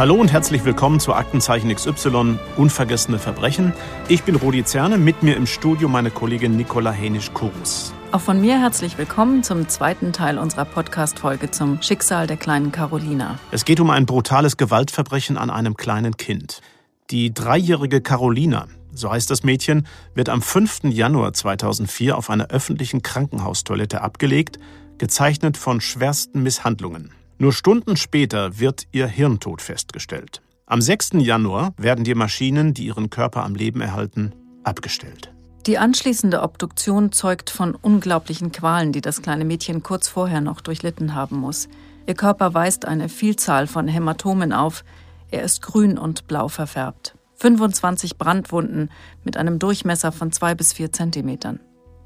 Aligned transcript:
Hallo 0.00 0.14
und 0.14 0.32
herzlich 0.32 0.64
willkommen 0.64 0.98
zu 0.98 1.12
Aktenzeichen 1.12 1.68
XY 1.74 2.38
Unvergessene 2.56 3.18
Verbrechen. 3.18 3.74
Ich 4.08 4.22
bin 4.22 4.34
Rudi 4.34 4.64
Zerne, 4.64 4.96
mit 4.96 5.22
mir 5.22 5.36
im 5.36 5.44
Studio 5.46 5.90
meine 5.90 6.10
Kollegin 6.10 6.56
Nicola 6.56 6.90
Henisch-Kurus. 6.90 7.92
Auch 8.10 8.22
von 8.22 8.40
mir 8.40 8.58
herzlich 8.58 8.96
willkommen 8.96 9.42
zum 9.42 9.68
zweiten 9.68 10.14
Teil 10.14 10.38
unserer 10.38 10.64
Podcast-Folge 10.64 11.50
zum 11.50 11.82
Schicksal 11.82 12.26
der 12.26 12.38
kleinen 12.38 12.72
Carolina. 12.72 13.38
Es 13.50 13.66
geht 13.66 13.78
um 13.78 13.90
ein 13.90 14.06
brutales 14.06 14.56
Gewaltverbrechen 14.56 15.36
an 15.36 15.50
einem 15.50 15.76
kleinen 15.76 16.16
Kind. 16.16 16.62
Die 17.10 17.34
dreijährige 17.34 18.00
Carolina, 18.00 18.68
so 18.94 19.10
heißt 19.10 19.30
das 19.30 19.42
Mädchen, 19.42 19.86
wird 20.14 20.30
am 20.30 20.40
5. 20.40 20.84
Januar 20.84 21.34
2004 21.34 22.16
auf 22.16 22.30
einer 22.30 22.46
öffentlichen 22.46 23.02
Krankenhaustoilette 23.02 24.00
abgelegt, 24.00 24.58
gezeichnet 24.96 25.58
von 25.58 25.82
schwersten 25.82 26.42
Misshandlungen. 26.42 27.12
Nur 27.40 27.54
Stunden 27.54 27.96
später 27.96 28.58
wird 28.58 28.86
ihr 28.92 29.06
Hirntod 29.06 29.62
festgestellt. 29.62 30.42
Am 30.66 30.82
6. 30.82 31.12
Januar 31.20 31.72
werden 31.78 32.04
die 32.04 32.14
Maschinen, 32.14 32.74
die 32.74 32.84
ihren 32.84 33.08
Körper 33.08 33.44
am 33.44 33.54
Leben 33.54 33.80
erhalten, 33.80 34.34
abgestellt. 34.62 35.32
Die 35.64 35.78
anschließende 35.78 36.42
Obduktion 36.42 37.12
zeugt 37.12 37.48
von 37.48 37.74
unglaublichen 37.74 38.52
Qualen, 38.52 38.92
die 38.92 39.00
das 39.00 39.22
kleine 39.22 39.46
Mädchen 39.46 39.82
kurz 39.82 40.06
vorher 40.06 40.42
noch 40.42 40.60
durchlitten 40.60 41.14
haben 41.14 41.36
muss. 41.36 41.70
Ihr 42.06 42.12
Körper 42.12 42.52
weist 42.52 42.84
eine 42.84 43.08
Vielzahl 43.08 43.66
von 43.66 43.88
Hämatomen 43.88 44.52
auf. 44.52 44.84
Er 45.30 45.42
ist 45.42 45.62
grün 45.62 45.96
und 45.96 46.26
blau 46.26 46.48
verfärbt. 46.48 47.14
25 47.36 48.18
Brandwunden 48.18 48.90
mit 49.24 49.38
einem 49.38 49.58
Durchmesser 49.58 50.12
von 50.12 50.30
zwei 50.30 50.54
bis 50.54 50.74
vier 50.74 50.92
Zentimetern. 50.92 51.58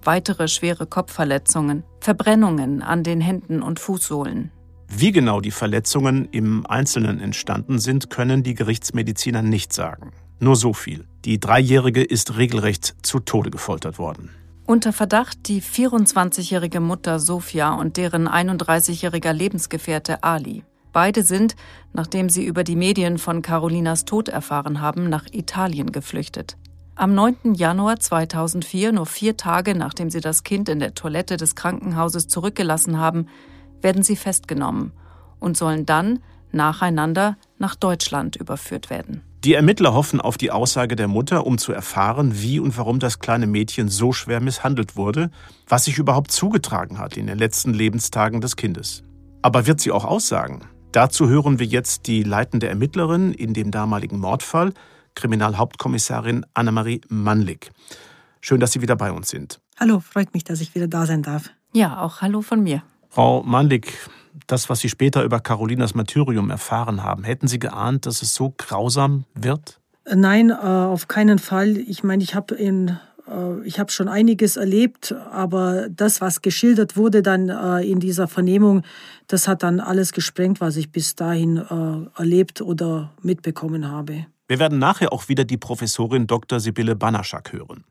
Weitere 0.05 0.46
schwere 0.46 0.87
Kopfverletzungen, 0.87 1.82
Verbrennungen 1.98 2.82
an 2.82 3.02
den 3.02 3.21
Händen 3.21 3.63
und 3.63 3.80
Fußsohlen, 3.80 4.52
wie 5.00 5.12
genau 5.12 5.40
die 5.40 5.50
Verletzungen 5.50 6.28
im 6.30 6.66
Einzelnen 6.66 7.20
entstanden 7.20 7.78
sind, 7.78 8.10
können 8.10 8.42
die 8.42 8.54
Gerichtsmediziner 8.54 9.42
nicht 9.42 9.73
sagen. 9.73 10.12
Nur 10.40 10.56
so 10.56 10.73
viel. 10.73 11.06
Die 11.24 11.40
Dreijährige 11.40 12.02
ist 12.02 12.36
regelrecht 12.36 12.95
zu 13.02 13.20
Tode 13.20 13.51
gefoltert 13.51 13.98
worden. 13.98 14.30
Unter 14.66 14.92
Verdacht 14.92 15.48
die 15.48 15.60
24-jährige 15.60 16.80
Mutter 16.80 17.18
Sofia 17.18 17.74
und 17.74 17.96
deren 17.96 18.28
31-jähriger 18.28 19.32
Lebensgefährte 19.32 20.23
Ali. 20.23 20.64
Beide 20.92 21.23
sind, 21.23 21.56
nachdem 21.92 22.29
sie 22.29 22.45
über 22.45 22.64
die 22.64 22.76
Medien 22.76 23.18
von 23.18 23.42
Carolinas 23.42 24.04
Tod 24.04 24.29
erfahren 24.29 24.80
haben, 24.80 25.08
nach 25.08 25.26
Italien 25.32 25.92
geflüchtet. 25.92 26.56
Am 26.95 27.14
9. 27.14 27.54
Januar 27.54 27.98
2004, 27.98 28.92
nur 28.92 29.06
vier 29.06 29.36
Tage 29.36 29.74
nachdem 29.74 30.10
sie 30.10 30.20
das 30.20 30.45
Kind 30.45 30.68
in 30.68 30.79
der 30.79 30.95
Toilette 30.95 31.36
des 31.36 31.56
Krankenhauses 31.56 32.29
zurückgelassen 32.29 32.98
haben, 32.98 33.26
werden 33.85 34.02
sie 34.02 34.16
festgenommen 34.16 34.93
und 35.38 35.57
sollen 35.57 35.87
dann 35.87 36.18
nacheinander 36.51 37.37
nach 37.59 37.74
Deutschland 37.74 38.37
überführt 38.37 38.91
werden. 38.91 39.23
Die 39.45 39.52
Ermittler 39.52 39.93
hoffen 39.93 40.23
auf 40.23 40.38
die 40.38 40.51
Aussage 40.51 40.96
der 40.96 41.07
Mutter, 41.07 41.46
um 41.46 41.59
zu 41.59 41.73
erfahren, 41.73 42.41
wie 42.41 42.59
und 42.59 42.79
warum 42.79 42.99
das 42.99 43.18
kleine 43.18 43.46
Mädchen 43.46 43.88
so 43.88 44.13
schwer 44.13 44.41
misshandelt 44.41 44.96
wurde, 44.96 45.30
was 45.68 45.85
sich 45.85 45.99
überhaupt 45.99 46.32
zugetragen 46.32 46.99
hat 46.99 47.18
in 47.18 47.26
den 47.26 47.37
letzten 47.37 47.74
Lebenstagen 47.74 48.41
des 48.41 48.57
Kindes. 48.57 49.02
Aber 49.43 49.66
wird 49.66 49.80
sie 49.80 49.93
auch 49.93 50.07
aussagen? 50.07 50.63
Dazu 50.93 51.29
hören 51.29 51.59
wir 51.59 51.66
jetzt 51.66 52.07
die 52.07 52.23
leitende 52.23 52.69
Ermittlerin 52.69 53.35
in 53.35 53.52
dem 53.52 53.71
damaligen 53.71 54.19
Mordfall, 54.19 54.73
Kriminalhauptkommissarin 55.15 56.46
Annemarie 56.54 57.02
Mannlig. 57.09 57.71
Schön, 58.41 58.60
dass 58.60 58.73
Sie 58.73 58.80
wieder 58.80 58.96
bei 58.96 59.13
uns 59.13 59.29
sind. 59.29 59.60
Hallo, 59.79 60.01
freut 60.01 60.32
mich, 60.32 60.45
dass 60.45 60.60
ich 60.60 60.74
wieder 60.74 60.88
da 60.88 61.04
sein 61.04 61.23
darf. 61.23 61.51
Ja, 61.73 62.01
auch 62.01 62.21
hallo 62.23 62.41
von 62.41 62.63
mir. 62.63 62.82
Frau 63.15 63.45
Mandig, 63.45 63.93
das, 64.48 64.69
was 64.69 64.81
Sie 64.81 64.88
später 64.88 65.22
über 65.22 65.38
Carolinas 65.38 65.94
Martyrium 65.94 66.50
erfahren 66.50 67.04
haben, 67.04 67.22
hätten 67.22 67.47
Sie 67.47 67.60
geahnt, 67.60 68.06
dass 68.06 68.22
es 68.22 68.34
so 68.34 68.52
grausam 68.56 69.25
wird? 69.34 69.78
Nein, 70.12 70.50
äh, 70.50 70.54
auf 70.54 71.06
keinen 71.06 71.38
Fall. 71.38 71.76
Ich 71.76 72.02
meine, 72.02 72.25
ich 72.25 72.34
habe 72.34 72.56
in 72.56 72.98
äh, 73.28 73.64
ich 73.64 73.78
habe 73.78 73.92
schon 73.92 74.08
einiges 74.08 74.56
erlebt, 74.56 75.14
aber 75.30 75.88
das, 75.91 76.20
was 76.20 76.42
geschildert 76.42 76.97
wurde 76.97 77.22
dann 77.22 77.50
äh, 77.50 77.88
in 77.88 78.00
dieser 78.00 78.26
Vernehmung, 78.26 78.82
das 79.28 79.46
hat 79.46 79.62
dann 79.62 79.78
alles 79.78 80.10
gesprengt, 80.10 80.60
was 80.60 80.76
ich 80.76 80.91
bis 80.91 81.14
dahin 81.14 81.58
erlebt 82.16 82.62
oder 82.62 83.12
mitbekommen 83.22 83.88
habe. 83.92 84.26
Wir 84.48 84.58
werden 84.58 84.81
nachher 84.81 85.12
auch 85.12 85.28
wieder 85.28 85.44
die 85.44 85.56
Professorin 85.56 86.26
Dr. 86.26 86.58
Sibylle 86.58 86.96
Banaschak 86.96 87.52
hören. 87.52 87.84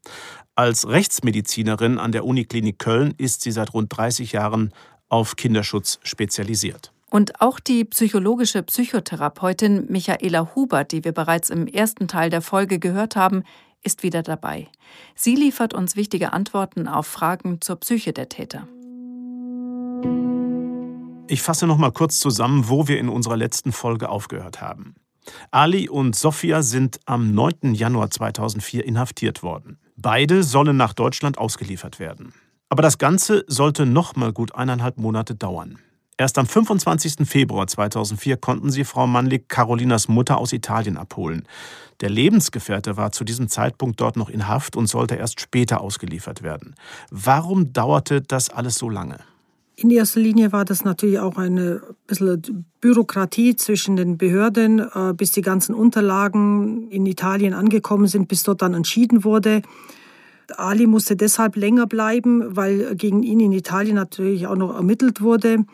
Als 0.54 0.88
Rechtsmedizinerin 0.88 1.98
an 1.98 2.12
der 2.12 2.26
Uniklinik 2.26 2.78
Köln 2.78 3.14
ist 3.18 3.42
sie 3.42 3.52
seit 3.52 3.74
rund 3.74 3.98
30 3.98 4.34
Jahren 4.34 4.72
auf 5.10 5.36
Kinderschutz 5.36 6.00
spezialisiert. 6.04 6.92
Und 7.10 7.42
auch 7.42 7.60
die 7.60 7.86
psychologische 7.86 8.64
Psychotherapeutin 8.64 9.86
Michaela 9.88 10.56
Hubert, 10.56 10.92
die 10.92 11.04
wir 11.04 11.12
bereits 11.12 11.52
im 11.52 11.68
ersten 11.68 12.08
Teil 12.08 12.32
der 12.32 12.42
Folge 12.42 12.80
gehört 12.80 13.16
haben, 13.16 13.44
ist 13.84 14.02
wieder 14.02 14.24
dabei. 14.24 14.68
Sie 15.14 15.36
liefert 15.36 15.74
uns 15.74 15.96
wichtige 15.96 16.34
Antworten 16.34 16.88
auf 16.88 17.06
Fragen 17.06 17.62
zur 17.62 17.76
Psyche 17.76 18.14
der 18.14 18.30
Täter. 18.30 18.68
Ich 21.28 21.42
fasse 21.42 21.68
noch 21.68 21.78
mal 21.78 21.92
kurz 21.92 22.20
zusammen, 22.20 22.68
wo 22.68 22.88
wir 22.88 23.00
in 23.00 23.10
unserer 23.10 23.38
letzten 23.38 23.72
Folge 23.72 24.10
aufgehört 24.10 24.62
haben. 24.62 24.96
Ali 25.52 25.88
und 25.90 26.16
Sophia 26.16 26.62
sind 26.64 27.00
am 27.06 27.34
9. 27.34 27.76
Januar 27.76 28.10
2004 28.10 28.86
inhaftiert 28.86 29.42
worden. 29.42 29.80
Beide 29.96 30.44
sollen 30.44 30.76
nach 30.76 30.94
Deutschland 30.94 31.38
ausgeliefert 31.38 32.00
werden. 32.00 32.34
Aber 32.74 32.82
das 32.82 32.98
Ganze 32.98 33.46
sollte 33.46 33.86
noch 33.86 34.16
mal 34.16 34.34
gut 34.34 34.56
eineinhalb 34.56 34.98
Monate 34.98 35.36
dauern. 35.36 35.78
Erst 36.18 36.40
am 36.40 36.48
25. 36.48 37.18
Februar 37.30 37.68
2004 37.68 38.38
konnten 38.38 38.72
sie 38.72 38.84
Frau 38.84 39.06
Mannlig 39.06 39.48
Carolinas 39.48 40.08
Mutter 40.08 40.40
aus 40.40 40.54
Italien 40.54 40.98
abholen. 40.98 41.48
Der 42.02 42.10
Lebensgefährte 42.10 42.98
war 42.98 43.12
zu 43.12 43.26
diesem 43.26 43.48
Zeitpunkt 43.48 44.02
dort 44.02 44.18
noch 44.18 44.28
in 44.28 44.48
Haft 44.48 44.76
und 44.76 44.88
sollte 44.88 45.14
erst 45.14 45.40
später 45.40 45.82
ausgeliefert 45.82 46.42
werden. 46.42 46.74
Warum 47.12 47.74
dauerte 47.74 48.22
das 48.24 48.50
alles 48.50 48.74
so 48.74 48.90
lange? 48.90 49.20
In 49.76 49.92
erster 49.92 50.22
Linie 50.22 50.52
war 50.52 50.66
das 50.66 50.84
natürlich 50.84 51.20
auch 51.20 51.38
eine 51.38 51.80
bisschen 52.08 52.66
Bürokratie 52.82 53.56
zwischen 53.56 53.98
den 53.98 54.18
Behörden, 54.18 54.80
äh, 54.80 55.14
bis 55.16 55.32
die 55.32 55.44
ganzen 55.44 55.76
Unterlagen 55.76 56.90
in 56.90 57.06
Italien 57.06 57.54
angekommen 57.54 58.08
sind, 58.08 58.28
bis 58.28 58.42
dort 58.42 58.64
dann 58.64 58.74
entschieden 58.74 59.24
wurde. 59.24 59.62
Ali 60.58 60.88
musste 60.88 61.16
deshalb 61.16 61.56
länger 61.56 61.88
bleiben, 61.88 62.56
weil 62.56 62.96
gegen 62.96 63.24
ihn 63.24 63.40
in 63.40 63.52
Italien 63.52 63.96
natürlich 63.96 64.48
auch 64.48 64.56
noch 64.56 64.76
ermittelt 64.76 65.22
wurde, 65.22 65.66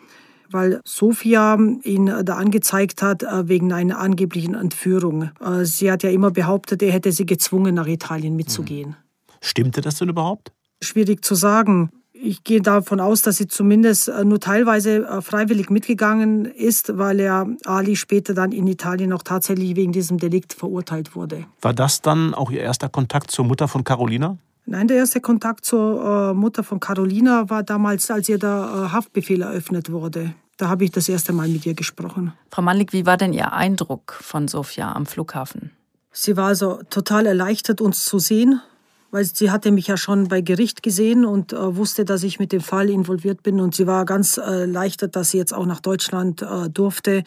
weil 0.51 0.81
Sofia 0.83 1.57
ihn 1.83 2.05
da 2.23 2.35
angezeigt 2.35 3.01
hat 3.01 3.23
äh, 3.23 3.47
wegen 3.47 3.71
einer 3.71 3.99
angeblichen 3.99 4.55
Entführung. 4.55 5.31
Äh, 5.39 5.65
sie 5.65 5.91
hat 5.91 6.03
ja 6.03 6.09
immer 6.09 6.31
behauptet, 6.31 6.81
er 6.81 6.91
hätte 6.91 7.11
sie 7.11 7.25
gezwungen, 7.25 7.75
nach 7.75 7.87
Italien 7.87 8.35
mitzugehen. 8.35 8.95
Stimmte 9.41 9.81
das 9.81 9.95
denn 9.95 10.09
überhaupt? 10.09 10.51
Schwierig 10.81 11.23
zu 11.23 11.35
sagen. 11.35 11.91
Ich 12.11 12.43
gehe 12.43 12.61
davon 12.61 12.99
aus, 12.99 13.21
dass 13.21 13.37
sie 13.37 13.47
zumindest 13.47 14.09
äh, 14.09 14.25
nur 14.25 14.39
teilweise 14.39 15.21
freiwillig 15.21 15.69
mitgegangen 15.69 16.45
ist, 16.45 16.97
weil 16.97 17.19
er 17.19 17.47
Ali 17.65 17.95
später 17.95 18.33
dann 18.33 18.51
in 18.51 18.67
Italien 18.67 19.13
auch 19.13 19.23
tatsächlich 19.23 19.75
wegen 19.75 19.93
diesem 19.93 20.17
Delikt 20.17 20.53
verurteilt 20.53 21.15
wurde. 21.15 21.45
War 21.61 21.73
das 21.73 22.01
dann 22.01 22.33
auch 22.33 22.51
Ihr 22.51 22.61
erster 22.61 22.89
Kontakt 22.89 23.31
zur 23.31 23.45
Mutter 23.45 23.67
von 23.67 23.83
Carolina? 23.83 24.37
Nein, 24.71 24.87
der 24.87 24.97
erste 24.97 25.19
Kontakt 25.19 25.65
zur 25.65 26.29
äh, 26.29 26.33
Mutter 26.35 26.63
von 26.63 26.79
Carolina 26.79 27.49
war 27.49 27.63
damals, 27.63 28.11
als 28.11 28.29
ihr 28.29 28.37
der 28.37 28.49
äh, 28.49 28.91
Haftbefehl 28.91 29.41
eröffnet 29.41 29.91
wurde. 29.91 30.35
Da 30.57 30.69
habe 30.69 30.83
ich 30.83 30.91
das 30.91 31.09
erste 31.09 31.33
Mal 31.33 31.47
mit 31.47 31.65
ihr 31.65 31.73
gesprochen. 31.73 32.33
Frau 32.51 32.61
Malik, 32.61 32.93
wie 32.93 33.07
war 33.07 33.17
denn 33.17 33.33
Ihr 33.33 33.51
Eindruck 33.51 34.19
von 34.21 34.47
Sofia 34.47 34.91
am 34.91 35.07
Flughafen? 35.07 35.71
Sie 36.11 36.37
war 36.37 36.49
also 36.49 36.81
total 36.91 37.25
erleichtert, 37.25 37.81
uns 37.81 38.05
zu 38.05 38.19
sehen, 38.19 38.61
weil 39.09 39.25
sie 39.25 39.49
hatte 39.49 39.71
mich 39.71 39.87
ja 39.87 39.97
schon 39.97 40.27
bei 40.27 40.41
Gericht 40.41 40.83
gesehen 40.83 41.25
und 41.25 41.51
äh, 41.51 41.75
wusste, 41.75 42.05
dass 42.05 42.21
ich 42.21 42.37
mit 42.37 42.51
dem 42.51 42.61
Fall 42.61 42.91
involviert 42.91 43.41
bin. 43.41 43.59
Und 43.59 43.73
sie 43.73 43.87
war 43.87 44.05
ganz 44.05 44.37
äh, 44.37 44.41
erleichtert, 44.41 45.15
dass 45.15 45.31
sie 45.31 45.39
jetzt 45.39 45.53
auch 45.53 45.65
nach 45.65 45.79
Deutschland 45.79 46.45
durfte. 46.71 47.23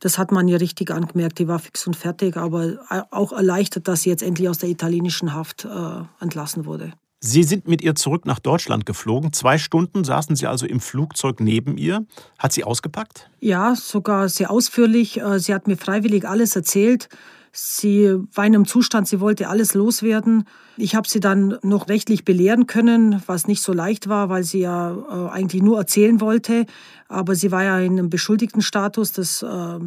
Das 0.00 0.18
hat 0.18 0.32
man 0.32 0.46
ihr 0.48 0.60
richtig 0.60 0.90
angemerkt, 0.90 1.38
die 1.38 1.48
war 1.48 1.58
fix 1.58 1.86
und 1.86 1.96
fertig, 1.96 2.36
aber 2.36 2.78
auch 3.10 3.32
erleichtert, 3.32 3.88
dass 3.88 4.02
sie 4.02 4.10
jetzt 4.10 4.22
endlich 4.22 4.48
aus 4.48 4.58
der 4.58 4.68
italienischen 4.68 5.34
Haft 5.34 5.64
äh, 5.64 6.02
entlassen 6.20 6.66
wurde. 6.66 6.92
Sie 7.20 7.42
sind 7.42 7.66
mit 7.66 7.82
ihr 7.82 7.94
zurück 7.94 8.26
nach 8.26 8.38
Deutschland 8.38 8.84
geflogen. 8.84 9.32
Zwei 9.32 9.58
Stunden 9.58 10.04
saßen 10.04 10.36
Sie 10.36 10.46
also 10.46 10.66
im 10.66 10.80
Flugzeug 10.80 11.40
neben 11.40 11.78
ihr. 11.78 12.06
Hat 12.38 12.52
sie 12.52 12.62
ausgepackt? 12.62 13.30
Ja, 13.40 13.74
sogar 13.74 14.28
sehr 14.28 14.50
ausführlich. 14.50 15.20
Äh, 15.20 15.40
sie 15.40 15.54
hat 15.54 15.66
mir 15.66 15.76
freiwillig 15.76 16.28
alles 16.28 16.54
erzählt. 16.54 17.08
Sie 17.58 18.14
war 18.34 18.44
in 18.44 18.54
einem 18.54 18.66
Zustand, 18.66 19.08
sie 19.08 19.18
wollte 19.18 19.48
alles 19.48 19.72
loswerden. 19.72 20.44
Ich 20.76 20.94
habe 20.94 21.08
sie 21.08 21.20
dann 21.20 21.56
noch 21.62 21.88
rechtlich 21.88 22.22
belehren 22.22 22.66
können, 22.66 23.22
was 23.26 23.46
nicht 23.46 23.62
so 23.62 23.72
leicht 23.72 24.10
war, 24.10 24.28
weil 24.28 24.44
sie 24.44 24.58
ja 24.60 24.94
äh, 24.94 25.30
eigentlich 25.30 25.62
nur 25.62 25.78
erzählen 25.78 26.20
wollte. 26.20 26.66
Aber 27.08 27.34
sie 27.34 27.50
war 27.52 27.64
ja 27.64 27.78
in 27.78 27.92
einem 27.92 28.10
Beschuldigtenstatus, 28.10 29.12
das 29.12 29.42
äh, 29.42 29.78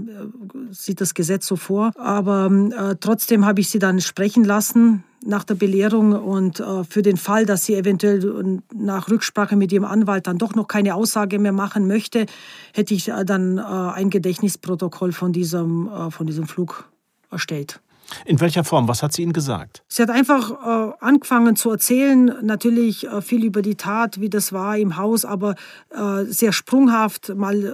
sieht 0.71 1.00
das 1.00 1.13
Gesetz 1.13 1.45
so 1.45 1.57
vor. 1.57 1.92
Aber 1.95 2.50
äh, 2.51 2.95
trotzdem 3.00 3.45
habe 3.45 3.62
ich 3.62 3.69
sie 3.69 3.77
dann 3.77 4.01
sprechen 4.01 4.44
lassen 4.44 5.04
nach 5.24 5.44
der 5.44 5.56
Belehrung 5.56 6.13
und 6.13 6.60
äh, 6.60 6.83
für 6.86 7.04
den 7.04 7.18
Fall, 7.18 7.45
dass 7.45 7.66
sie 7.66 7.75
eventuell 7.75 8.63
nach 8.74 9.12
Rücksprache 9.12 9.56
mit 9.56 9.71
ihrem 9.71 9.86
Anwalt 9.86 10.25
dann 10.25 10.39
doch 10.39 10.56
noch 10.56 10.68
keine 10.68 10.95
Aussage 10.95 11.38
mehr 11.38 11.51
machen 11.51 11.86
möchte, 11.86 12.25
hätte 12.74 12.95
ich 12.95 13.10
äh, 13.10 13.25
dann 13.25 13.60
äh, 13.60 13.62
ein 13.62 14.10
Gedächtnisprotokoll 14.10 15.12
von 15.12 15.33
diesem, 15.33 15.88
von 16.10 16.25
diesem 16.25 16.48
Flug 16.48 16.89
erstellt. 17.31 17.80
In 18.26 18.40
welcher 18.40 18.64
Form? 18.64 18.88
Was 18.88 19.04
hat 19.04 19.14
sie 19.14 19.22
Ihnen 19.22 19.34
gesagt? 19.34 19.84
Sie 19.88 20.02
hat 20.02 20.10
einfach 20.10 20.52
äh, 20.52 20.94
angefangen 21.00 21.56
zu 21.56 21.70
erzählen, 21.70 22.34
natürlich 22.42 23.08
äh, 23.08 23.22
viel 23.22 23.46
über 23.46 23.62
die 23.62 23.76
Tat, 23.76 24.20
wie 24.20 24.30
das 24.30 24.52
war 24.52 24.78
im 24.78 24.98
Haus, 24.98 25.26
aber 25.26 25.56
äh, 25.90 26.24
sehr 26.26 26.52
sprunghaft. 26.52 27.36
Mal 27.36 27.66
äh, 27.66 27.74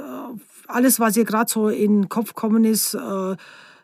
alles, 0.68 1.00
was 1.00 1.16
ihr 1.16 1.25
gerade 1.25 1.50
so 1.50 1.69
in 1.69 2.02
den 2.02 2.10
Kopf 2.10 2.34
gekommen 2.34 2.66
ist. 2.66 2.94
Äh, 2.94 3.36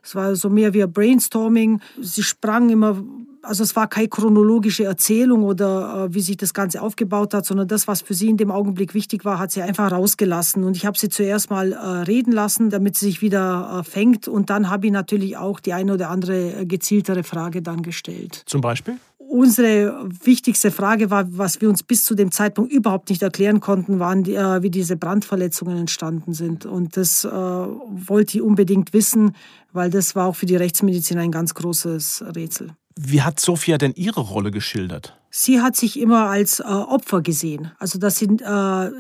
es 0.03 0.15
war 0.15 0.35
so 0.35 0.49
mehr 0.49 0.73
wie 0.73 0.83
ein 0.83 0.91
Brainstorming. 0.91 1.79
Sie 1.99 2.23
sprang 2.23 2.69
immer 2.69 3.03
also 3.43 3.63
es 3.63 3.75
war 3.75 3.87
keine 3.87 4.07
chronologische 4.07 4.83
Erzählung 4.83 5.43
oder 5.43 6.05
äh, 6.05 6.13
wie 6.13 6.21
sich 6.21 6.37
das 6.37 6.53
Ganze 6.53 6.81
aufgebaut 6.81 7.33
hat, 7.33 7.45
sondern 7.45 7.67
das, 7.67 7.87
was 7.87 8.01
für 8.01 8.13
sie 8.13 8.29
in 8.29 8.37
dem 8.37 8.51
Augenblick 8.51 8.93
wichtig 8.93 9.25
war, 9.25 9.39
hat 9.39 9.51
sie 9.51 9.61
einfach 9.61 9.91
rausgelassen. 9.91 10.63
Und 10.63 10.77
ich 10.77 10.85
habe 10.85 10.97
sie 10.97 11.09
zuerst 11.09 11.49
mal 11.49 11.71
äh, 11.71 11.77
reden 11.77 12.31
lassen, 12.31 12.69
damit 12.69 12.97
sie 12.97 13.07
sich 13.07 13.21
wieder 13.21 13.79
äh, 13.79 13.83
fängt. 13.83 14.27
Und 14.27 14.49
dann 14.49 14.69
habe 14.69 14.87
ich 14.87 14.91
natürlich 14.91 15.37
auch 15.37 15.59
die 15.59 15.73
eine 15.73 15.93
oder 15.93 16.09
andere 16.09 16.61
äh, 16.61 16.65
gezieltere 16.65 17.23
Frage 17.23 17.61
dann 17.61 17.81
gestellt. 17.81 18.43
Zum 18.45 18.61
Beispiel? 18.61 18.97
Unsere 19.17 20.09
wichtigste 20.23 20.71
Frage 20.71 21.09
war, 21.09 21.25
was 21.37 21.61
wir 21.61 21.69
uns 21.69 21.83
bis 21.83 22.03
zu 22.03 22.15
dem 22.15 22.31
Zeitpunkt 22.31 22.71
überhaupt 22.71 23.09
nicht 23.09 23.21
erklären 23.21 23.61
konnten, 23.61 23.99
waren, 23.99 24.23
die, 24.23 24.35
äh, 24.35 24.61
wie 24.61 24.69
diese 24.69 24.97
Brandverletzungen 24.97 25.77
entstanden 25.77 26.33
sind. 26.33 26.65
Und 26.65 26.97
das 26.97 27.23
äh, 27.23 27.29
wollte 27.31 28.37
ich 28.37 28.41
unbedingt 28.43 28.93
wissen, 28.93 29.35
weil 29.71 29.89
das 29.89 30.15
war 30.15 30.27
auch 30.27 30.35
für 30.35 30.45
die 30.45 30.57
Rechtsmedizin 30.57 31.17
ein 31.17 31.31
ganz 31.31 31.53
großes 31.53 32.25
Rätsel. 32.35 32.71
Wie 32.95 33.21
hat 33.21 33.39
Sophia 33.39 33.77
denn 33.77 33.93
ihre 33.95 34.21
Rolle 34.21 34.51
geschildert? 34.51 35.17
Sie 35.29 35.61
hat 35.61 35.75
sich 35.75 35.99
immer 35.99 36.25
als 36.29 36.59
äh, 36.59 36.63
Opfer 36.63 37.21
gesehen. 37.21 37.71
Also, 37.79 37.99
dass 37.99 38.17
sie 38.17 38.25
äh, 38.25 38.91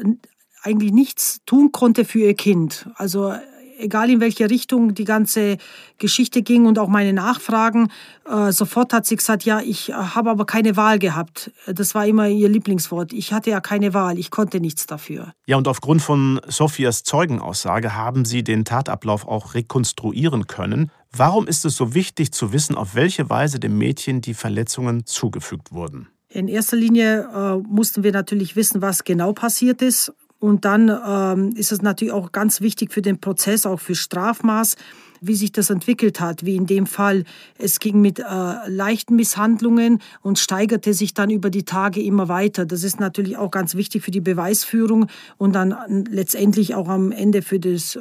eigentlich 0.63 0.91
nichts 0.91 1.41
tun 1.45 1.71
konnte 1.71 2.05
für 2.05 2.19
ihr 2.19 2.35
Kind. 2.35 2.87
Also, 2.95 3.33
egal 3.81 4.09
in 4.09 4.19
welche 4.19 4.49
Richtung 4.49 4.93
die 4.93 5.03
ganze 5.03 5.57
Geschichte 5.97 6.41
ging 6.41 6.65
und 6.65 6.79
auch 6.79 6.87
meine 6.87 7.13
Nachfragen, 7.13 7.89
äh, 8.29 8.51
sofort 8.51 8.93
hat 8.93 9.05
sie 9.05 9.15
gesagt, 9.15 9.43
ja, 9.43 9.59
ich 9.59 9.89
äh, 9.89 9.93
habe 9.93 10.29
aber 10.29 10.45
keine 10.45 10.77
Wahl 10.77 10.99
gehabt. 10.99 11.51
Das 11.67 11.95
war 11.95 12.05
immer 12.05 12.27
ihr 12.27 12.49
Lieblingswort. 12.49 13.13
Ich 13.13 13.33
hatte 13.33 13.49
ja 13.49 13.59
keine 13.59 13.93
Wahl, 13.93 14.17
ich 14.17 14.31
konnte 14.31 14.59
nichts 14.59 14.87
dafür. 14.87 15.33
Ja, 15.45 15.57
und 15.57 15.67
aufgrund 15.67 16.01
von 16.01 16.39
Sophias 16.47 17.03
Zeugenaussage 17.03 17.95
haben 17.95 18.25
Sie 18.25 18.43
den 18.43 18.65
Tatablauf 18.65 19.27
auch 19.27 19.53
rekonstruieren 19.53 20.47
können. 20.47 20.91
Warum 21.15 21.47
ist 21.47 21.65
es 21.65 21.75
so 21.75 21.93
wichtig 21.93 22.31
zu 22.31 22.53
wissen, 22.53 22.75
auf 22.75 22.95
welche 22.95 23.29
Weise 23.29 23.59
dem 23.59 23.77
Mädchen 23.77 24.21
die 24.21 24.33
Verletzungen 24.33 25.05
zugefügt 25.05 25.73
wurden? 25.73 26.07
In 26.29 26.47
erster 26.47 26.77
Linie 26.77 27.27
äh, 27.33 27.57
mussten 27.67 28.03
wir 28.03 28.13
natürlich 28.13 28.55
wissen, 28.55 28.81
was 28.81 29.03
genau 29.03 29.33
passiert 29.33 29.81
ist. 29.81 30.13
Und 30.39 30.65
dann 30.65 30.89
ähm, 30.89 31.53
ist 31.55 31.71
es 31.71 31.83
natürlich 31.83 32.13
auch 32.13 32.31
ganz 32.31 32.61
wichtig 32.61 32.91
für 32.91 33.03
den 33.03 33.19
Prozess, 33.19 33.67
auch 33.67 33.79
für 33.79 33.93
Strafmaß, 33.93 34.75
wie 35.19 35.35
sich 35.35 35.51
das 35.51 35.69
entwickelt 35.69 36.19
hat. 36.19 36.43
Wie 36.43 36.55
in 36.55 36.65
dem 36.65 36.87
Fall, 36.87 37.25
es 37.59 37.79
ging 37.79 38.01
mit 38.01 38.17
äh, 38.17 38.23
leichten 38.67 39.15
Misshandlungen 39.17 40.01
und 40.21 40.39
steigerte 40.39 40.95
sich 40.95 41.13
dann 41.13 41.29
über 41.29 41.51
die 41.51 41.63
Tage 41.63 42.01
immer 42.01 42.27
weiter. 42.27 42.65
Das 42.65 42.83
ist 42.83 42.99
natürlich 42.99 43.37
auch 43.37 43.51
ganz 43.51 43.75
wichtig 43.75 44.01
für 44.01 44.09
die 44.09 44.19
Beweisführung 44.19 45.07
und 45.37 45.53
dann 45.53 45.75
letztendlich 46.09 46.73
auch 46.73 46.87
am 46.87 47.11
Ende 47.11 47.43
für 47.43 47.59
das, 47.59 47.95
äh, 47.95 47.99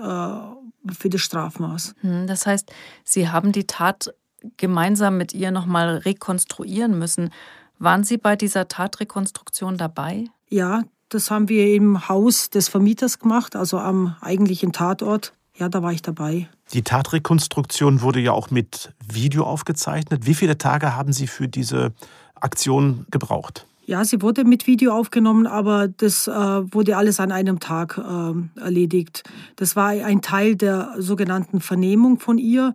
für 0.90 1.08
das 1.10 1.20
Strafmaß. 1.20 1.94
Hm, 2.00 2.26
das 2.26 2.46
heißt, 2.46 2.72
Sie 3.04 3.28
haben 3.28 3.52
die 3.52 3.66
Tat 3.66 4.14
gemeinsam 4.56 5.16
mit 5.18 5.34
ihr 5.34 5.50
nochmal 5.50 5.98
rekonstruieren 5.98 6.98
müssen. 6.98 7.30
Waren 7.78 8.04
Sie 8.04 8.16
bei 8.16 8.36
dieser 8.36 8.68
Tatrekonstruktion 8.68 9.76
dabei? 9.76 10.26
Ja, 10.48 10.82
das 11.08 11.30
haben 11.30 11.48
wir 11.48 11.74
im 11.74 12.08
Haus 12.08 12.50
des 12.50 12.68
Vermieters 12.68 13.18
gemacht, 13.18 13.56
also 13.56 13.78
am 13.78 14.16
eigentlichen 14.20 14.72
Tatort. 14.72 15.32
Ja, 15.56 15.68
da 15.68 15.82
war 15.82 15.92
ich 15.92 16.02
dabei. 16.02 16.48
Die 16.72 16.82
Tatrekonstruktion 16.82 18.00
wurde 18.00 18.20
ja 18.20 18.32
auch 18.32 18.50
mit 18.50 18.94
Video 19.06 19.44
aufgezeichnet. 19.44 20.24
Wie 20.24 20.34
viele 20.34 20.56
Tage 20.56 20.96
haben 20.96 21.12
Sie 21.12 21.26
für 21.26 21.48
diese 21.48 21.92
Aktion 22.34 23.06
gebraucht? 23.10 23.66
Ja, 23.84 24.04
sie 24.04 24.22
wurde 24.22 24.44
mit 24.44 24.66
Video 24.66 24.92
aufgenommen, 24.92 25.46
aber 25.46 25.88
das 25.88 26.28
äh, 26.28 26.32
wurde 26.32 26.96
alles 26.96 27.18
an 27.18 27.32
einem 27.32 27.60
Tag 27.60 27.98
äh, 27.98 28.60
erledigt. 28.60 29.24
Das 29.56 29.74
war 29.74 29.88
ein 29.88 30.22
Teil 30.22 30.54
der 30.54 30.94
sogenannten 30.98 31.60
Vernehmung 31.60 32.18
von 32.20 32.38
ihr. 32.38 32.74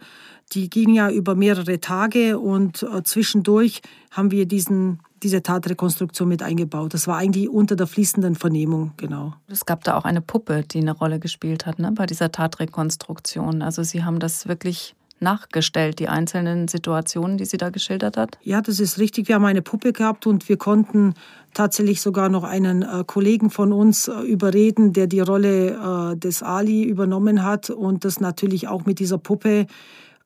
Die 0.51 0.69
ging 0.69 0.93
ja 0.93 1.09
über 1.09 1.35
mehrere 1.35 1.79
Tage 1.79 2.37
und 2.39 2.83
äh, 2.83 3.03
zwischendurch 3.03 3.81
haben 4.11 4.31
wir 4.31 4.45
diesen 4.45 4.99
diese 5.23 5.41
Tatrekonstruktion 5.41 6.27
mit 6.27 6.43
eingebaut. 6.43 6.93
Das 6.93 7.07
war 7.07 7.17
eigentlich 7.17 7.49
unter 7.49 7.75
der 7.75 7.87
fließenden 7.87 8.35
Vernehmung, 8.35 8.91
genau. 8.95 9.33
Es 9.47 9.65
gab 9.65 9.83
da 9.83 9.97
auch 9.97 10.05
eine 10.05 10.21
Puppe, 10.21 10.63
die 10.63 10.77
eine 10.77 10.91
Rolle 10.91 11.19
gespielt 11.19 11.65
hat 11.65 11.79
ne, 11.79 11.91
bei 11.91 12.05
dieser 12.05 12.31
Tatrekonstruktion. 12.31 13.63
Also 13.63 13.81
Sie 13.81 14.03
haben 14.03 14.19
das 14.19 14.47
wirklich 14.47 14.95
nachgestellt, 15.19 15.99
die 15.99 16.07
einzelnen 16.07 16.67
Situationen, 16.67 17.37
die 17.37 17.45
sie 17.45 17.57
da 17.57 17.69
geschildert 17.69 18.17
hat? 18.17 18.37
Ja, 18.41 18.61
das 18.61 18.79
ist 18.79 18.99
richtig. 18.99 19.27
Wir 19.27 19.35
haben 19.35 19.45
eine 19.45 19.61
Puppe 19.61 19.93
gehabt 19.93 20.27
und 20.27 20.47
wir 20.49 20.57
konnten 20.57 21.13
tatsächlich 21.53 22.01
sogar 22.01 22.29
noch 22.29 22.43
einen 22.43 22.81
äh, 22.83 23.03
Kollegen 23.05 23.49
von 23.49 23.71
uns 23.71 24.07
äh, 24.07 24.13
überreden, 24.21 24.93
der 24.93 25.07
die 25.07 25.21
Rolle 25.21 26.11
äh, 26.13 26.17
des 26.17 26.43
Ali 26.43 26.83
übernommen 26.83 27.43
hat 27.43 27.69
und 27.69 28.05
das 28.05 28.19
natürlich 28.19 28.67
auch 28.67 28.85
mit 28.85 28.99
dieser 28.99 29.17
Puppe, 29.17 29.67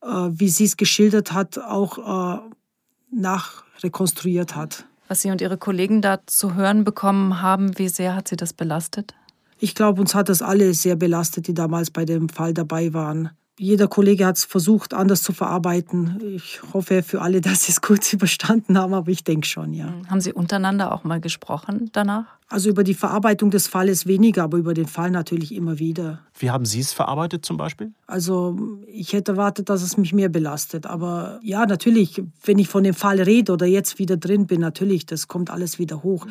äh, 0.01 0.07
wie 0.07 0.49
sie 0.49 0.65
es 0.65 0.77
geschildert 0.77 1.33
hat, 1.33 1.57
auch 1.57 2.37
äh, 2.37 2.39
nachrekonstruiert 3.11 4.55
hat 4.55 4.85
was 5.09 5.23
Sie 5.23 5.31
und 5.31 5.41
Ihre 5.41 5.57
Kollegen 5.57 6.01
da 6.01 6.19
zu 6.27 6.53
hören 6.53 6.83
bekommen 6.83 7.41
haben, 7.41 7.77
wie 7.77 7.89
sehr 7.89 8.15
hat 8.15 8.27
Sie 8.27 8.35
das 8.35 8.53
belastet? 8.53 9.15
Ich 9.57 9.75
glaube, 9.75 9.99
uns 9.99 10.15
hat 10.15 10.29
das 10.29 10.41
alle 10.41 10.73
sehr 10.73 10.95
belastet, 10.95 11.47
die 11.47 11.53
damals 11.53 11.91
bei 11.91 12.05
dem 12.05 12.29
Fall 12.29 12.53
dabei 12.53 12.93
waren. 12.93 13.31
Jeder 13.61 13.89
Kollege 13.89 14.25
hat 14.25 14.37
es 14.37 14.45
versucht, 14.45 14.93
anders 14.93 15.21
zu 15.21 15.33
verarbeiten. 15.33 16.17
Ich 16.33 16.61
hoffe 16.73 17.03
für 17.03 17.21
alle, 17.21 17.41
dass 17.41 17.65
sie 17.65 17.73
es 17.73 17.81
gut 17.81 18.11
überstanden 18.13 18.77
haben, 18.77 18.93
aber 18.93 19.11
ich 19.11 19.25
denke 19.25 19.45
schon, 19.45 19.73
ja. 19.73 19.87
Hm. 19.87 20.09
Haben 20.09 20.21
Sie 20.21 20.31
untereinander 20.31 20.93
auch 20.93 21.03
mal 21.03 21.19
gesprochen 21.19 21.89
danach? 21.91 22.23
Also 22.47 22.69
über 22.69 22.85
die 22.85 22.93
Verarbeitung 22.93 23.51
des 23.51 23.67
Falles 23.67 24.07
weniger, 24.07 24.43
aber 24.43 24.57
über 24.57 24.73
den 24.73 24.87
Fall 24.87 25.11
natürlich 25.11 25.53
immer 25.53 25.77
wieder. 25.77 26.19
Wie 26.39 26.49
haben 26.49 26.65
Sie 26.65 26.79
es 26.79 26.93
verarbeitet 26.93 27.45
zum 27.45 27.57
Beispiel? 27.57 27.91
Also 28.07 28.57
ich 28.87 29.11
hätte 29.11 29.33
erwartet, 29.33 29.69
dass 29.69 29.83
es 29.83 29.97
mich 29.97 30.13
mehr 30.13 30.29
belastet. 30.29 30.85
Aber 30.87 31.39
ja, 31.43 31.65
natürlich, 31.65 32.23
wenn 32.45 32.59
ich 32.59 32.69
von 32.69 32.85
dem 32.85 32.95
Fall 32.95 33.21
rede 33.21 33.51
oder 33.51 33.65
jetzt 33.65 33.99
wieder 33.99 34.15
drin 34.15 34.47
bin, 34.47 34.61
natürlich, 34.61 35.05
das 35.05 35.27
kommt 35.27 35.51
alles 35.51 35.79
wieder 35.79 36.01
hoch. 36.01 36.25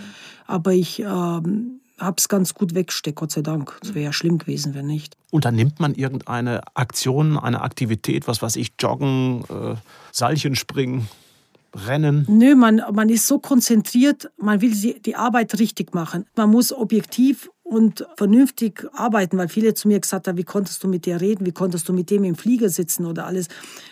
Aber 0.46 0.72
ich 0.72 1.00
ähm, 1.00 1.80
habe 1.98 2.16
es 2.18 2.28
ganz 2.28 2.54
gut 2.54 2.74
weggesteckt, 2.74 3.16
Gott 3.16 3.32
sei 3.32 3.42
Dank. 3.42 3.78
Es 3.82 3.94
wäre 3.94 4.06
ja 4.06 4.12
schlimm 4.12 4.38
gewesen, 4.38 4.74
wenn 4.74 4.86
nicht. 4.86 5.16
Unternimmt 5.30 5.80
man 5.80 5.94
irgendeine 5.94 6.62
Aktion, 6.74 7.38
eine 7.38 7.60
Aktivität, 7.60 8.28
was 8.28 8.42
weiß 8.42 8.56
ich, 8.56 8.72
Joggen, 8.78 9.44
äh, 9.50 9.74
Seilchen 10.12 10.54
springen? 10.56 11.08
Rennen? 11.74 12.24
Nö, 12.28 12.54
man, 12.54 12.82
man 12.92 13.08
ist 13.08 13.26
so 13.26 13.38
konzentriert, 13.38 14.30
man 14.38 14.60
will 14.62 14.72
die 14.72 15.16
Arbeit 15.16 15.58
richtig 15.58 15.94
machen. 15.94 16.24
Man 16.34 16.50
muss 16.50 16.72
objektiv 16.72 17.50
und 17.62 18.06
vernünftig 18.16 18.86
arbeiten, 18.94 19.36
weil 19.36 19.48
viele 19.48 19.74
zu 19.74 19.88
mir 19.88 20.00
gesagt 20.00 20.26
haben, 20.26 20.38
wie 20.38 20.44
konntest 20.44 20.82
du 20.82 20.88
mit 20.88 21.04
der 21.04 21.20
reden, 21.20 21.44
wie 21.44 21.52
konntest 21.52 21.88
du 21.88 21.92
mit 21.92 22.10
dem 22.10 22.24
im 22.24 22.36
Flieger 22.36 22.70
sitzen 22.70 23.04
oder 23.04 23.26
alles. 23.26 23.48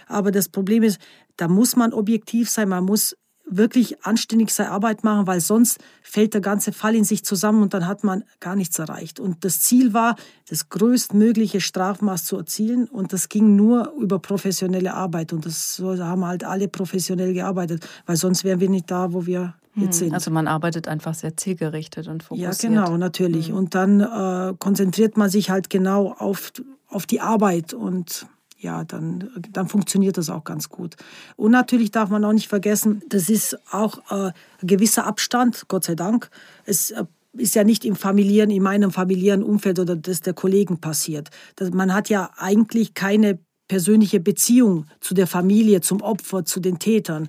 Aber 0.07 0.31
das 0.33 0.49
Problem 0.49 0.83
ist, 0.83 0.99
da 1.37 1.49
muss 1.49 1.77
man 1.77 1.93
objektiv 1.93 2.49
sein, 2.49 2.71
man 2.71 2.85
muss 2.85 3.15
wirklich 3.49 4.05
anständig 4.05 4.50
seine 4.50 4.71
Arbeit 4.73 5.05
machen, 5.05 5.26
weil 5.26 5.41
sonst 5.41 5.79
fällt 6.03 6.35
der 6.35 6.41
ganze 6.41 6.73
Fall 6.73 6.95
in 6.95 7.05
sich 7.05 7.25
zusammen 7.25 7.62
und 7.62 7.75
dann 7.75 7.87
hat 7.87 8.03
man 8.05 8.25
gar 8.41 8.57
nichts 8.57 8.79
erreicht. 8.79 9.21
Und 9.21 9.45
das 9.45 9.61
Ziel 9.61 9.95
war, 9.95 10.17
das 10.49 10.69
größtmögliche 10.69 11.61
Strafmaß 11.61 12.25
zu 12.25 12.37
erzielen 12.37 12.87
und 12.87 13.12
das 13.12 13.29
ging 13.29 13.57
nur 13.57 13.93
über 13.99 14.19
professionelle 14.19 14.95
Arbeit 14.95 15.33
und 15.33 15.47
das 15.47 15.81
haben 15.81 16.25
halt 16.25 16.45
alle 16.45 16.69
professionell 16.69 17.33
gearbeitet, 17.35 17.88
weil 18.05 18.17
sonst 18.17 18.45
wären 18.45 18.61
wir 18.61 18.69
nicht 18.69 18.91
da, 18.91 19.12
wo 19.12 19.26
wir 19.26 19.55
jetzt 19.76 20.00
hm, 20.00 20.07
sind. 20.07 20.15
Also 20.15 20.31
man 20.31 20.49
arbeitet 20.49 20.88
einfach 20.88 21.15
sehr 21.15 21.37
zielgerichtet 21.37 22.09
und 22.09 22.23
fokussiert. 22.23 22.62
Ja, 22.62 22.69
genau, 22.69 22.97
natürlich. 22.97 23.50
Mhm. 23.50 23.57
Und 23.57 23.75
dann 23.75 24.00
äh, 24.00 24.55
konzentriert 24.59 25.17
man 25.17 25.31
sich 25.31 25.50
halt 25.50 25.71
genau 25.71 26.12
auf, 26.19 26.53
auf 26.88 27.07
die 27.07 27.21
Arbeit 27.21 27.75
und 27.75 28.26
ja, 28.59 28.85
dann, 28.85 29.31
dann 29.53 29.69
funktioniert 29.69 30.17
das 30.17 30.31
auch 30.31 30.45
ganz 30.45 30.69
gut. 30.69 30.97
Und 31.37 31.53
natürlich 31.53 31.91
darf 31.91 32.09
man 32.09 32.25
auch 32.25 32.33
nicht 32.33 32.49
vergessen, 32.49 33.03
das 33.09 33.29
ist 33.29 33.59
auch 33.71 33.99
äh, 34.11 34.33
ein 34.33 34.67
gewisser 34.67 35.07
Abstand, 35.07 35.67
Gott 35.69 35.85
sei 35.85 35.95
Dank. 35.95 36.31
Es 36.65 36.91
äh, 36.91 37.05
ist 37.37 37.55
ja 37.55 37.65
nicht 37.65 37.85
im 37.85 37.97
familiären, 37.97 38.51
in 38.51 38.63
meinem 38.63 38.91
familiären 38.91 39.43
Umfeld 39.43 39.79
oder 39.79 39.95
das 39.95 40.21
der 40.21 40.33
Kollegen 40.33 40.81
passiert. 40.81 41.31
Das, 41.57 41.71
man 41.71 41.93
hat 41.93 42.09
ja 42.09 42.31
eigentlich 42.37 42.95
keine 42.95 43.39
persönliche 43.69 44.21
Beziehung 44.21 44.87
zu 45.01 45.15
der 45.15 45.27
Familie, 45.27 45.81
zum 45.81 46.01
Opfer, 46.01 46.45
zu 46.45 46.61
den 46.61 46.79
Tätern, 46.79 47.29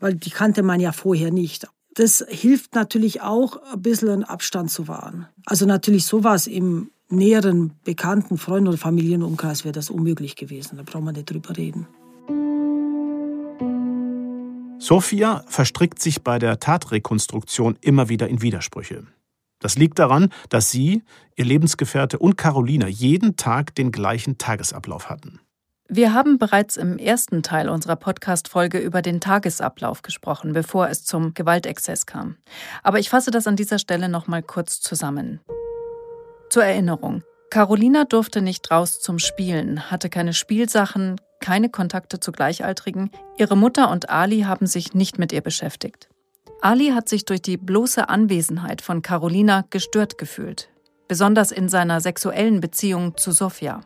weil 0.00 0.14
die 0.14 0.30
kannte 0.30 0.62
man 0.62 0.80
ja 0.80 0.92
vorher 0.92 1.30
nicht. 1.30 1.66
Das 1.94 2.24
hilft 2.28 2.74
natürlich 2.74 3.22
auch, 3.22 3.56
ein 3.72 3.82
bisschen 3.82 4.08
einen 4.08 4.24
Abstand 4.24 4.70
zu 4.70 4.88
wahren. 4.88 5.28
Also 5.46 5.64
natürlich 5.64 6.04
sowas 6.04 6.46
im 6.46 6.90
näheren 7.08 7.72
Bekannten, 7.84 8.38
Freunden 8.38 8.68
oder 8.68 8.78
Familienumkreis 8.78 9.64
wäre 9.64 9.72
das 9.72 9.90
unmöglich 9.90 10.36
gewesen. 10.36 10.76
Da 10.76 10.82
braucht 10.82 11.04
man 11.04 11.14
nicht 11.14 11.30
drüber 11.30 11.56
reden. 11.56 11.86
Sophia 14.78 15.42
verstrickt 15.48 16.00
sich 16.00 16.22
bei 16.22 16.38
der 16.38 16.60
Tatrekonstruktion 16.60 17.78
immer 17.80 18.08
wieder 18.08 18.28
in 18.28 18.42
Widersprüche. 18.42 19.04
Das 19.58 19.76
liegt 19.76 19.98
daran, 19.98 20.28
dass 20.50 20.70
sie, 20.70 21.02
ihr 21.34 21.46
Lebensgefährte 21.46 22.18
und 22.18 22.36
Carolina 22.36 22.86
jeden 22.86 23.36
Tag 23.36 23.74
den 23.74 23.90
gleichen 23.90 24.36
Tagesablauf 24.38 25.08
hatten. 25.08 25.40
Wir 25.88 26.12
haben 26.12 26.38
bereits 26.38 26.76
im 26.76 26.98
ersten 26.98 27.42
Teil 27.42 27.68
unserer 27.68 27.96
Podcast-Folge 27.96 28.78
über 28.78 29.02
den 29.02 29.20
Tagesablauf 29.20 30.02
gesprochen, 30.02 30.52
bevor 30.52 30.88
es 30.88 31.04
zum 31.04 31.32
Gewaltexzess 31.32 32.06
kam. 32.06 32.36
Aber 32.82 32.98
ich 32.98 33.08
fasse 33.08 33.30
das 33.30 33.46
an 33.46 33.56
dieser 33.56 33.78
Stelle 33.78 34.08
nochmal 34.08 34.42
kurz 34.42 34.80
zusammen. 34.80 35.40
Zur 36.50 36.64
Erinnerung. 36.64 37.22
Carolina 37.50 38.04
durfte 38.04 38.42
nicht 38.42 38.70
raus 38.70 39.00
zum 39.00 39.18
Spielen, 39.18 39.90
hatte 39.90 40.08
keine 40.10 40.32
Spielsachen, 40.32 41.20
keine 41.40 41.68
Kontakte 41.68 42.20
zu 42.20 42.32
Gleichaltrigen. 42.32 43.10
Ihre 43.38 43.56
Mutter 43.56 43.90
und 43.90 44.10
Ali 44.10 44.42
haben 44.42 44.66
sich 44.66 44.94
nicht 44.94 45.18
mit 45.18 45.32
ihr 45.32 45.42
beschäftigt. 45.42 46.08
Ali 46.60 46.88
hat 46.88 47.08
sich 47.08 47.24
durch 47.24 47.42
die 47.42 47.56
bloße 47.56 48.08
Anwesenheit 48.08 48.80
von 48.82 49.02
Carolina 49.02 49.64
gestört 49.70 50.18
gefühlt, 50.18 50.68
besonders 51.08 51.52
in 51.52 51.68
seiner 51.68 52.00
sexuellen 52.00 52.60
Beziehung 52.60 53.16
zu 53.16 53.32
Sofia. 53.32 53.82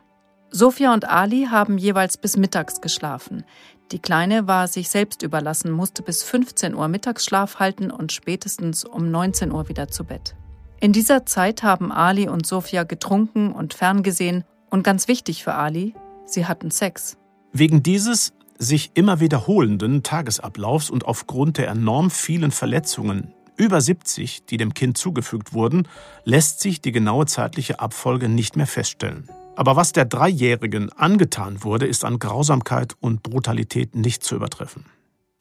Sofia 0.51 0.93
und 0.93 1.07
Ali 1.07 1.47
haben 1.49 1.77
jeweils 1.77 2.17
bis 2.17 2.37
mittags 2.37 2.81
geschlafen. 2.81 3.45
Die 3.91 3.99
Kleine 3.99 4.47
war 4.47 4.67
sich 4.67 4.89
selbst 4.89 5.21
überlassen, 5.21 5.71
musste 5.71 6.01
bis 6.01 6.23
15 6.23 6.75
Uhr 6.75 6.87
Mittagsschlaf 6.87 7.59
halten 7.59 7.91
und 7.91 8.11
spätestens 8.11 8.83
um 8.85 9.11
19 9.11 9.51
Uhr 9.51 9.69
wieder 9.69 9.87
zu 9.87 10.03
Bett. 10.05 10.35
In 10.83 10.93
dieser 10.93 11.27
Zeit 11.27 11.61
haben 11.61 11.91
Ali 11.91 12.27
und 12.27 12.47
Sofia 12.47 12.85
getrunken 12.85 13.51
und 13.51 13.75
ferngesehen 13.75 14.43
und 14.71 14.83
ganz 14.83 15.07
wichtig 15.07 15.43
für 15.43 15.53
Ali, 15.53 15.93
sie 16.25 16.47
hatten 16.47 16.71
Sex. 16.71 17.17
Wegen 17.53 17.83
dieses 17.83 18.33
sich 18.57 18.89
immer 18.95 19.19
wiederholenden 19.19 20.01
Tagesablaufs 20.01 20.89
und 20.89 21.05
aufgrund 21.05 21.59
der 21.59 21.67
enorm 21.67 22.09
vielen 22.09 22.49
Verletzungen, 22.49 23.31
über 23.57 23.79
70, 23.79 24.47
die 24.47 24.57
dem 24.57 24.73
Kind 24.73 24.97
zugefügt 24.97 25.53
wurden, 25.53 25.87
lässt 26.23 26.61
sich 26.61 26.81
die 26.81 26.91
genaue 26.91 27.27
zeitliche 27.27 27.79
Abfolge 27.79 28.27
nicht 28.27 28.55
mehr 28.55 28.65
feststellen. 28.65 29.29
Aber 29.55 29.75
was 29.75 29.91
der 29.91 30.05
Dreijährigen 30.05 30.91
angetan 30.93 31.63
wurde, 31.63 31.85
ist 31.85 32.03
an 32.03 32.17
Grausamkeit 32.17 32.95
und 32.99 33.21
Brutalität 33.21 33.93
nicht 33.93 34.23
zu 34.23 34.33
übertreffen. 34.33 34.85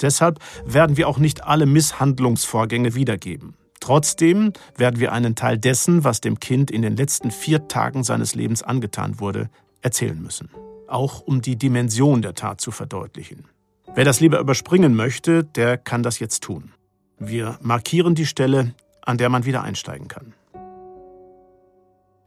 Deshalb 0.02 0.38
werden 0.66 0.98
wir 0.98 1.08
auch 1.08 1.18
nicht 1.18 1.44
alle 1.44 1.64
Misshandlungsvorgänge 1.64 2.94
wiedergeben. 2.94 3.54
Trotzdem 3.80 4.52
werden 4.76 5.00
wir 5.00 5.12
einen 5.12 5.34
Teil 5.34 5.58
dessen, 5.58 6.04
was 6.04 6.20
dem 6.20 6.38
Kind 6.38 6.70
in 6.70 6.82
den 6.82 6.96
letzten 6.96 7.30
vier 7.30 7.66
Tagen 7.66 8.04
seines 8.04 8.34
Lebens 8.34 8.62
angetan 8.62 9.20
wurde, 9.20 9.48
erzählen 9.80 10.20
müssen. 10.20 10.50
Auch 10.86 11.20
um 11.20 11.40
die 11.40 11.56
Dimension 11.56 12.20
der 12.22 12.34
Tat 12.34 12.60
zu 12.60 12.70
verdeutlichen. 12.70 13.46
Wer 13.94 14.04
das 14.04 14.20
lieber 14.20 14.38
überspringen 14.38 14.94
möchte, 14.94 15.44
der 15.44 15.76
kann 15.78 16.02
das 16.02 16.18
jetzt 16.18 16.42
tun. 16.42 16.72
Wir 17.18 17.58
markieren 17.60 18.14
die 18.14 18.26
Stelle, 18.26 18.74
an 19.02 19.18
der 19.18 19.28
man 19.28 19.44
wieder 19.44 19.62
einsteigen 19.62 20.08
kann. 20.08 20.34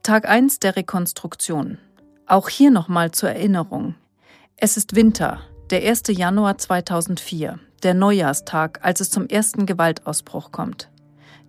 Tag 0.02 0.28
1 0.28 0.60
der 0.60 0.76
Rekonstruktion. 0.76 1.78
Auch 2.26 2.50
hier 2.50 2.72
nochmal 2.72 3.12
zur 3.12 3.30
Erinnerung. 3.30 3.96
Es 4.58 4.76
ist 4.76 4.96
Winter, 4.96 5.40
der 5.70 5.88
1. 5.88 6.04
Januar 6.10 6.58
2004, 6.58 7.60
der 7.84 7.94
Neujahrstag, 7.94 8.80
als 8.84 9.00
es 9.00 9.10
zum 9.10 9.28
ersten 9.28 9.66
Gewaltausbruch 9.66 10.52
kommt. 10.52 10.90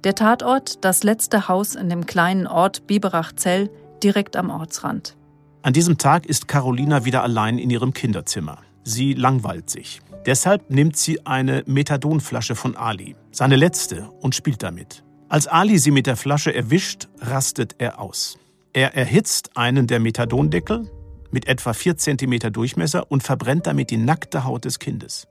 Der 0.04 0.14
Tatort, 0.14 0.84
das 0.84 1.02
letzte 1.02 1.49
Haus 1.49 1.75
in 1.75 1.88
dem 1.88 2.04
kleinen 2.04 2.46
Ort 2.46 2.87
Biberach-Zell, 2.87 3.70
direkt 4.02 4.37
am 4.37 4.50
Ortsrand. 4.50 5.16
An 5.62 5.73
diesem 5.73 5.96
Tag 5.96 6.26
ist 6.26 6.46
Carolina 6.46 7.06
wieder 7.06 7.23
allein 7.23 7.56
in 7.56 7.70
ihrem 7.70 7.94
Kinderzimmer. 7.94 8.58
Sie 8.82 9.14
langweilt 9.14 9.70
sich. 9.70 10.02
Deshalb 10.26 10.70
nimmt 10.70 10.99
sie 10.99 11.25
eine 11.25 11.62
Methadonflasche 11.64 12.54
von 12.54 12.76
Ali, 12.76 13.16
seine 13.30 13.56
letzte, 13.56 14.11
und 14.20 14.34
spielt 14.34 14.62
damit. 14.62 15.02
Als 15.30 15.46
Ali 15.46 15.78
sie 15.78 15.90
mit 15.90 16.06
der 16.06 16.16
Flasche 16.16 16.54
erwischt, 16.54 17.08
rastet 17.20 17.76
er 17.78 17.99
aus. 17.99 18.37
Er 18.75 18.94
erhitzt 18.94 19.56
einen 19.56 19.87
der 19.87 20.00
Methadondeckel 20.00 20.87
mit 21.30 21.49
etwa 21.49 21.73
4 21.73 21.96
cm 21.96 22.52
Durchmesser 22.52 23.11
und 23.11 23.23
verbrennt 23.23 23.66
damit 23.66 23.90
die 23.90 23.96
nackte 23.96 24.44
Haut 24.44 24.66
des 24.66 24.78
Kindes. 24.78 25.28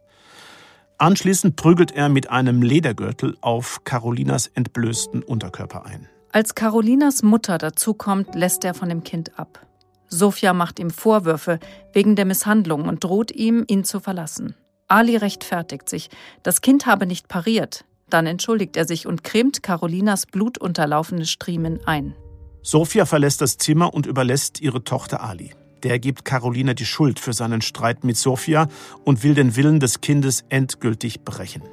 Anschließend 1.04 1.58
prügelt 1.58 1.92
er 1.92 2.08
mit 2.08 2.30
einem 2.30 2.62
Ledergürtel 2.62 3.36
auf 3.42 3.84
Carolinas 3.84 4.48
entblößten 4.48 5.22
Unterkörper 5.22 5.86
ein. 5.86 6.08
Als 6.32 6.56
Carolinas 6.56 7.24
Mutter 7.24 7.58
dazukommt, 7.58 8.36
lässt 8.36 8.64
er 8.64 8.74
von 8.74 8.88
dem 8.88 9.04
Kind 9.04 9.38
ab. 9.38 9.68
Sophia 10.08 10.54
macht 10.54 10.80
ihm 10.80 10.90
Vorwürfe 10.90 11.60
wegen 11.92 12.16
der 12.16 12.24
Misshandlung 12.24 12.88
und 12.88 13.04
droht 13.04 13.32
ihm, 13.32 13.66
ihn 13.68 13.84
zu 13.84 14.00
verlassen. 14.00 14.56
Ali 14.88 15.18
rechtfertigt 15.18 15.90
sich. 15.90 16.10
Das 16.42 16.62
Kind 16.62 16.86
habe 16.86 17.06
nicht 17.06 17.28
pariert. 17.28 17.84
Dann 18.10 18.26
entschuldigt 18.26 18.78
er 18.78 18.86
sich 18.86 19.06
und 19.06 19.26
cremt 19.26 19.62
Carolinas 19.62 20.26
blutunterlaufene 20.26 21.26
Striemen 21.26 21.86
ein. 21.86 22.16
Sophia 22.62 23.06
verlässt 23.06 23.42
das 23.42 23.58
Zimmer 23.58 23.94
und 23.94 24.06
überlässt 24.06 24.62
ihre 24.62 24.86
Tochter 24.86 25.22
Ali. 25.22 25.52
Der 25.84 26.00
gibt 26.00 26.24
Carolina 26.24 26.74
die 26.74 26.86
Schuld 26.86 27.20
für 27.20 27.34
seinen 27.34 27.62
Streit 27.62 28.04
mit 28.04 28.18
Sophia 28.18 28.68
und 29.04 29.24
will 29.24 29.36
den 29.36 29.56
Willen 29.56 29.80
des 29.80 30.02
Kindes 30.02 30.46
endgültig 30.50 31.22
brechen. 31.22 31.64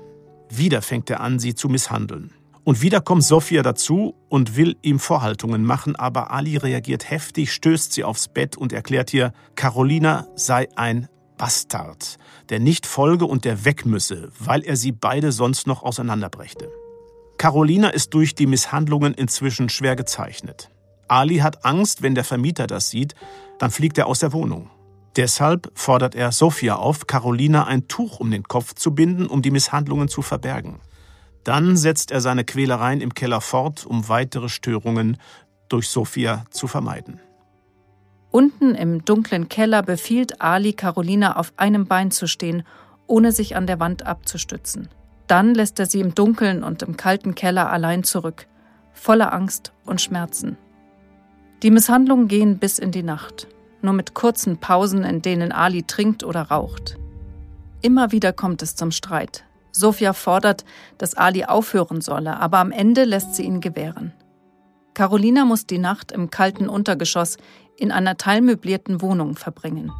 Wieder 0.49 0.83
fängt 0.83 1.09
er 1.11 1.21
an, 1.21 1.38
sie 1.38 1.55
zu 1.55 1.69
misshandeln. 1.69 2.33
Und 2.64 2.83
wieder 2.83 3.00
kommt 3.00 3.25
Sophia 3.25 3.62
dazu 3.62 4.14
und 4.29 4.57
will 4.57 4.76
ihm 4.83 4.99
Vorhaltungen 4.99 5.64
machen, 5.64 5.97
aber 5.97 6.31
Ali 6.31 6.57
reagiert 6.57 7.11
heftig, 7.11 7.52
stößt 7.52 7.93
sie 7.93 8.05
aufs 8.05 8.29
Bett 8.29 8.57
und 8.57 8.73
erklärt 8.73 9.14
ihr, 9.14 9.33
Carolina 9.55 10.26
sei 10.35 10.69
ein 10.76 11.09
Bastard, 11.38 12.19
der 12.50 12.61
nicht 12.61 12.87
folge 12.87 13.25
und 13.25 13.45
der 13.45 13.64
weg 13.64 13.87
müsse, 13.87 14.31
weil 14.38 14.62
er 14.62 14.76
sie 14.76 14.93
beide 14.93 15.33
sonst 15.33 15.67
noch 15.67 15.83
auseinanderbrächte. 15.83 16.71
Carolina 17.38 17.88
ist 17.88 18.12
durch 18.12 18.35
die 18.35 18.47
Misshandlungen 18.47 19.14
inzwischen 19.14 19.71
schwer 19.71 19.97
gezeichnet. 19.97 20.69
Ali 21.11 21.38
hat 21.38 21.64
Angst, 21.64 22.02
wenn 22.02 22.14
der 22.14 22.25
Vermieter 22.25 22.67
das 22.67 22.88
sieht, 22.90 23.14
dann 23.59 23.71
fliegt 23.71 23.99
er 23.99 24.07
aus 24.07 24.21
der 24.21 24.33
Wohnung. 24.33 24.71
Deshalb 25.17 25.73
fordert 25.75 26.14
er 26.14 26.31
Sophia 26.31 26.76
auf, 26.76 27.09
Carolina 27.09 27.67
ein 27.67 27.88
Tuch 27.88 28.21
um 28.21 28.31
den 28.31 28.45
Kopf 28.45 28.75
zu 28.75 28.95
binden, 28.95 29.26
um 29.26 29.43
die 29.43 29.50
Misshandlungen 29.50 30.07
zu 30.07 30.23
verbergen. 30.23 30.79
Dann 31.43 31.76
setzt 31.76 32.12
er 32.12 32.21
seine 32.21 32.45
Quälereien 32.45 33.00
im 33.00 33.12
Keller 33.12 33.40
fort, 33.40 33.85
um 33.85 34.09
weitere 34.09 34.49
Störungen 34.49 35.17
durch 35.69 35.88
Sophia 35.88 36.45
zu 36.50 36.69
vermeiden. 36.69 37.19
Unten 38.31 38.76
im 38.76 39.05
dunklen 39.05 39.49
Keller 39.49 39.83
befiehlt 39.83 40.40
Ali 40.40 40.75
Carolina 40.75 41.37
auf 41.37 41.52
einem 41.57 41.87
Bein 41.87 42.12
zu 42.12 42.29
stehen, 42.29 42.62
ohne 43.09 43.33
sich 43.33 43.57
an 43.57 43.67
der 43.67 43.81
Wand 43.81 44.07
abzustützen. 44.07 44.88
Dann 45.26 45.55
lässt 45.55 45.81
er 45.81 45.87
sie 45.87 46.00
im 46.00 46.14
Dunkeln 46.14 46.62
und 46.62 46.85
im 46.85 46.97
kalten 46.97 47.35
Keller 47.35 47.69
allein 47.71 48.05
zurück, 48.05 48.47
voller 48.93 49.33
Angst 49.33 49.73
und 49.85 50.00
Schmerzen. 50.00 50.57
Die 51.62 51.71
Misshandlungen 51.71 52.26
gehen 52.26 52.59
bis 52.59 52.79
in 52.79 52.90
die 52.90 53.02
Nacht, 53.02 53.47
nur 53.83 53.93
mit 53.93 54.14
kurzen 54.14 54.59
Pausen, 54.59 55.05
in 55.05 55.21
denen 55.21 55.52
Ali 55.52 55.83
trinkt 55.83 56.25
oder 56.25 56.43
raucht. 56.43 56.97
Immer 57.83 58.12
wieder 58.12 58.33
kommt 58.33 58.62
es 58.62 58.76
zum 58.76 58.90
Streit. 58.90 59.45
Sophia 59.73 60.14
fordert, 60.14 60.64
dass 60.97 61.14
Ali 61.14 61.45
aufhören 61.45 62.00
solle, 62.00 62.38
aber 62.38 62.59
am 62.59 62.73
Ende 62.73 63.05
lässt 63.05 63.35
sie 63.35 63.45
ihn 63.45 63.61
gewähren. 63.61 64.12
Carolina 64.95 65.45
muss 65.45 65.67
die 65.67 65.79
Nacht 65.79 66.12
im 66.12 66.31
kalten 66.31 66.69
Untergeschoss 66.69 67.37
in 67.76 67.93
einer 67.93 68.17
teilmöblierten 68.17 69.02
Wohnung 69.02 69.37
verbringen. 69.37 69.93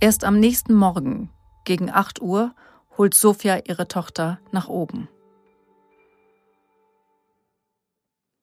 Erst 0.00 0.24
am 0.24 0.38
nächsten 0.38 0.74
Morgen, 0.74 1.30
gegen 1.64 1.90
8 1.90 2.22
Uhr, 2.22 2.54
holt 2.96 3.14
Sophia 3.14 3.60
ihre 3.66 3.88
Tochter 3.88 4.38
nach 4.52 4.68
oben. 4.68 5.08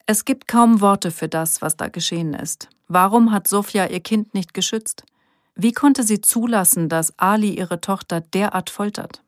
Es 0.08 0.24
gibt 0.24 0.48
kaum 0.48 0.82
Worte 0.82 1.10
für 1.10 1.28
das, 1.28 1.62
was 1.62 1.78
da 1.78 1.88
geschehen 1.88 2.36
ist. 2.36 2.70
Warum 2.88 3.32
hat 3.32 3.48
Sophia 3.48 3.88
ihr 3.88 4.02
Kind 4.02 4.36
nicht 4.36 4.54
geschützt? 4.54 5.04
Wie 5.56 5.72
konnte 5.72 6.04
sie 6.04 6.22
zulassen, 6.22 6.90
dass 6.90 7.18
Ali 7.18 7.58
ihre 7.58 7.82
Tochter 7.82 8.22
derart 8.22 8.70
foltert? 8.70 9.24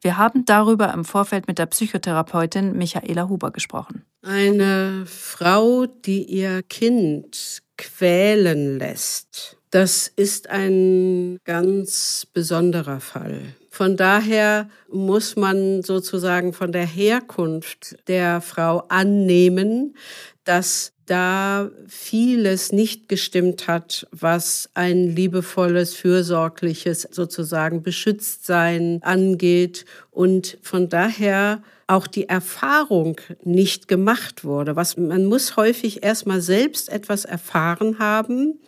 Wir 0.00 0.16
haben 0.16 0.44
darüber 0.44 0.92
im 0.92 1.04
Vorfeld 1.04 1.48
mit 1.48 1.58
der 1.58 1.66
Psychotherapeutin 1.66 2.76
Michaela 2.76 3.28
Huber 3.28 3.50
gesprochen. 3.50 4.04
Eine 4.22 5.04
Frau, 5.06 5.86
die 5.86 6.24
ihr 6.24 6.62
Kind 6.62 7.62
quälen 7.76 8.78
lässt, 8.78 9.56
das 9.70 10.06
ist 10.06 10.48
ein 10.48 11.38
ganz 11.44 12.26
besonderer 12.32 13.00
Fall 13.00 13.56
Von 13.74 13.96
daher 13.96 14.68
muss 14.88 15.34
man 15.34 15.82
sozusagen 15.82 16.52
von 16.52 16.70
der 16.70 16.86
Herkunft 16.86 17.96
der 18.06 18.40
Frau 18.40 18.84
annehmen, 18.86 19.96
dass 20.44 20.92
da 21.06 21.72
vieles 21.88 22.70
nicht 22.70 23.08
gestimmt 23.08 23.66
hat, 23.66 24.06
was 24.12 24.70
ein 24.74 25.08
liebevolles, 25.16 25.96
fürsorgliches 25.96 27.08
sozusagen 27.10 27.82
Beschütztsein 27.82 29.00
angeht 29.02 29.86
und 30.12 30.56
von 30.62 30.88
daher 30.88 31.60
auch 31.88 32.06
die 32.06 32.28
Erfahrung 32.28 33.20
nicht 33.42 33.88
gemacht 33.88 34.44
wurde. 34.44 34.76
Was 34.76 34.96
man 34.96 35.24
muss 35.24 35.56
häufig 35.56 36.04
erstmal 36.04 36.40
selbst 36.40 36.90
etwas 36.90 37.24
erfahren 37.24 37.98
haben, 37.98 38.60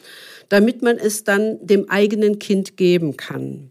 damit 0.49 0.83
man 0.83 0.99
es 0.99 1.23
dann 1.23 1.65
dem 1.65 1.89
eigenen 1.89 2.41
Kind 2.41 2.77
geben 2.77 3.17
kann. 3.17 3.71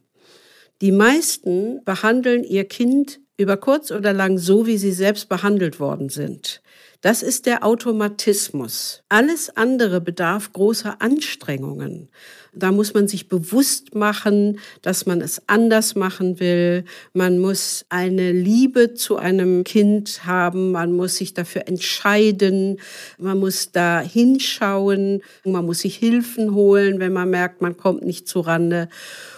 Die 0.82 0.92
meisten 0.92 1.84
behandeln 1.86 2.44
ihr 2.44 2.66
Kind 2.66 3.22
über 3.38 3.58
kurz 3.58 3.92
oder 3.92 4.14
lang 4.14 4.38
so, 4.38 4.66
wie 4.68 4.78
sie 4.78 4.92
selbst 4.92 5.30
behandelt 5.30 5.80
worden 5.80 6.10
sind. 6.10 6.62
Das 7.06 7.22
ist 7.22 7.46
der 7.46 7.64
Automatismus. 7.64 9.04
Alles 9.10 9.56
andere 9.56 10.02
bedarf 10.02 10.52
großer 10.54 11.04
Anstrengungen. 11.04 12.10
Da 12.52 12.72
muss 12.72 12.96
man 12.96 13.08
sich 13.08 13.30
bewusst 13.30 13.94
machen, 13.94 14.58
dass 14.82 15.06
man 15.06 15.22
es 15.22 15.40
anders 15.46 15.94
machen 15.94 16.40
will. 16.40 16.84
Man 17.14 17.38
muss 17.38 17.86
eine 17.90 18.32
Liebe 18.32 18.96
zu 18.96 19.18
einem 19.18 19.64
Kind 19.64 20.26
haben. 20.26 20.72
Man 20.72 20.94
muss 20.94 21.18
sich 21.18 21.36
dafür 21.36 21.68
entscheiden. 21.68 22.80
Man 23.20 23.38
muss 23.38 23.72
da 23.72 24.00
hinschauen. 24.00 25.22
Man 25.44 25.64
muss 25.64 25.82
sich 25.82 25.98
Hilfen 25.98 26.56
holen, 26.56 27.00
wenn 27.00 27.14
man 27.14 27.30
merkt, 27.30 27.62
man 27.62 27.78
kommt 27.78 28.04
nicht 28.04 28.28
zurande 28.28 28.90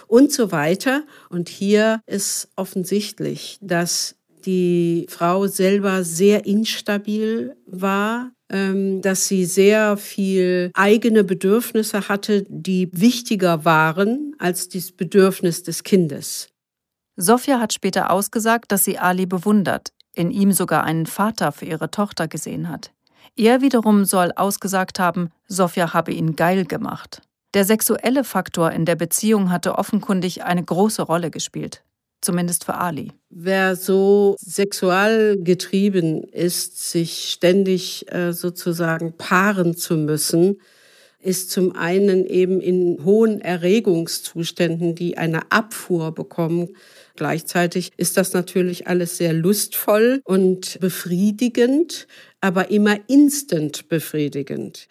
und 0.06 0.32
so 0.32 0.52
weiter. 0.52 1.04
Und 1.28 1.50
hier 1.50 2.00
ist 2.06 2.48
offensichtlich, 2.56 3.58
dass 3.60 4.17
die 4.48 5.06
Frau 5.10 5.46
selber 5.46 6.04
sehr 6.04 6.46
instabil 6.46 7.54
war, 7.66 8.32
ähm, 8.50 9.02
dass 9.02 9.28
sie 9.28 9.44
sehr 9.44 9.98
viel 9.98 10.70
eigene 10.72 11.22
Bedürfnisse 11.22 12.08
hatte, 12.08 12.46
die 12.48 12.88
wichtiger 12.92 13.66
waren 13.66 14.34
als 14.38 14.70
das 14.70 14.92
Bedürfnis 14.92 15.64
des 15.64 15.82
Kindes. 15.82 16.48
Sophia 17.16 17.60
hat 17.60 17.74
später 17.74 18.10
ausgesagt, 18.10 18.72
dass 18.72 18.84
sie 18.84 18.96
Ali 18.96 19.26
bewundert, 19.26 19.92
in 20.14 20.30
ihm 20.30 20.52
sogar 20.52 20.82
einen 20.84 21.04
Vater 21.04 21.52
für 21.52 21.66
ihre 21.66 21.90
Tochter 21.90 22.26
gesehen 22.26 22.70
hat. 22.70 22.90
Er 23.36 23.60
wiederum 23.60 24.06
soll 24.06 24.32
ausgesagt 24.34 24.98
haben, 24.98 25.28
Sophia 25.46 25.92
habe 25.92 26.12
ihn 26.12 26.36
geil 26.36 26.64
gemacht. 26.64 27.20
Der 27.52 27.66
sexuelle 27.66 28.24
Faktor 28.24 28.72
in 28.72 28.86
der 28.86 28.96
Beziehung 28.96 29.50
hatte 29.50 29.76
offenkundig 29.76 30.44
eine 30.44 30.64
große 30.64 31.02
Rolle 31.02 31.30
gespielt 31.30 31.82
zumindest 32.20 32.64
für 32.64 32.74
Ali. 32.74 33.12
Wer 33.30 33.76
so 33.76 34.36
sexualgetrieben 34.38 36.24
ist, 36.24 36.90
sich 36.90 37.30
ständig 37.30 38.10
äh, 38.12 38.32
sozusagen 38.32 39.16
paaren 39.16 39.76
zu 39.76 39.96
müssen, 39.96 40.60
ist 41.20 41.50
zum 41.50 41.74
einen 41.74 42.26
eben 42.26 42.60
in 42.60 43.04
hohen 43.04 43.40
Erregungszuständen, 43.40 44.94
die 44.94 45.18
eine 45.18 45.50
Abfuhr 45.50 46.12
bekommen. 46.12 46.76
Gleichzeitig 47.16 47.90
ist 47.96 48.16
das 48.16 48.32
natürlich 48.32 48.86
alles 48.86 49.16
sehr 49.16 49.32
lustvoll 49.32 50.20
und 50.24 50.78
befriedigend, 50.80 52.06
aber 52.40 52.70
immer 52.70 52.96
instant 53.08 53.88
befriedigend. 53.88 54.86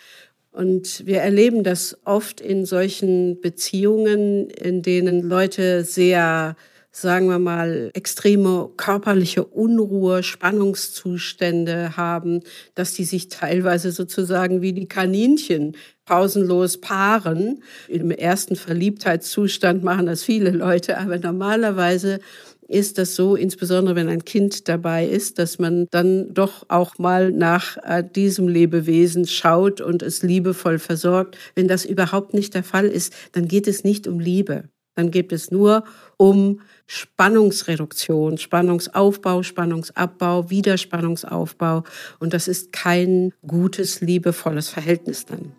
Und 0.51 1.05
wir 1.05 1.19
erleben 1.19 1.63
das 1.63 1.97
oft 2.03 2.41
in 2.41 2.65
solchen 2.65 3.39
Beziehungen, 3.39 4.49
in 4.49 4.81
denen 4.81 5.21
Leute 5.21 5.83
sehr 5.83 6.55
sagen 7.01 7.27
wir 7.27 7.37
mal, 7.37 7.91
extreme 7.93 8.71
körperliche 8.75 9.45
Unruhe, 9.45 10.23
Spannungszustände 10.23 11.95
haben, 11.95 12.41
dass 12.73 12.93
die 12.93 13.03
sich 13.03 13.29
teilweise 13.29 13.91
sozusagen 13.91 14.61
wie 14.63 14.73
die 14.73 14.87
Kaninchen 14.87 15.75
pausenlos 16.05 16.81
paaren. 16.81 17.61
Im 17.87 18.09
ersten 18.09 18.55
Verliebtheitszustand 18.55 19.83
machen 19.83 20.07
das 20.07 20.23
viele 20.23 20.49
Leute, 20.49 20.97
aber 20.97 21.19
normalerweise 21.19 22.19
ist 22.67 22.97
das 22.97 23.15
so, 23.15 23.35
insbesondere 23.35 23.95
wenn 23.95 24.09
ein 24.09 24.25
Kind 24.25 24.67
dabei 24.67 25.05
ist, 25.07 25.37
dass 25.37 25.59
man 25.59 25.85
dann 25.91 26.33
doch 26.33 26.65
auch 26.67 26.97
mal 26.97 27.31
nach 27.31 27.77
äh, 27.83 28.03
diesem 28.03 28.47
Lebewesen 28.47 29.27
schaut 29.27 29.81
und 29.81 30.01
es 30.01 30.23
liebevoll 30.23 30.79
versorgt. 30.79 31.37
Wenn 31.53 31.67
das 31.67 31.85
überhaupt 31.85 32.33
nicht 32.33 32.55
der 32.55 32.63
Fall 32.63 32.87
ist, 32.87 33.13
dann 33.33 33.47
geht 33.47 33.67
es 33.67 33.83
nicht 33.83 34.07
um 34.07 34.19
Liebe. 34.19 34.63
Dann 34.97 35.11
geht 35.11 35.31
es 35.31 35.51
nur 35.51 35.83
um 36.17 36.61
Spannungsreduktion, 36.87 38.39
Spannungsaufbau, 38.39 39.43
Spannungsabbau, 39.43 40.49
Widerspannungsaufbau. 40.49 41.83
Und 42.17 42.33
das 42.33 42.47
ist 42.47 42.73
kein 42.73 43.31
gutes, 43.45 44.01
liebevolles 44.01 44.69
Verhältnis 44.69 45.25
dann. 45.25 45.53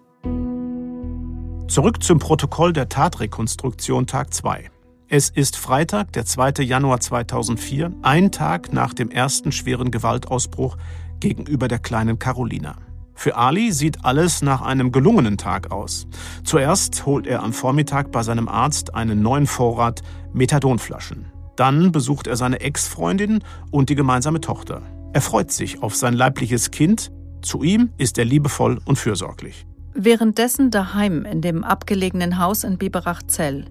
Zurück 1.68 2.02
zum 2.02 2.18
Protokoll 2.18 2.72
der 2.72 2.88
Tatrekonstruktion 2.88 4.08
Tag 4.08 4.34
2. 4.34 4.70
Es 5.06 5.30
ist 5.30 5.56
Freitag, 5.56 6.12
der 6.14 6.24
2. 6.24 6.64
Januar 6.64 6.98
2004, 6.98 7.92
ein 8.02 8.32
Tag 8.32 8.72
nach 8.72 8.92
dem 8.92 9.08
ersten 9.08 9.52
schweren 9.52 9.92
Gewaltausbruch 9.92 10.76
gegenüber 11.20 11.68
der 11.68 11.78
kleinen 11.78 12.18
Carolina. 12.18 12.74
Für 13.18 13.36
Ali 13.36 13.72
sieht 13.72 14.04
alles 14.04 14.42
nach 14.42 14.62
einem 14.62 14.92
gelungenen 14.92 15.38
Tag 15.38 15.72
aus. 15.72 16.06
Zuerst 16.44 17.04
holt 17.04 17.26
er 17.26 17.42
am 17.42 17.52
Vormittag 17.52 18.12
bei 18.12 18.22
seinem 18.22 18.46
Arzt 18.46 18.94
einen 18.94 19.22
neuen 19.22 19.48
Vorrat 19.48 20.02
Methadonflaschen. 20.32 21.26
Dann 21.56 21.90
besucht 21.90 22.28
er 22.28 22.36
seine 22.36 22.60
Ex-Freundin 22.60 23.40
und 23.72 23.88
die 23.88 23.96
gemeinsame 23.96 24.40
Tochter. 24.40 24.82
Er 25.14 25.20
freut 25.20 25.50
sich 25.50 25.82
auf 25.82 25.96
sein 25.96 26.14
leibliches 26.14 26.70
Kind. 26.70 27.10
Zu 27.42 27.64
ihm 27.64 27.90
ist 27.98 28.18
er 28.18 28.24
liebevoll 28.24 28.78
und 28.84 29.00
fürsorglich. 29.00 29.66
Währenddessen 29.94 30.70
daheim 30.70 31.24
in 31.24 31.40
dem 31.40 31.64
abgelegenen 31.64 32.38
Haus 32.38 32.62
in 32.62 32.78
Biberach-Zell. 32.78 33.64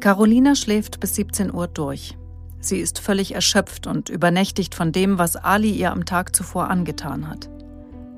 Carolina 0.00 0.54
schläft 0.54 1.00
bis 1.00 1.14
17 1.14 1.54
Uhr 1.54 1.68
durch. 1.68 2.18
Sie 2.60 2.80
ist 2.80 2.98
völlig 2.98 3.34
erschöpft 3.34 3.86
und 3.86 4.10
übernächtigt 4.10 4.74
von 4.74 4.92
dem, 4.92 5.16
was 5.16 5.36
Ali 5.36 5.70
ihr 5.70 5.90
am 5.90 6.04
Tag 6.04 6.36
zuvor 6.36 6.68
angetan 6.68 7.30
hat. 7.30 7.48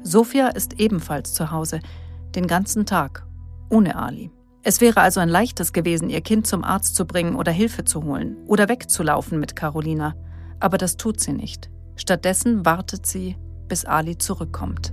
Sophia 0.02 0.48
ist 0.48 0.80
ebenfalls 0.80 1.34
zu 1.34 1.50
Hause, 1.50 1.80
den 2.34 2.46
ganzen 2.46 2.86
Tag, 2.86 3.26
ohne 3.68 3.96
Ali. 3.96 4.30
Es 4.62 4.80
wäre 4.80 5.00
also 5.00 5.20
ein 5.20 5.28
leichtes 5.28 5.72
gewesen, 5.72 6.10
ihr 6.10 6.20
Kind 6.20 6.46
zum 6.46 6.64
Arzt 6.64 6.94
zu 6.94 7.06
bringen 7.06 7.34
oder 7.34 7.52
Hilfe 7.52 7.84
zu 7.84 8.02
holen 8.04 8.36
oder 8.46 8.68
wegzulaufen 8.68 9.40
mit 9.40 9.56
Carolina. 9.56 10.14
Aber 10.58 10.78
das 10.78 10.96
tut 10.96 11.20
sie 11.20 11.32
nicht. 11.32 11.70
Stattdessen 11.96 12.64
wartet 12.64 13.06
sie, 13.06 13.36
bis 13.68 13.84
Ali 13.84 14.18
zurückkommt. 14.18 14.92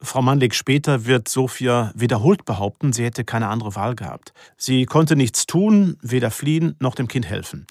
Frau 0.00 0.22
Manlik, 0.22 0.54
später 0.54 1.06
wird 1.06 1.28
Sophia 1.28 1.92
wiederholt 1.94 2.44
behaupten, 2.44 2.92
sie 2.92 3.04
hätte 3.04 3.24
keine 3.24 3.48
andere 3.48 3.74
Wahl 3.74 3.96
gehabt. 3.96 4.32
Sie 4.56 4.86
konnte 4.86 5.16
nichts 5.16 5.46
tun, 5.46 5.96
weder 6.02 6.30
fliehen 6.30 6.76
noch 6.78 6.94
dem 6.94 7.08
Kind 7.08 7.26
helfen. 7.26 7.66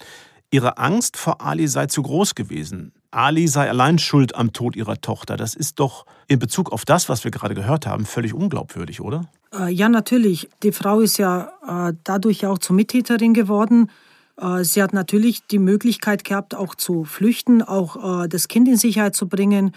Ihre 0.50 0.76
Angst 0.78 1.16
vor 1.16 1.40
Ali 1.40 1.68
sei 1.68 1.86
zu 1.86 2.02
groß 2.02 2.34
gewesen. 2.34 2.92
Ali 3.10 3.48
sei 3.48 3.68
allein 3.68 3.98
schuld 3.98 4.34
am 4.34 4.52
Tod 4.52 4.76
ihrer 4.76 5.00
Tochter. 5.00 5.36
Das 5.36 5.54
ist 5.54 5.80
doch 5.80 6.04
in 6.26 6.38
Bezug 6.38 6.72
auf 6.72 6.84
das, 6.84 7.08
was 7.08 7.24
wir 7.24 7.30
gerade 7.30 7.54
gehört 7.54 7.86
haben, 7.86 8.04
völlig 8.04 8.34
unglaubwürdig, 8.34 9.00
oder? 9.00 9.26
Äh, 9.52 9.72
ja, 9.72 9.88
natürlich. 9.88 10.48
Die 10.62 10.72
Frau 10.72 11.00
ist 11.00 11.18
ja 11.18 11.52
äh, 11.66 11.94
dadurch 12.04 12.46
auch 12.46 12.58
zur 12.58 12.76
Mittäterin 12.76 13.32
geworden. 13.32 13.90
Äh, 14.36 14.64
sie 14.64 14.82
hat 14.82 14.92
natürlich 14.92 15.46
die 15.46 15.58
Möglichkeit 15.58 16.24
gehabt, 16.24 16.54
auch 16.54 16.74
zu 16.74 17.04
flüchten, 17.04 17.62
auch 17.62 18.26
das 18.28 18.48
Kind 18.48 18.68
in 18.68 18.76
Sicherheit 18.76 19.14
zu 19.14 19.28
bringen. 19.28 19.72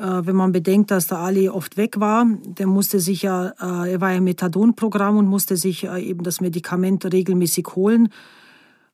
Wenn 0.00 0.36
man 0.36 0.52
bedenkt, 0.52 0.92
dass 0.92 1.08
der 1.08 1.18
Ali 1.18 1.48
oft 1.48 1.76
weg 1.76 1.98
war, 1.98 2.24
der 2.44 2.68
musste 2.68 3.00
sich 3.00 3.22
ja, 3.22 3.46
er 3.58 4.00
war 4.00 4.14
im 4.14 4.22
Methadonprogramm 4.22 5.16
und 5.16 5.26
musste 5.26 5.56
sich 5.56 5.84
eben 5.88 6.22
das 6.22 6.40
Medikament 6.40 7.04
regelmäßig 7.12 7.66
holen. 7.74 8.10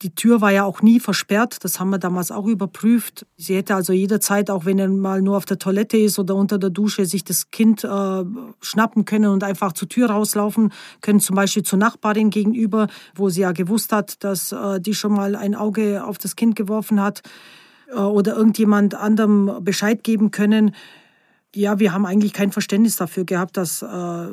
Die 0.03 0.15
Tür 0.15 0.41
war 0.41 0.51
ja 0.51 0.65
auch 0.65 0.83
nie 0.83 1.01
versperrt, 1.01 1.65
das 1.65 1.81
haben 1.81 1.91
wir 1.91 1.99
damals 1.99 2.31
auch 2.31 2.47
überprüft. 2.47 3.27
Sie 3.37 3.55
hätte 3.57 3.75
also 3.75 3.93
jederzeit, 3.93 4.51
auch 4.51 4.65
wenn 4.65 4.79
er 4.79 4.89
mal 4.89 5.23
nur 5.23 5.37
auf 5.37 5.45
der 5.45 5.59
Toilette 5.59 5.97
ist 5.97 6.19
oder 6.19 6.35
unter 6.35 6.59
der 6.59 6.71
Dusche, 6.71 7.07
sich 7.07 7.25
das 7.25 7.51
Kind 7.51 7.85
äh, 7.85 8.25
schnappen 8.61 9.05
können 9.05 9.31
und 9.31 9.45
einfach 9.45 9.73
zur 9.73 9.89
Tür 9.89 10.11
rauslaufen 10.11 10.73
können, 11.01 11.21
zum 11.21 11.37
Beispiel 11.37 11.63
zur 11.63 11.79
Nachbarin 11.79 12.31
gegenüber, 12.31 12.89
wo 13.15 13.29
sie 13.29 13.43
ja 13.43 13.53
gewusst 13.53 13.93
hat, 13.93 14.23
dass 14.25 14.53
äh, 14.53 14.81
die 14.81 14.95
schon 14.95 15.13
mal 15.13 15.37
ein 15.37 15.55
Auge 15.55 16.05
auf 16.05 16.19
das 16.19 16.37
Kind 16.37 16.57
geworfen 16.57 17.01
hat 17.01 17.23
äh, 17.91 17.99
oder 17.99 18.37
irgendjemand 18.37 18.95
anderem 18.95 19.59
Bescheid 19.63 20.03
geben 20.03 20.31
können. 20.31 20.75
Ja, 21.55 21.79
wir 21.79 21.93
haben 21.93 22.05
eigentlich 22.05 22.33
kein 22.33 22.51
Verständnis 22.51 22.97
dafür 22.97 23.25
gehabt, 23.25 23.57
dass 23.57 23.81
äh, 23.83 24.29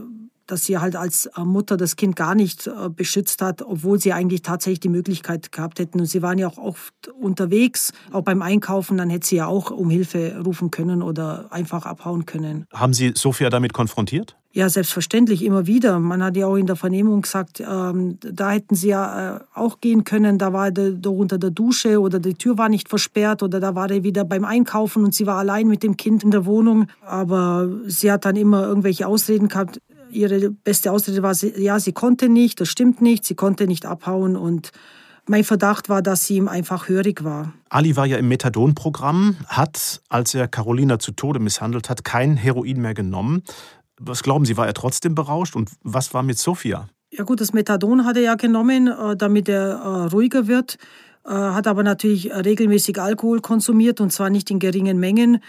dass 0.47 0.63
sie 0.65 0.77
halt 0.77 0.95
als 0.95 1.25
äh, 1.25 1.41
Mutter 1.41 1.77
das 1.77 1.95
Kind 1.95 2.15
gar 2.15 2.35
nicht 2.35 2.67
äh, 2.67 2.89
beschützt 2.89 3.41
hat, 3.41 3.61
obwohl 3.61 3.99
sie 3.99 4.13
eigentlich 4.13 4.41
tatsächlich 4.41 4.79
die 4.81 4.89
Möglichkeit 4.89 5.51
gehabt 5.51 5.79
hätten. 5.79 5.99
Und 5.99 6.05
sie 6.05 6.21
waren 6.21 6.37
ja 6.37 6.47
auch 6.47 6.57
oft 6.57 7.07
unterwegs, 7.19 7.93
auch 8.11 8.23
beim 8.23 8.41
Einkaufen, 8.41 8.97
dann 8.97 9.09
hätte 9.09 9.27
sie 9.27 9.37
ja 9.37 9.47
auch 9.47 9.71
um 9.71 9.89
Hilfe 9.89 10.41
rufen 10.43 10.71
können 10.71 11.01
oder 11.01 11.51
einfach 11.51 11.85
abhauen 11.85 12.25
können. 12.25 12.65
Haben 12.73 12.93
Sie 12.93 13.13
Sophia 13.15 13.49
damit 13.49 13.73
konfrontiert? 13.73 14.35
Ja, 14.53 14.67
selbstverständlich, 14.67 15.45
immer 15.45 15.65
wieder. 15.65 15.97
Man 15.99 16.21
hat 16.21 16.35
ja 16.35 16.45
auch 16.45 16.57
in 16.57 16.65
der 16.65 16.75
Vernehmung 16.75 17.21
gesagt, 17.21 17.61
ähm, 17.61 18.17
da 18.19 18.51
hätten 18.51 18.75
sie 18.75 18.89
ja 18.89 19.37
äh, 19.37 19.39
auch 19.53 19.79
gehen 19.79 20.03
können. 20.03 20.37
Da 20.37 20.51
war 20.51 20.71
der, 20.71 20.91
der 20.91 21.11
unter 21.13 21.37
der 21.37 21.51
Dusche 21.51 22.01
oder 22.01 22.19
die 22.19 22.33
Tür 22.33 22.57
war 22.57 22.67
nicht 22.67 22.89
versperrt 22.89 23.43
oder 23.43 23.61
da 23.61 23.75
war 23.75 23.89
er 23.89 24.03
wieder 24.03 24.25
beim 24.25 24.43
Einkaufen 24.43 25.05
und 25.05 25.15
sie 25.15 25.25
war 25.25 25.37
allein 25.37 25.67
mit 25.67 25.83
dem 25.83 25.95
Kind 25.95 26.25
in 26.25 26.31
der 26.31 26.45
Wohnung. 26.45 26.87
Aber 27.05 27.69
sie 27.87 28.11
hat 28.11 28.25
dann 28.25 28.35
immer 28.35 28.67
irgendwelche 28.67 29.07
Ausreden 29.07 29.47
gehabt. 29.47 29.79
Ihre 30.11 30.51
beste 30.51 30.91
Ausrede 30.91 31.23
war, 31.23 31.33
ja, 31.33 31.79
sie 31.79 31.93
konnte 31.93 32.29
nicht, 32.29 32.59
das 32.59 32.69
stimmt 32.69 33.01
nicht, 33.01 33.25
sie 33.25 33.35
konnte 33.35 33.67
nicht 33.67 33.85
abhauen 33.85 34.35
und 34.35 34.71
mein 35.27 35.43
Verdacht 35.43 35.87
war, 35.87 36.01
dass 36.01 36.25
sie 36.25 36.37
ihm 36.37 36.47
einfach 36.47 36.89
hörig 36.89 37.23
war. 37.23 37.53
Ali 37.69 37.95
war 37.95 38.05
ja 38.05 38.17
im 38.17 38.27
Methadon-Programm, 38.27 39.37
hat, 39.47 40.01
als 40.09 40.33
er 40.33 40.47
Carolina 40.47 40.99
zu 40.99 41.11
Tode 41.11 41.39
misshandelt 41.39 41.89
hat, 41.89 42.03
kein 42.03 42.35
Heroin 42.35 42.81
mehr 42.81 42.93
genommen. 42.93 43.43
Was 43.99 44.23
glauben 44.23 44.45
Sie, 44.45 44.57
war 44.57 44.65
er 44.65 44.73
trotzdem 44.73 45.13
berauscht? 45.13 45.55
Und 45.55 45.69
was 45.83 46.13
war 46.13 46.23
mit 46.23 46.39
Sophia? 46.39 46.87
Ja 47.11 47.23
gut, 47.23 47.41
das 47.41 47.53
Methadon 47.53 48.05
hat 48.05 48.15
er 48.15 48.23
ja 48.23 48.35
genommen, 48.35 48.87
äh, 48.87 49.15
damit 49.17 49.49
er 49.49 49.73
äh, 49.73 49.87
ruhiger 50.07 50.47
wird, 50.47 50.77
äh, 51.25 51.29
hat 51.29 51.67
aber 51.67 51.83
natürlich 51.83 52.33
regelmäßig 52.33 52.99
Alkohol 52.99 53.41
konsumiert 53.41 54.01
und 54.01 54.11
zwar 54.11 54.29
nicht 54.29 54.49
in 54.49 54.59
geringen 54.59 54.99
Mengen. 54.99 55.41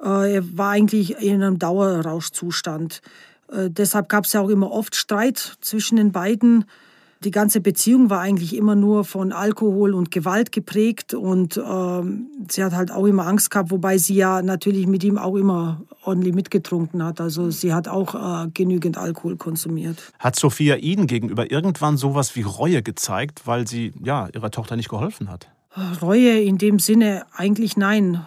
Er 0.00 0.42
war 0.58 0.70
eigentlich 0.70 1.22
in 1.22 1.42
einem 1.42 1.58
Dauerrauschzustand. 1.58 3.00
Deshalb 3.52 4.08
gab 4.08 4.24
es 4.24 4.32
ja 4.32 4.40
auch 4.40 4.48
immer 4.48 4.70
oft 4.70 4.96
Streit 4.96 5.58
zwischen 5.60 5.96
den 5.96 6.12
beiden 6.12 6.64
die 7.24 7.30
ganze 7.30 7.60
Beziehung 7.60 8.10
war 8.10 8.20
eigentlich 8.20 8.54
immer 8.54 8.74
nur 8.74 9.04
von 9.04 9.32
Alkohol 9.32 9.94
und 9.94 10.10
Gewalt 10.10 10.52
geprägt 10.52 11.14
und 11.14 11.56
ähm, 11.56 12.26
sie 12.48 12.62
hat 12.62 12.72
halt 12.74 12.90
auch 12.90 13.06
immer 13.06 13.26
Angst 13.26 13.50
gehabt, 13.50 13.70
wobei 13.70 13.98
sie 13.98 14.14
ja 14.14 14.42
natürlich 14.42 14.86
mit 14.86 15.02
ihm 15.04 15.16
auch 15.16 15.34
immer 15.36 15.82
ordentlich 16.04 16.34
mitgetrunken 16.34 17.02
hat. 17.02 17.20
Also 17.20 17.50
sie 17.50 17.72
hat 17.72 17.88
auch 17.88 18.14
äh, 18.14 18.48
genügend 18.52 18.98
Alkohol 18.98 19.36
konsumiert. 19.36 20.12
Hat 20.18 20.36
Sophia 20.36 20.76
Ihnen 20.76 21.06
gegenüber 21.06 21.50
irgendwann 21.50 21.96
sowas 21.96 22.36
wie 22.36 22.42
Reue 22.42 22.82
gezeigt, 22.82 23.46
weil 23.46 23.66
sie 23.66 23.92
ja 24.02 24.28
ihrer 24.34 24.50
Tochter 24.50 24.76
nicht 24.76 24.90
geholfen 24.90 25.30
hat? 25.30 25.48
Reue 26.02 26.40
in 26.40 26.58
dem 26.58 26.78
Sinne 26.78 27.24
eigentlich 27.34 27.76
nein. 27.76 28.20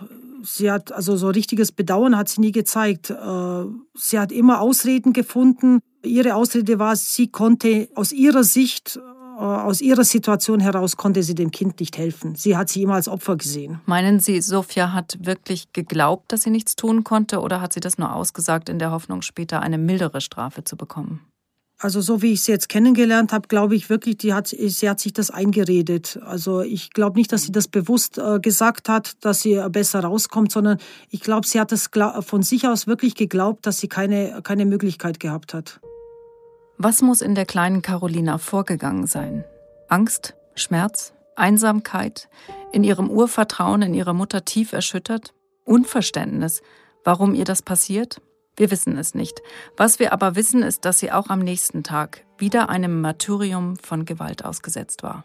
Sie 0.47 0.71
hat 0.71 0.91
also 0.93 1.17
so 1.17 1.27
richtiges 1.27 1.71
Bedauern 1.71 2.15
hat 2.15 2.29
sie 2.29 2.41
nie 2.41 2.53
gezeigt. 2.53 3.09
Äh, 3.09 3.65
sie 3.95 4.17
hat 4.17 4.31
immer 4.31 4.61
Ausreden 4.61 5.11
gefunden. 5.11 5.79
Ihre 6.03 6.35
Ausrede 6.35 6.79
war, 6.79 6.95
sie 6.95 7.27
konnte 7.27 7.89
aus 7.95 8.13
ihrer 8.13 8.43
Sicht 8.43 8.97
äh, 9.37 9.39
aus 9.39 9.81
ihrer 9.81 10.03
Situation 10.03 10.59
heraus 10.59 10.97
konnte 10.97 11.21
sie 11.21 11.35
dem 11.35 11.51
Kind 11.51 11.79
nicht 11.79 11.97
helfen. 11.97 12.35
Sie 12.35 12.57
hat 12.57 12.69
sie 12.69 12.81
immer 12.81 12.95
als 12.95 13.07
Opfer 13.07 13.35
gesehen. 13.35 13.81
Meinen 13.85 14.19
Sie, 14.19 14.41
Sophia 14.41 14.93
hat 14.93 15.17
wirklich 15.21 15.73
geglaubt, 15.73 16.31
dass 16.31 16.43
sie 16.43 16.49
nichts 16.49 16.75
tun 16.75 17.03
konnte, 17.03 17.41
oder 17.41 17.61
hat 17.61 17.73
sie 17.73 17.79
das 17.79 17.97
nur 17.97 18.13
ausgesagt 18.13 18.69
in 18.69 18.79
der 18.79 18.91
Hoffnung, 18.91 19.21
später 19.21 19.61
eine 19.61 19.77
mildere 19.77 20.21
Strafe 20.21 20.63
zu 20.63 20.75
bekommen? 20.75 21.21
Also 21.79 22.01
so 22.01 22.23
wie 22.23 22.33
ich 22.33 22.41
sie 22.41 22.51
jetzt 22.51 22.69
kennengelernt 22.69 23.31
habe, 23.31 23.47
glaube 23.47 23.75
ich 23.75 23.87
wirklich, 23.89 24.17
die 24.17 24.33
hat, 24.33 24.47
sie 24.47 24.89
hat 24.89 24.99
sich 24.99 25.13
das 25.13 25.29
eingeredet. 25.29 26.19
Also 26.25 26.61
ich 26.61 26.91
glaube 26.91 27.19
nicht, 27.19 27.31
dass 27.31 27.43
sie 27.43 27.51
das 27.51 27.67
bewusst 27.67 28.17
äh, 28.17 28.39
gesagt 28.39 28.89
hat, 28.89 29.13
dass 29.23 29.41
sie 29.41 29.61
besser 29.69 29.99
rauskommt, 29.99 30.51
sondern 30.51 30.79
ich 31.11 31.21
glaube, 31.21 31.45
sie 31.45 31.59
hat 31.59 31.71
es 31.71 31.89
von 32.21 32.41
sich 32.41 32.67
aus 32.67 32.87
wirklich 32.87 33.13
geglaubt, 33.13 33.67
dass 33.67 33.77
sie 33.77 33.87
keine, 33.87 34.41
keine 34.41 34.65
Möglichkeit 34.65 35.19
gehabt 35.19 35.53
hat. 35.53 35.79
Was 36.79 37.03
muss 37.03 37.21
in 37.21 37.35
der 37.35 37.45
kleinen 37.45 37.83
Carolina 37.83 38.39
vorgegangen 38.39 39.05
sein? 39.05 39.45
Angst, 39.87 40.35
Schmerz, 40.55 41.13
Einsamkeit, 41.35 42.27
in 42.71 42.83
ihrem 42.83 43.09
Urvertrauen 43.09 43.83
in 43.83 43.93
ihre 43.93 44.15
Mutter 44.15 44.45
tief 44.45 44.73
erschüttert? 44.73 45.33
Unverständnis, 45.63 46.61
warum 47.03 47.35
ihr 47.35 47.45
das 47.45 47.61
passiert? 47.61 48.19
Wir 48.57 48.71
wissen 48.71 48.97
es 48.97 49.13
nicht. 49.13 49.41
Was 49.77 49.99
wir 49.99 50.11
aber 50.11 50.35
wissen, 50.35 50.63
ist, 50.63 50.83
dass 50.83 50.97
sie 50.97 51.11
auch 51.11 51.29
am 51.29 51.39
nächsten 51.39 51.83
Tag 51.83 52.25
wieder 52.39 52.69
einem 52.69 53.01
Martyrium 53.01 53.77
von 53.77 54.03
Gewalt 54.03 54.43
ausgesetzt 54.43 55.03
war. 55.03 55.23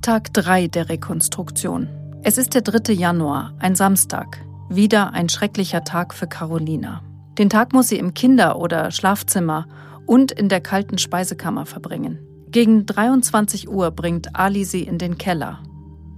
Tag 0.00 0.32
3 0.32 0.68
der 0.68 0.88
Rekonstruktion. 0.88 1.88
Es 2.22 2.38
ist 2.38 2.54
der 2.54 2.62
3. 2.62 2.92
Januar, 2.92 3.54
ein 3.58 3.74
Samstag. 3.74 4.40
Wieder 4.68 5.12
ein 5.12 5.28
schrecklicher 5.28 5.82
Tag 5.82 6.14
für 6.14 6.28
Carolina. 6.28 7.02
Den 7.38 7.50
Tag 7.50 7.72
muss 7.72 7.88
sie 7.88 7.98
im 7.98 8.14
Kinder- 8.14 8.56
oder 8.58 8.92
Schlafzimmer 8.92 9.66
und 10.06 10.30
in 10.30 10.48
der 10.48 10.60
kalten 10.60 10.98
Speisekammer 10.98 11.66
verbringen. 11.66 12.20
Gegen 12.48 12.86
23 12.86 13.68
Uhr 13.68 13.90
bringt 13.90 14.36
Ali 14.36 14.64
sie 14.64 14.82
in 14.82 14.98
den 14.98 15.18
Keller. 15.18 15.60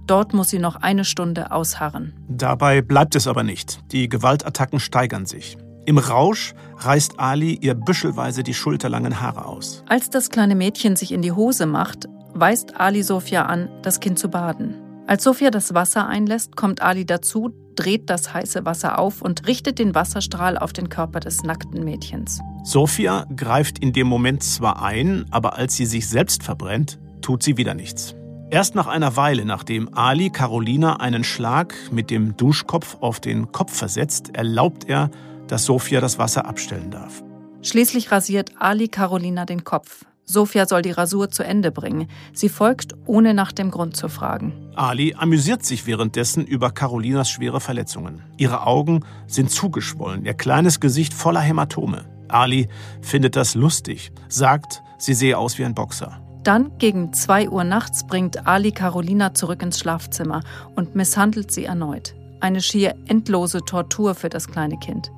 Dort 0.05 0.33
muss 0.33 0.49
sie 0.49 0.59
noch 0.59 0.75
eine 0.75 1.05
Stunde 1.05 1.51
ausharren. 1.51 2.13
Dabei 2.27 2.81
bleibt 2.81 3.15
es 3.15 3.27
aber 3.27 3.43
nicht. 3.43 3.79
Die 3.91 4.09
Gewaltattacken 4.09 4.79
steigern 4.79 5.25
sich. 5.25 5.57
Im 5.85 5.97
Rausch 5.97 6.53
reißt 6.77 7.19
Ali 7.19 7.55
ihr 7.61 7.73
büschelweise 7.73 8.43
die 8.43 8.53
schulterlangen 8.53 9.19
Haare 9.19 9.45
aus. 9.45 9.83
Als 9.89 10.09
das 10.09 10.29
kleine 10.29 10.55
Mädchen 10.55 10.95
sich 10.95 11.11
in 11.11 11.21
die 11.21 11.33
Hose 11.33 11.65
macht, 11.65 12.07
weist 12.33 12.79
Ali 12.79 13.03
Sophia 13.03 13.45
an, 13.45 13.69
das 13.81 13.99
Kind 13.99 14.17
zu 14.17 14.29
baden. 14.29 14.75
Als 15.07 15.23
Sophia 15.25 15.51
das 15.51 15.73
Wasser 15.73 16.07
einlässt, 16.07 16.55
kommt 16.55 16.81
Ali 16.81 17.05
dazu, 17.05 17.53
dreht 17.75 18.09
das 18.09 18.33
heiße 18.33 18.65
Wasser 18.65 18.97
auf 18.97 19.21
und 19.21 19.45
richtet 19.45 19.77
den 19.77 19.93
Wasserstrahl 19.93 20.57
auf 20.57 20.71
den 20.71 20.87
Körper 20.87 21.19
des 21.19 21.43
nackten 21.43 21.83
Mädchens. 21.83 22.39
Sophia 22.63 23.25
greift 23.35 23.79
in 23.79 23.91
dem 23.91 24.07
Moment 24.07 24.41
zwar 24.41 24.81
ein, 24.81 25.25
aber 25.31 25.57
als 25.57 25.75
sie 25.75 25.85
sich 25.85 26.07
selbst 26.07 26.43
verbrennt, 26.43 26.97
tut 27.21 27.43
sie 27.43 27.57
wieder 27.57 27.73
nichts. 27.73 28.15
Erst 28.49 28.75
nach 28.75 28.87
einer 28.87 29.17
Weile, 29.17 29.43
nachdem 29.43 29.93
Ali 29.93 30.29
Carolina 30.29 30.97
einen 31.01 31.25
Schlag 31.25 31.73
mit 31.91 32.09
dem 32.09 32.37
Duschkopf 32.37 32.97
auf 33.01 33.19
den 33.19 33.51
Kopf 33.51 33.75
versetzt, 33.75 34.35
erlaubt 34.35 34.87
er, 34.87 35.09
dass 35.47 35.65
Sophia 35.65 36.01
das 36.01 36.17
Wasser 36.17 36.45
abstellen 36.45 36.91
darf. 36.91 37.23
Schließlich 37.61 38.11
rasiert 38.11 38.51
Ali 38.59 38.87
Carolina 38.87 39.45
den 39.45 39.63
Kopf. 39.63 40.05
Sophia 40.25 40.65
soll 40.65 40.81
die 40.81 40.91
Rasur 40.91 41.29
zu 41.29 41.43
Ende 41.43 41.71
bringen. 41.71 42.07
Sie 42.33 42.49
folgt, 42.49 42.93
ohne 43.05 43.33
nach 43.33 43.51
dem 43.51 43.71
Grund 43.71 43.95
zu 43.97 44.07
fragen. 44.07 44.53
Ali 44.75 45.15
amüsiert 45.17 45.65
sich 45.65 45.85
währenddessen 45.85 46.45
über 46.45 46.71
Carolinas 46.71 47.29
schwere 47.29 47.59
Verletzungen. 47.59 48.23
Ihre 48.37 48.65
Augen 48.65 49.03
sind 49.27 49.51
zugeschwollen, 49.51 50.25
ihr 50.25 50.33
kleines 50.33 50.79
Gesicht 50.79 51.13
voller 51.13 51.41
Hämatome. 51.41 52.05
Ali 52.29 52.67
findet 53.01 53.35
das 53.35 53.53
lustig, 53.53 54.11
sagt, 54.29 54.81
sie 54.97 55.13
sehe 55.13 55.37
aus 55.37 55.57
wie 55.57 55.65
ein 55.65 55.75
Boxer. 55.75 56.19
Dann, 56.43 56.77
gegen 56.77 57.13
zwei 57.13 57.49
Uhr 57.49 57.63
nachts, 57.63 58.05
bringt 58.05 58.47
Ali 58.47 58.71
Carolina 58.71 59.33
zurück 59.33 59.61
ins 59.61 59.79
Schlafzimmer 59.79 60.41
und 60.75 60.95
misshandelt 60.95 61.51
sie 61.51 61.65
erneut. 61.65 62.15
Eine 62.41 62.61
schier 62.61 62.95
endlose 63.07 63.59
Tortur 63.59 64.15
für 64.15 64.29
das 64.29 64.47
kleine 64.47 64.77
Kind. 64.77 65.11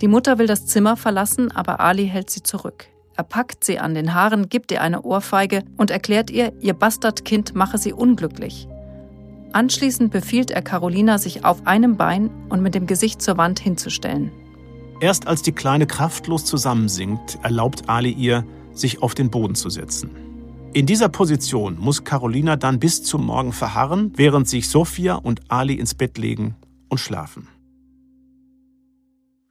Die 0.00 0.08
Mutter 0.08 0.38
will 0.38 0.46
das 0.46 0.66
Zimmer 0.66 0.96
verlassen, 0.96 1.50
aber 1.50 1.80
Ali 1.80 2.06
hält 2.06 2.30
sie 2.30 2.42
zurück. 2.42 2.86
Er 3.16 3.24
packt 3.24 3.64
sie 3.64 3.80
an 3.80 3.94
den 3.94 4.14
Haaren, 4.14 4.48
gibt 4.48 4.70
ihr 4.70 4.80
eine 4.80 5.02
Ohrfeige 5.02 5.64
und 5.76 5.90
erklärt 5.90 6.30
ihr, 6.30 6.52
ihr 6.60 6.74
Bastardkind 6.74 7.56
mache 7.56 7.76
sie 7.76 7.92
unglücklich. 7.92 8.68
Anschließend 9.52 10.12
befiehlt 10.12 10.52
er 10.52 10.62
Carolina, 10.62 11.18
sich 11.18 11.44
auf 11.44 11.66
einem 11.66 11.96
Bein 11.96 12.30
und 12.48 12.62
mit 12.62 12.76
dem 12.76 12.86
Gesicht 12.86 13.20
zur 13.20 13.36
Wand 13.36 13.58
hinzustellen. 13.58 14.30
Erst 15.00 15.26
als 15.26 15.42
die 15.42 15.52
Kleine 15.52 15.86
kraftlos 15.86 16.44
zusammensinkt, 16.44 17.38
erlaubt 17.42 17.88
Ali 17.88 18.12
ihr, 18.12 18.44
sich 18.72 19.02
auf 19.02 19.16
den 19.16 19.30
Boden 19.30 19.56
zu 19.56 19.68
setzen. 19.68 20.10
In 20.74 20.86
dieser 20.86 21.08
Position 21.08 21.76
muss 21.80 22.04
Carolina 22.04 22.54
dann 22.54 22.78
bis 22.78 23.02
zum 23.02 23.26
Morgen 23.26 23.52
verharren, 23.52 24.12
während 24.14 24.48
sich 24.48 24.68
Sophia 24.68 25.14
und 25.14 25.40
Ali 25.48 25.74
ins 25.74 25.94
Bett 25.94 26.18
legen 26.18 26.54
und 26.88 26.98
schlafen. 26.98 27.48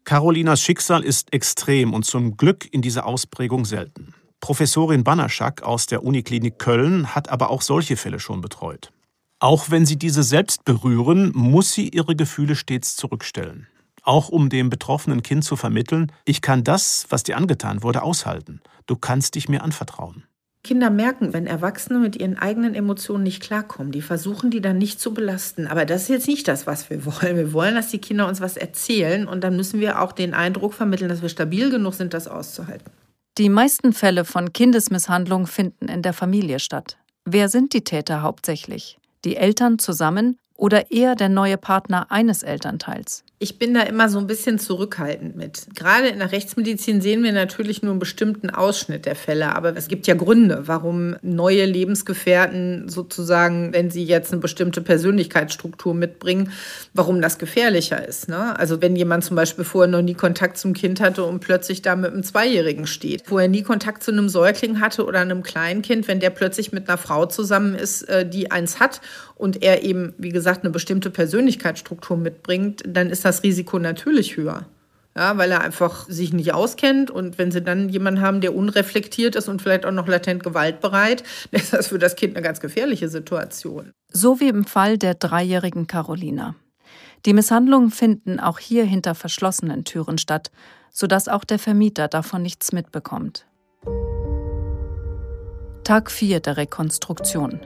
Carolinas 0.08 0.62
Schicksal 0.62 1.04
ist 1.04 1.34
extrem 1.34 1.93
und 1.93 2.06
zum 2.06 2.38
Glück 2.38 2.65
in 2.74 2.82
dieser 2.82 3.06
Ausprägung 3.06 3.65
selten. 3.65 4.13
Professorin 4.39 5.04
Banaschak 5.04 5.63
aus 5.63 5.86
der 5.86 6.02
Uniklinik 6.02 6.60
Köln 6.60 7.13
hat 7.13 7.28
aber 7.28 7.50
auch 7.50 7.62
solche 7.62 7.98
Fälle 7.98 8.22
schon 8.22 8.39
betreut. 8.39 8.93
Auch 9.41 9.70
wenn 9.70 9.86
sie 9.86 9.98
diese 9.98 10.24
selbst 10.24 10.63
berühren, 10.63 11.34
muss 11.36 11.74
sie 11.74 11.89
ihre 11.89 12.15
Gefühle 12.15 12.56
stets 12.56 12.96
zurückstellen. 12.96 13.67
Auch 14.02 14.30
um 14.30 14.48
dem 14.48 14.70
betroffenen 14.70 15.24
Kind 15.24 15.43
zu 15.43 15.58
vermitteln, 15.58 16.10
ich 16.24 16.41
kann 16.41 16.63
das, 16.63 17.06
was 17.10 17.24
dir 17.24 17.36
angetan 17.36 17.84
wurde, 17.84 18.02
aushalten. 18.02 18.62
Du 18.86 18.96
kannst 18.96 19.36
dich 19.36 19.50
mir 19.50 19.62
anvertrauen. 19.62 20.24
Kinder 20.63 20.89
merken, 20.89 21.34
wenn 21.34 21.48
Erwachsene 21.48 22.00
mit 22.00 22.17
ihren 22.17 22.38
eigenen 22.38 22.76
Emotionen 22.76 23.24
nicht 23.24 23.41
klarkommen. 23.41 23.91
Die 23.91 24.02
versuchen, 24.02 24.52
die 24.52 24.60
dann 24.60 24.78
nicht 24.78 25.00
zu 25.00 25.13
belasten. 25.13 25.67
Aber 25.67 25.86
das 25.86 26.04
ist 26.04 26.10
jetzt 26.10 26.28
nicht 26.28 26.48
das, 26.48 26.67
was 26.67 26.89
wir 26.89 27.06
wollen. 27.06 27.38
Wir 27.38 27.54
wollen, 27.54 27.76
dass 27.76 27.89
die 27.89 28.00
Kinder 28.00 28.28
uns 28.28 28.41
was 28.41 28.58
erzählen 28.58 29.28
und 29.28 29.43
dann 29.43 29.56
müssen 29.56 29.80
wir 29.80 30.02
auch 30.02 30.12
den 30.12 30.34
Eindruck 30.34 30.74
vermitteln, 30.74 31.10
dass 31.10 31.22
wir 31.22 31.30
stabil 31.30 31.70
genug 31.70 31.93
sind, 31.93 32.13
das 32.13 32.28
auszuhalten. 32.28 32.91
Die 33.38 33.50
meisten 33.50 33.93
Fälle 33.93 34.26
von 34.26 34.52
Kindesmisshandlung 34.52 35.48
finden 35.48 35.88
in 35.89 36.02
der 36.02 36.13
Familie 36.13 36.60
statt. 36.60 36.98
Wer 37.24 37.50
sind 37.50 37.74
die 37.74 37.84
Täter 37.84 38.22
hauptsächlich? 38.22 38.98
Die 39.26 39.36
Eltern 39.36 39.80
zusammen 39.80 40.38
oder 40.56 40.91
eher 40.91 41.15
der 41.15 41.30
neue 41.30 41.58
Partner 41.58 42.12
eines 42.12 42.41
Elternteils? 42.41 43.24
Ich 43.39 43.60
bin 43.60 43.76
da 43.76 43.84
immer 43.84 44.10
so 44.10 44.17
ein 44.17 44.26
bisschen 44.26 44.58
zurückhaltend 44.58 45.36
mit. 45.36 45.67
Gerade 45.76 46.08
in 46.08 46.17
der 46.17 46.32
Rechtsmedizin 46.32 47.02
sehen 47.02 47.23
wir 47.23 47.32
natürlich 47.32 47.84
nur 47.84 47.91
einen 47.91 48.00
bestimmten 48.00 48.50
Ausschnitt 48.50 49.06
der 49.06 49.15
Fälle, 49.15 49.56
aber 49.56 49.78
es 49.78 49.88
gibt 49.88 50.08
ja 50.08 50.15
Gründe, 50.15 50.63
warum 50.65 51.15
neue 51.21 51.65
Lebensgefährten 51.65 52.89
sozusagen, 52.89 53.73
wenn 53.73 53.91
sie 53.91 54.04
jetzt 54.04 54.32
eine 54.32 54.41
bestimmte 54.41 54.82
Persönlichkeitsstruktur 54.82 55.93
mitbringen, 55.93 56.52
warum 56.95 57.21
das 57.21 57.38
gefährlicher 57.38 58.04
ist. 58.08 58.28
Ne? 58.28 58.58
Also 58.58 58.82
wenn 58.82 58.95
jemand 58.95 59.23
zum 59.23 59.36
Beispiel 59.36 59.65
vorher 59.65 59.91
noch 59.91 60.02
nie 60.02 60.15
Kontakt 60.15 60.58
zum 60.58 60.73
Kind 60.73 61.00
hatte 61.00 61.23
und 61.23 61.39
plötzlich 61.39 61.84
da 61.84 61.95
mit 61.95 62.13
einem 62.13 62.23
Zweijährigen 62.23 62.88
steht, 62.88 63.28
vorher 63.28 63.50
nie 63.50 63.62
Kontakt 63.62 64.02
zu 64.02 64.10
einem 64.10 64.30
Säugling 64.30 64.82
hatte 64.82 65.06
oder 65.06 65.19
einem 65.19 65.43
Kleinkind, 65.43 66.08
wenn 66.08 66.19
der 66.19 66.32
plötzlich 66.32 66.71
mit 66.71 66.89
einer 66.89 66.97
Frau 66.97 67.28
zusammen 67.28 67.76
ist, 67.76 68.02
äh, 68.10 68.28
die 68.28 68.50
eins 68.50 68.80
hat 68.80 69.00
und 69.38 69.63
er 69.63 69.84
eben, 69.84 70.13
wie 70.17 70.30
gesagt, 70.30 70.63
eine 70.63 70.71
bestimmte 70.71 71.10
Persönlichkeitsstruktur 71.10 72.17
mitbringt, 72.17 72.84
dann 72.88 73.10
ist 73.10 73.23
das 73.23 73.43
Risiko 73.43 73.78
natürlich 73.80 74.36
höher. 74.36 74.65
Ja, 75.15 75.36
weil 75.38 75.52
er 75.52 75.62
einfach 75.62 76.08
sich 76.08 76.32
nicht 76.32 76.54
auskennt. 76.54 77.10
Und 77.10 77.39
wenn 77.39 77.52
sie 77.52 77.62
dann 77.62 77.89
jemanden 77.89 78.21
haben, 78.21 78.39
der 78.39 78.56
unreflektiert 78.56 79.36
ist 79.36 79.47
und 79.47 79.62
vielleicht 79.62 79.86
auch 79.86 79.91
noch 79.91 80.08
latent 80.08 80.43
gewaltbereit, 80.43 81.23
dann 81.52 81.62
ist 81.62 81.73
das 81.73 81.88
für 81.88 82.00
das 82.00 82.15
Kind 82.15 82.36
eine 82.36 82.43
ganz 82.43 82.60
gefährliche 82.60 83.10
Situation. 83.10 83.91
So 84.12 84.39
wie 84.39 84.50
im 84.50 84.65
Fall 84.65 84.97
der 84.97 85.15
dreijährigen 85.15 85.88
Carolina. 85.88 86.56
Die 87.26 87.34
Misshandlungen 87.34 87.89
finden 87.89 88.39
auch 88.39 88.60
hier 88.60 88.86
hinter 88.86 89.15
verschlossenen 89.15 89.86
Türen 89.86 90.19
statt, 90.19 90.52
sodass 90.91 91.28
auch 91.28 91.43
der 91.43 91.60
Vermieter 91.60 92.08
davon 92.08 92.43
nichts 92.43 92.71
mitbekommt. 92.71 93.45
Tag 95.84 96.12
4 96.12 96.41
der 96.41 96.58
Rekonstruktion. 96.58 97.62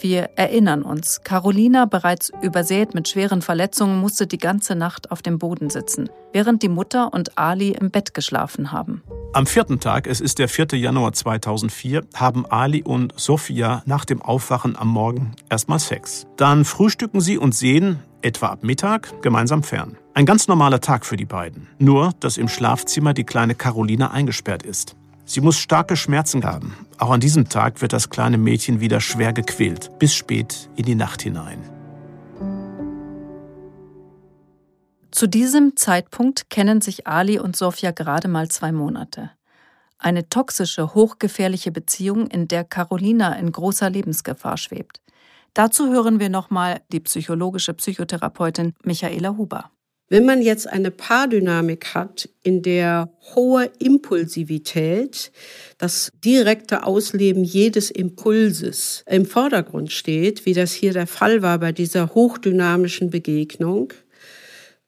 Wir 0.00 0.30
erinnern 0.36 0.82
uns, 0.82 1.22
Carolina, 1.24 1.84
bereits 1.84 2.30
übersät 2.40 2.94
mit 2.94 3.08
schweren 3.08 3.42
Verletzungen, 3.42 4.00
musste 4.00 4.28
die 4.28 4.38
ganze 4.38 4.76
Nacht 4.76 5.10
auf 5.10 5.22
dem 5.22 5.38
Boden 5.38 5.70
sitzen, 5.70 6.08
während 6.32 6.62
die 6.62 6.68
Mutter 6.68 7.12
und 7.12 7.36
Ali 7.36 7.70
im 7.70 7.90
Bett 7.90 8.14
geschlafen 8.14 8.70
haben. 8.70 9.02
Am 9.32 9.46
vierten 9.46 9.80
Tag, 9.80 10.06
es 10.06 10.20
ist 10.20 10.38
der 10.38 10.48
4. 10.48 10.68
Januar 10.74 11.12
2004, 11.12 12.04
haben 12.14 12.46
Ali 12.46 12.82
und 12.82 13.12
Sophia 13.16 13.82
nach 13.86 14.04
dem 14.04 14.22
Aufwachen 14.22 14.76
am 14.76 14.88
Morgen 14.88 15.32
erstmal 15.50 15.80
Sex. 15.80 16.26
Dann 16.36 16.64
frühstücken 16.64 17.20
sie 17.20 17.36
und 17.36 17.54
sehen, 17.54 17.98
etwa 18.22 18.48
ab 18.48 18.62
Mittag, 18.62 19.20
gemeinsam 19.22 19.62
fern. 19.62 19.96
Ein 20.14 20.26
ganz 20.26 20.48
normaler 20.48 20.80
Tag 20.80 21.06
für 21.06 21.16
die 21.16 21.24
beiden. 21.24 21.68
Nur, 21.78 22.12
dass 22.20 22.38
im 22.38 22.48
Schlafzimmer 22.48 23.14
die 23.14 23.24
kleine 23.24 23.54
Carolina 23.54 24.10
eingesperrt 24.10 24.62
ist. 24.62 24.96
Sie 25.28 25.42
muss 25.42 25.58
starke 25.58 25.94
Schmerzen 25.94 26.42
haben. 26.46 26.74
Auch 26.96 27.10
an 27.10 27.20
diesem 27.20 27.50
Tag 27.50 27.82
wird 27.82 27.92
das 27.92 28.08
kleine 28.08 28.38
Mädchen 28.38 28.80
wieder 28.80 28.98
schwer 28.98 29.34
gequält, 29.34 29.90
bis 29.98 30.14
spät 30.14 30.70
in 30.74 30.86
die 30.86 30.94
Nacht 30.94 31.20
hinein. 31.20 31.62
Zu 35.10 35.26
diesem 35.26 35.76
Zeitpunkt 35.76 36.48
kennen 36.48 36.80
sich 36.80 37.06
Ali 37.06 37.38
und 37.38 37.56
Sofia 37.56 37.90
gerade 37.90 38.26
mal 38.26 38.48
zwei 38.48 38.72
Monate. 38.72 39.30
Eine 39.98 40.30
toxische, 40.30 40.94
hochgefährliche 40.94 41.72
Beziehung, 41.72 42.28
in 42.28 42.48
der 42.48 42.64
Carolina 42.64 43.34
in 43.34 43.52
großer 43.52 43.90
Lebensgefahr 43.90 44.56
schwebt. 44.56 45.02
Dazu 45.52 45.90
hören 45.92 46.20
wir 46.20 46.30
nochmal 46.30 46.80
die 46.90 47.00
psychologische 47.00 47.74
Psychotherapeutin 47.74 48.72
Michaela 48.82 49.36
Huber. 49.36 49.70
Wenn 50.10 50.24
man 50.24 50.40
jetzt 50.40 50.66
eine 50.66 50.90
Paardynamik 50.90 51.94
hat, 51.94 52.30
in 52.42 52.62
der 52.62 53.10
hohe 53.34 53.70
Impulsivität, 53.78 55.30
das 55.76 56.10
direkte 56.24 56.84
Ausleben 56.84 57.44
jedes 57.44 57.90
Impulses 57.90 59.04
im 59.06 59.26
Vordergrund 59.26 59.92
steht, 59.92 60.46
wie 60.46 60.54
das 60.54 60.72
hier 60.72 60.94
der 60.94 61.06
Fall 61.06 61.42
war 61.42 61.58
bei 61.58 61.72
dieser 61.72 62.14
hochdynamischen 62.14 63.10
Begegnung, 63.10 63.92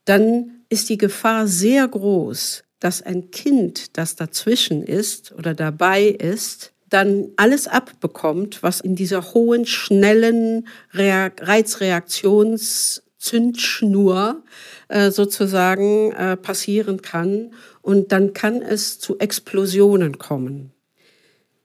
dann 0.07 0.63
ist 0.71 0.89
die 0.89 0.97
Gefahr 0.97 1.47
sehr 1.47 1.87
groß, 1.87 2.63
dass 2.79 3.03
ein 3.03 3.31
Kind, 3.31 3.99
das 3.99 4.17
dazwischen 4.17 4.83
ist 4.83 5.33
oder 5.33 5.53
dabei 5.53 6.05
ist, 6.05 6.73
dann 6.89 7.29
alles 7.37 7.69
abbekommt, 7.69 8.63
was 8.63 8.81
in 8.81 8.97
dieser 8.97 9.35
hohen, 9.35 9.67
schnellen 9.67 10.67
Reizreaktions 10.93 13.03
Zündschnur 13.21 14.43
äh, 14.91 15.11
sozusagen 15.11 16.13
äh, 16.13 16.37
passieren 16.37 17.01
kann 17.01 17.53
und 17.81 18.13
dann 18.13 18.33
kann 18.35 18.61
es 18.61 18.99
zu 18.99 19.19
Explosionen 19.19 20.19
kommen. 20.19 20.73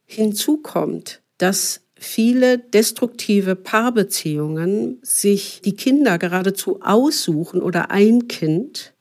Hinzu 0.05 0.57
kommt, 0.57 1.21
dass 1.38 1.81
viele 1.95 2.59
destruktive 2.59 3.55
Paarbeziehungen 3.55 4.99
sich 5.01 5.61
die 5.63 5.75
Kinder 5.75 6.17
geradezu 6.17 6.81
aussuchen 6.81 7.61
oder 7.61 7.89
ein 7.91 8.27
Kind, 8.27 8.93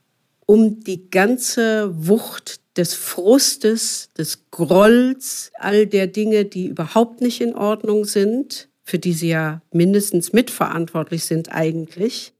um 0.46 0.80
die 0.80 1.10
ganze 1.10 1.90
Wucht 1.94 2.60
des 2.76 2.94
Frustes, 2.94 4.10
des 4.16 4.50
Grolls, 4.50 5.52
all 5.58 5.86
der 5.86 6.06
Dinge, 6.06 6.44
die 6.44 6.66
überhaupt 6.66 7.20
nicht 7.20 7.40
in 7.40 7.54
Ordnung 7.54 8.04
sind, 8.04 8.68
für 8.82 8.98
die 8.98 9.12
sie 9.12 9.28
ja 9.28 9.62
mindestens 9.72 10.32
mitverantwortlich 10.32 11.24
sind 11.24 11.52
eigentlich, 11.52 12.33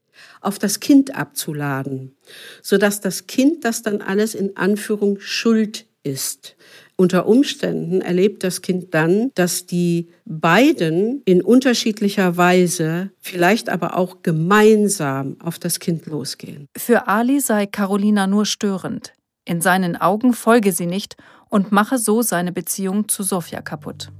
auf 0.45 0.59
das 0.59 0.79
Kind 0.79 1.15
abzuladen, 1.15 2.15
sodass 2.61 3.01
das 3.01 3.27
Kind 3.27 3.65
das 3.65 3.81
dann 3.81 4.01
alles 4.01 4.35
in 4.35 4.55
Anführung 4.57 5.19
schuld 5.19 5.85
ist. 6.03 6.55
Unter 6.97 7.25
Umständen 7.27 7.99
erlebt 7.99 8.43
das 8.43 8.61
Kind 8.61 8.93
dann, 8.93 9.31
dass 9.35 9.65
die 9.65 10.07
beiden 10.23 11.21
in 11.25 11.41
unterschiedlicher 11.41 12.37
Weise, 12.37 13.11
vielleicht 13.19 13.69
aber 13.69 13.97
auch 13.97 14.21
gemeinsam 14.21 15.35
auf 15.41 15.59
das 15.59 15.79
Kind 15.79 16.05
losgehen. 16.05 16.67
Für 16.77 17.07
Ali 17.07 17.41
sei 17.41 17.65
Carolina 17.65 18.27
nur 18.27 18.45
störend. 18.45 19.13
In 19.43 19.59
seinen 19.59 19.97
Augen 19.97 20.33
folge 20.33 20.71
sie 20.71 20.85
nicht 20.85 21.17
und 21.49 21.71
mache 21.71 21.97
so 21.97 22.21
seine 22.21 22.53
Beziehung 22.53 23.09
zu 23.09 23.23
Sofia 23.23 23.61
kaputt. 23.61 24.11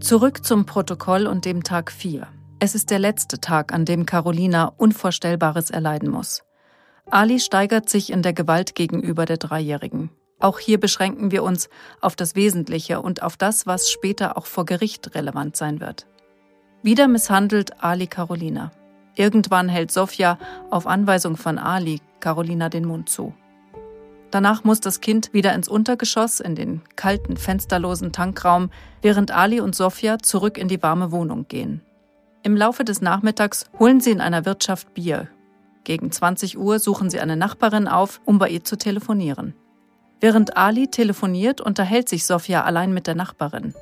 Zurück 0.00 0.44
zum 0.44 0.64
Protokoll 0.64 1.26
und 1.26 1.44
dem 1.44 1.62
Tag 1.62 1.92
4. 1.92 2.26
Es 2.60 2.74
ist 2.74 2.90
der 2.90 2.98
letzte 2.98 3.40
Tag, 3.40 3.72
an 3.72 3.84
dem 3.84 4.04
Carolina 4.04 4.72
Unvorstellbares 4.76 5.70
erleiden 5.70 6.10
muss. 6.10 6.42
Ali 7.08 7.38
steigert 7.38 7.88
sich 7.88 8.10
in 8.10 8.22
der 8.22 8.32
Gewalt 8.32 8.74
gegenüber 8.74 9.26
der 9.26 9.36
Dreijährigen. 9.36 10.10
Auch 10.40 10.58
hier 10.58 10.80
beschränken 10.80 11.30
wir 11.30 11.44
uns 11.44 11.68
auf 12.00 12.16
das 12.16 12.34
Wesentliche 12.34 13.00
und 13.00 13.22
auf 13.22 13.36
das, 13.36 13.66
was 13.66 13.88
später 13.88 14.36
auch 14.36 14.46
vor 14.46 14.64
Gericht 14.64 15.14
relevant 15.14 15.56
sein 15.56 15.80
wird. 15.80 16.06
Wieder 16.82 17.06
misshandelt 17.06 17.82
Ali 17.82 18.08
Carolina. 18.08 18.72
Irgendwann 19.14 19.68
hält 19.68 19.92
Sofia 19.92 20.38
auf 20.70 20.88
Anweisung 20.88 21.36
von 21.36 21.58
Ali 21.58 22.00
Carolina 22.18 22.68
den 22.68 22.86
Mund 22.86 23.08
zu. 23.08 23.34
Danach 24.32 24.64
muss 24.64 24.80
das 24.80 25.00
Kind 25.00 25.32
wieder 25.32 25.54
ins 25.54 25.68
Untergeschoss 25.68 26.40
in 26.40 26.56
den 26.56 26.82
kalten, 26.96 27.36
fensterlosen 27.36 28.12
Tankraum, 28.12 28.70
während 29.00 29.30
Ali 29.30 29.60
und 29.60 29.76
Sofia 29.76 30.18
zurück 30.18 30.58
in 30.58 30.66
die 30.66 30.82
warme 30.82 31.12
Wohnung 31.12 31.46
gehen. 31.46 31.82
Im 32.42 32.56
Laufe 32.56 32.84
des 32.84 33.00
Nachmittags 33.00 33.66
holen 33.78 34.00
sie 34.00 34.10
in 34.10 34.20
einer 34.20 34.44
Wirtschaft 34.44 34.94
Bier. 34.94 35.28
Gegen 35.84 36.12
20 36.12 36.58
Uhr 36.58 36.78
suchen 36.78 37.10
sie 37.10 37.20
eine 37.20 37.36
Nachbarin 37.36 37.88
auf, 37.88 38.20
um 38.24 38.38
bei 38.38 38.48
ihr 38.48 38.62
zu 38.62 38.76
telefonieren. 38.76 39.54
Während 40.20 40.56
Ali 40.56 40.88
telefoniert, 40.88 41.60
unterhält 41.60 42.08
sich 42.08 42.26
Sofia 42.26 42.64
allein 42.64 42.92
mit 42.92 43.06
der 43.06 43.14
Nachbarin. 43.14 43.74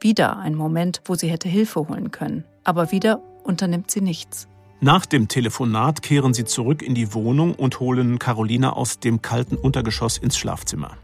Wieder 0.00 0.38
ein 0.38 0.54
Moment, 0.54 1.02
wo 1.04 1.14
sie 1.14 1.28
hätte 1.28 1.48
Hilfe 1.48 1.88
holen 1.88 2.10
können. 2.10 2.44
Aber 2.64 2.90
wieder 2.90 3.20
unternimmt 3.44 3.90
sie 3.90 4.00
nichts. 4.00 4.48
Nach 4.80 5.04
dem 5.04 5.28
Telefonat 5.28 6.02
kehren 6.02 6.32
sie 6.32 6.44
zurück 6.44 6.82
in 6.82 6.94
die 6.94 7.12
Wohnung 7.12 7.54
und 7.54 7.80
holen 7.80 8.18
Carolina 8.18 8.72
aus 8.72 8.98
dem 8.98 9.20
kalten 9.20 9.56
Untergeschoss 9.56 10.16
ins 10.16 10.38
Schlafzimmer. 10.38 10.96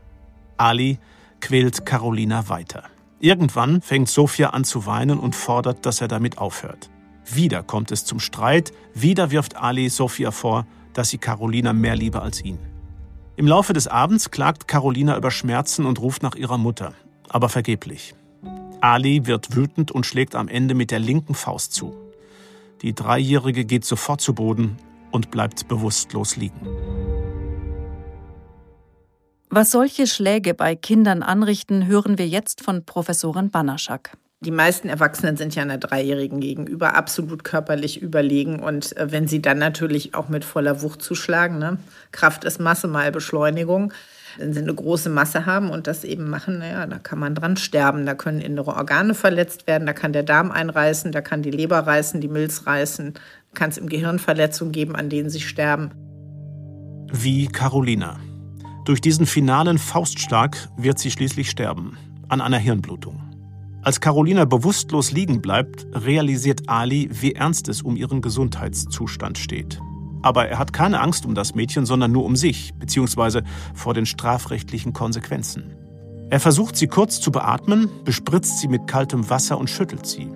Ali 0.56 0.98
quält 1.40 1.84
Carolina 1.84 2.48
weiter. 2.48 2.84
Irgendwann 3.20 3.82
fängt 3.82 4.08
Sofia 4.08 4.50
an 4.50 4.64
zu 4.64 4.86
weinen 4.86 5.18
und 5.18 5.34
fordert, 5.34 5.84
dass 5.84 6.00
er 6.00 6.08
damit 6.08 6.38
aufhört. 6.38 6.88
Wieder 7.32 7.62
kommt 7.62 7.90
es 7.90 8.04
zum 8.04 8.20
Streit, 8.20 8.72
wieder 8.94 9.30
wirft 9.30 9.56
Ali 9.56 9.88
Sophia 9.88 10.30
vor, 10.30 10.66
dass 10.92 11.10
sie 11.10 11.18
Carolina 11.18 11.72
mehr 11.72 11.96
liebe 11.96 12.22
als 12.22 12.42
ihn. 12.42 12.58
Im 13.36 13.46
Laufe 13.46 13.72
des 13.72 13.86
Abends 13.86 14.30
klagt 14.30 14.66
Carolina 14.66 15.16
über 15.16 15.30
Schmerzen 15.30 15.84
und 15.84 16.00
ruft 16.00 16.22
nach 16.22 16.36
ihrer 16.36 16.56
Mutter, 16.56 16.94
aber 17.28 17.48
vergeblich. 17.48 18.14
Ali 18.80 19.26
wird 19.26 19.54
wütend 19.54 19.90
und 19.90 20.06
schlägt 20.06 20.34
am 20.34 20.48
Ende 20.48 20.74
mit 20.74 20.90
der 20.90 21.00
linken 21.00 21.34
Faust 21.34 21.72
zu. 21.72 21.94
Die 22.82 22.94
Dreijährige 22.94 23.64
geht 23.64 23.84
sofort 23.84 24.20
zu 24.20 24.34
Boden 24.34 24.76
und 25.10 25.30
bleibt 25.30 25.68
bewusstlos 25.68 26.36
liegen. 26.36 26.66
Was 29.50 29.70
solche 29.70 30.06
Schläge 30.06 30.54
bei 30.54 30.76
Kindern 30.76 31.22
anrichten, 31.22 31.86
hören 31.86 32.18
wir 32.18 32.28
jetzt 32.28 32.62
von 32.62 32.84
Professorin 32.84 33.50
Banaschak. 33.50 34.16
Die 34.40 34.50
meisten 34.50 34.90
Erwachsenen 34.90 35.38
sind 35.38 35.54
ja 35.54 35.62
einer 35.62 35.78
Dreijährigen 35.78 36.40
gegenüber 36.40 36.94
absolut 36.94 37.42
körperlich 37.42 38.02
überlegen. 38.02 38.60
Und 38.60 38.94
äh, 38.96 39.10
wenn 39.10 39.26
sie 39.26 39.40
dann 39.40 39.58
natürlich 39.58 40.14
auch 40.14 40.28
mit 40.28 40.44
voller 40.44 40.82
Wucht 40.82 41.00
zuschlagen, 41.00 41.58
ne? 41.58 41.78
Kraft 42.12 42.44
ist 42.44 42.60
Masse 42.60 42.86
mal 42.86 43.10
Beschleunigung, 43.10 43.94
wenn 44.36 44.52
sie 44.52 44.60
eine 44.60 44.74
große 44.74 45.08
Masse 45.08 45.46
haben 45.46 45.70
und 45.70 45.86
das 45.86 46.04
eben 46.04 46.28
machen, 46.28 46.58
naja, 46.58 46.86
da 46.86 46.98
kann 46.98 47.18
man 47.18 47.34
dran 47.34 47.56
sterben. 47.56 48.04
Da 48.04 48.14
können 48.14 48.42
innere 48.42 48.76
Organe 48.76 49.14
verletzt 49.14 49.66
werden, 49.66 49.86
da 49.86 49.94
kann 49.94 50.12
der 50.12 50.22
Darm 50.22 50.50
einreißen, 50.50 51.12
da 51.12 51.22
kann 51.22 51.40
die 51.40 51.50
Leber 51.50 51.78
reißen, 51.78 52.20
die 52.20 52.28
Milz 52.28 52.66
reißen, 52.66 53.14
kann 53.54 53.70
es 53.70 53.78
im 53.78 53.88
Gehirn 53.88 54.18
Verletzungen 54.18 54.72
geben, 54.72 54.96
an 54.96 55.08
denen 55.08 55.30
sie 55.30 55.40
sterben. 55.40 55.92
Wie 57.10 57.46
Carolina. 57.46 58.20
Durch 58.84 59.00
diesen 59.00 59.24
finalen 59.24 59.78
Faustschlag 59.78 60.68
wird 60.76 60.98
sie 60.98 61.10
schließlich 61.10 61.48
sterben, 61.48 61.96
an 62.28 62.42
einer 62.42 62.58
Hirnblutung. 62.58 63.25
Als 63.86 64.00
Carolina 64.00 64.46
bewusstlos 64.46 65.12
liegen 65.12 65.40
bleibt, 65.40 65.86
realisiert 65.92 66.68
Ali, 66.68 67.08
wie 67.12 67.34
ernst 67.34 67.68
es 67.68 67.82
um 67.82 67.94
ihren 67.94 68.20
Gesundheitszustand 68.20 69.38
steht. 69.38 69.80
Aber 70.22 70.48
er 70.48 70.58
hat 70.58 70.72
keine 70.72 71.00
Angst 71.00 71.24
um 71.24 71.36
das 71.36 71.54
Mädchen, 71.54 71.86
sondern 71.86 72.10
nur 72.10 72.24
um 72.24 72.34
sich, 72.34 72.74
beziehungsweise 72.80 73.44
vor 73.74 73.94
den 73.94 74.04
strafrechtlichen 74.04 74.92
Konsequenzen. 74.92 75.76
Er 76.30 76.40
versucht 76.40 76.76
sie 76.76 76.88
kurz 76.88 77.20
zu 77.20 77.30
beatmen, 77.30 77.88
bespritzt 78.04 78.58
sie 78.58 78.66
mit 78.66 78.88
kaltem 78.88 79.30
Wasser 79.30 79.56
und 79.56 79.70
schüttelt 79.70 80.04
sie. 80.04 80.28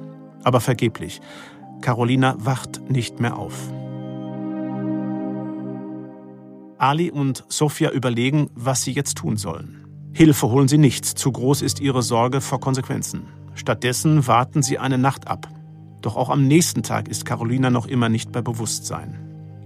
Aber 0.44 0.60
vergeblich. 0.60 1.20
Carolina 1.80 2.36
wacht 2.38 2.88
nicht 2.88 3.18
mehr 3.18 3.36
auf. 3.36 3.72
Ali 6.78 7.10
und 7.10 7.44
Sofia 7.48 7.90
überlegen, 7.90 8.48
was 8.54 8.84
sie 8.84 8.92
jetzt 8.92 9.18
tun 9.18 9.36
sollen. 9.36 9.80
Hilfe 10.12 10.48
holen 10.50 10.68
sie 10.68 10.78
nicht, 10.78 11.04
zu 11.04 11.32
groß 11.32 11.62
ist 11.62 11.80
ihre 11.80 12.02
Sorge 12.02 12.40
vor 12.40 12.60
Konsequenzen. 12.60 13.39
Stattdessen 13.61 14.27
warten 14.27 14.62
sie 14.62 14.79
eine 14.79 14.96
Nacht 14.96 15.29
ab. 15.29 15.46
Doch 16.01 16.16
auch 16.16 16.31
am 16.31 16.49
nächsten 16.49 16.83
Tag 16.83 17.09
ist 17.09 17.27
Carolina 17.27 17.68
noch 17.68 17.87
immer 17.87 18.09
nicht 18.09 18.33
bei 18.33 18.40
Bewusstsein. 18.40 19.18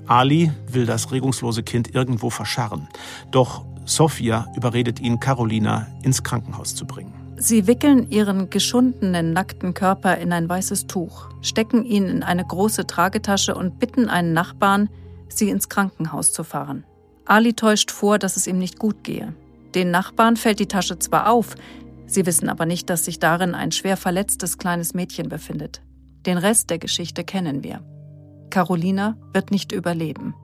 Ali 0.08 0.50
will 0.66 0.84
das 0.84 1.12
regungslose 1.12 1.62
Kind 1.62 1.94
irgendwo 1.94 2.28
verscharren. 2.28 2.88
Doch 3.30 3.64
Sofia 3.84 4.48
überredet 4.56 4.98
ihn, 4.98 5.20
Carolina 5.20 5.86
ins 6.02 6.24
Krankenhaus 6.24 6.74
zu 6.74 6.86
bringen. 6.86 7.14
Sie 7.36 7.68
wickeln 7.68 8.10
ihren 8.10 8.50
geschundenen, 8.50 9.32
nackten 9.32 9.74
Körper 9.74 10.18
in 10.18 10.32
ein 10.32 10.48
weißes 10.48 10.88
Tuch, 10.88 11.28
stecken 11.40 11.84
ihn 11.84 12.06
in 12.06 12.22
eine 12.24 12.44
große 12.44 12.88
Tragetasche 12.88 13.54
und 13.54 13.78
bitten 13.78 14.08
einen 14.08 14.32
Nachbarn, 14.32 14.88
sie 15.28 15.50
ins 15.50 15.68
Krankenhaus 15.68 16.32
zu 16.32 16.42
fahren. 16.42 16.82
Ali 17.26 17.52
täuscht 17.52 17.92
vor, 17.92 18.18
dass 18.18 18.36
es 18.36 18.48
ihm 18.48 18.58
nicht 18.58 18.80
gut 18.80 19.04
gehe. 19.04 19.34
Den 19.76 19.92
Nachbarn 19.92 20.36
fällt 20.36 20.58
die 20.58 20.66
Tasche 20.66 20.98
zwar 20.98 21.30
auf, 21.30 21.56
sie 22.06 22.26
wissen 22.26 22.48
aber 22.48 22.66
nicht, 22.66 22.90
dass 22.90 23.04
sich 23.04 23.18
darin 23.18 23.54
ein 23.54 23.72
schwer 23.72 23.96
verletztes 23.96 24.58
kleines 24.58 24.94
Mädchen 24.94 25.28
befindet. 25.28 25.82
Den 26.26 26.38
Rest 26.38 26.70
der 26.70 26.78
Geschichte 26.78 27.24
kennen 27.24 27.62
wir. 27.62 27.82
Carolina 28.50 29.16
wird 29.32 29.50
nicht 29.50 29.72
überleben. 29.72 30.34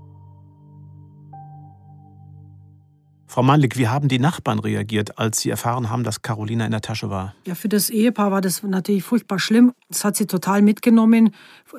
Frau 3.31 3.45
Malik, 3.45 3.79
wie 3.79 3.87
haben 3.87 4.09
die 4.09 4.19
Nachbarn 4.19 4.59
reagiert, 4.59 5.17
als 5.17 5.39
sie 5.39 5.51
erfahren 5.51 5.89
haben, 5.89 6.03
dass 6.03 6.21
Carolina 6.21 6.65
in 6.65 6.73
der 6.73 6.81
Tasche 6.81 7.11
war? 7.11 7.33
Ja, 7.47 7.55
für 7.55 7.69
das 7.69 7.89
Ehepaar 7.89 8.33
war 8.33 8.41
das 8.41 8.65
natürlich 8.65 9.05
furchtbar 9.05 9.39
schlimm. 9.39 9.71
Das 9.89 10.03
hat 10.05 10.17
sie 10.17 10.27
total 10.27 10.63
mitgenommen, 10.63 11.31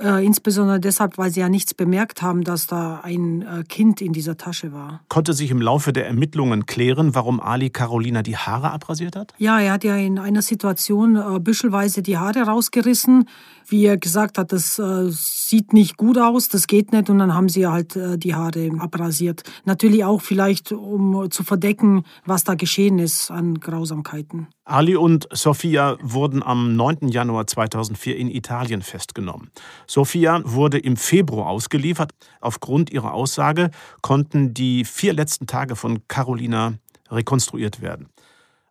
äh, 0.02 0.26
insbesondere 0.26 0.80
deshalb, 0.80 1.18
weil 1.18 1.30
sie 1.30 1.42
ja 1.42 1.50
nichts 1.50 1.74
bemerkt 1.74 2.22
haben, 2.22 2.46
dass 2.46 2.68
da 2.68 3.02
ein 3.04 3.42
äh, 3.42 3.64
Kind 3.68 4.00
in 4.00 4.14
dieser 4.14 4.38
Tasche 4.38 4.72
war. 4.72 5.02
Konnte 5.10 5.34
sich 5.34 5.52
im 5.52 5.62
Laufe 5.62 5.92
der 5.92 6.08
Ermittlungen 6.08 6.68
klären, 6.68 7.16
warum 7.16 7.42
Ali 7.42 7.70
Carolina 7.70 8.24
die 8.24 8.38
Haare 8.38 8.72
abrasiert 8.72 9.18
hat? 9.18 9.34
Ja, 9.38 9.60
er 9.60 9.74
hat 9.74 9.84
ja 9.84 9.98
in 9.98 10.20
einer 10.20 10.42
Situation 10.42 11.18
äh, 11.18 11.40
büschelweise 11.42 12.02
die 12.02 12.18
Haare 12.18 12.44
rausgerissen. 12.44 13.28
Wie 13.68 13.86
er 13.86 13.98
gesagt 13.98 14.38
hat, 14.38 14.54
das 14.54 14.80
äh, 14.80 15.08
sieht 15.10 15.74
nicht 15.74 15.98
gut 15.98 16.18
aus, 16.18 16.48
das 16.48 16.68
geht 16.68 16.94
nicht 16.94 17.10
und 17.10 17.20
dann 17.20 17.34
haben 17.34 17.50
sie 17.50 17.68
halt 17.68 17.98
äh, 17.98 18.18
die 18.18 18.36
Haare 18.36 18.72
abrasiert. 18.80 19.44
Natürlich 19.66 20.06
auch 20.06 20.22
vielleicht, 20.22 20.72
um 20.72 21.30
zu 21.30 21.41
verdecken, 21.44 22.04
was 22.26 22.44
da 22.44 22.56
geschehen 22.56 23.00
ist 23.00 23.32
an 23.32 23.60
Grausamkeiten. 23.60 24.48
Ali 24.66 24.96
und 24.96 25.28
Sofia 25.32 25.98
wurden 26.02 26.44
am 26.44 26.76
9. 26.76 27.10
Januar 27.10 27.48
2004 27.48 28.18
in 28.18 28.30
Italien 28.30 28.82
festgenommen. 28.82 29.52
Sofia 29.88 30.42
wurde 30.46 30.78
im 30.78 30.98
Februar 30.98 31.48
ausgeliefert. 31.48 32.12
Aufgrund 32.40 32.92
ihrer 32.92 33.14
Aussage 33.14 33.72
konnten 34.02 34.54
die 34.54 34.86
vier 34.86 35.14
letzten 35.14 35.48
Tage 35.48 35.76
von 35.76 36.08
Carolina 36.08 36.74
rekonstruiert 37.10 37.82
werden. 37.82 38.08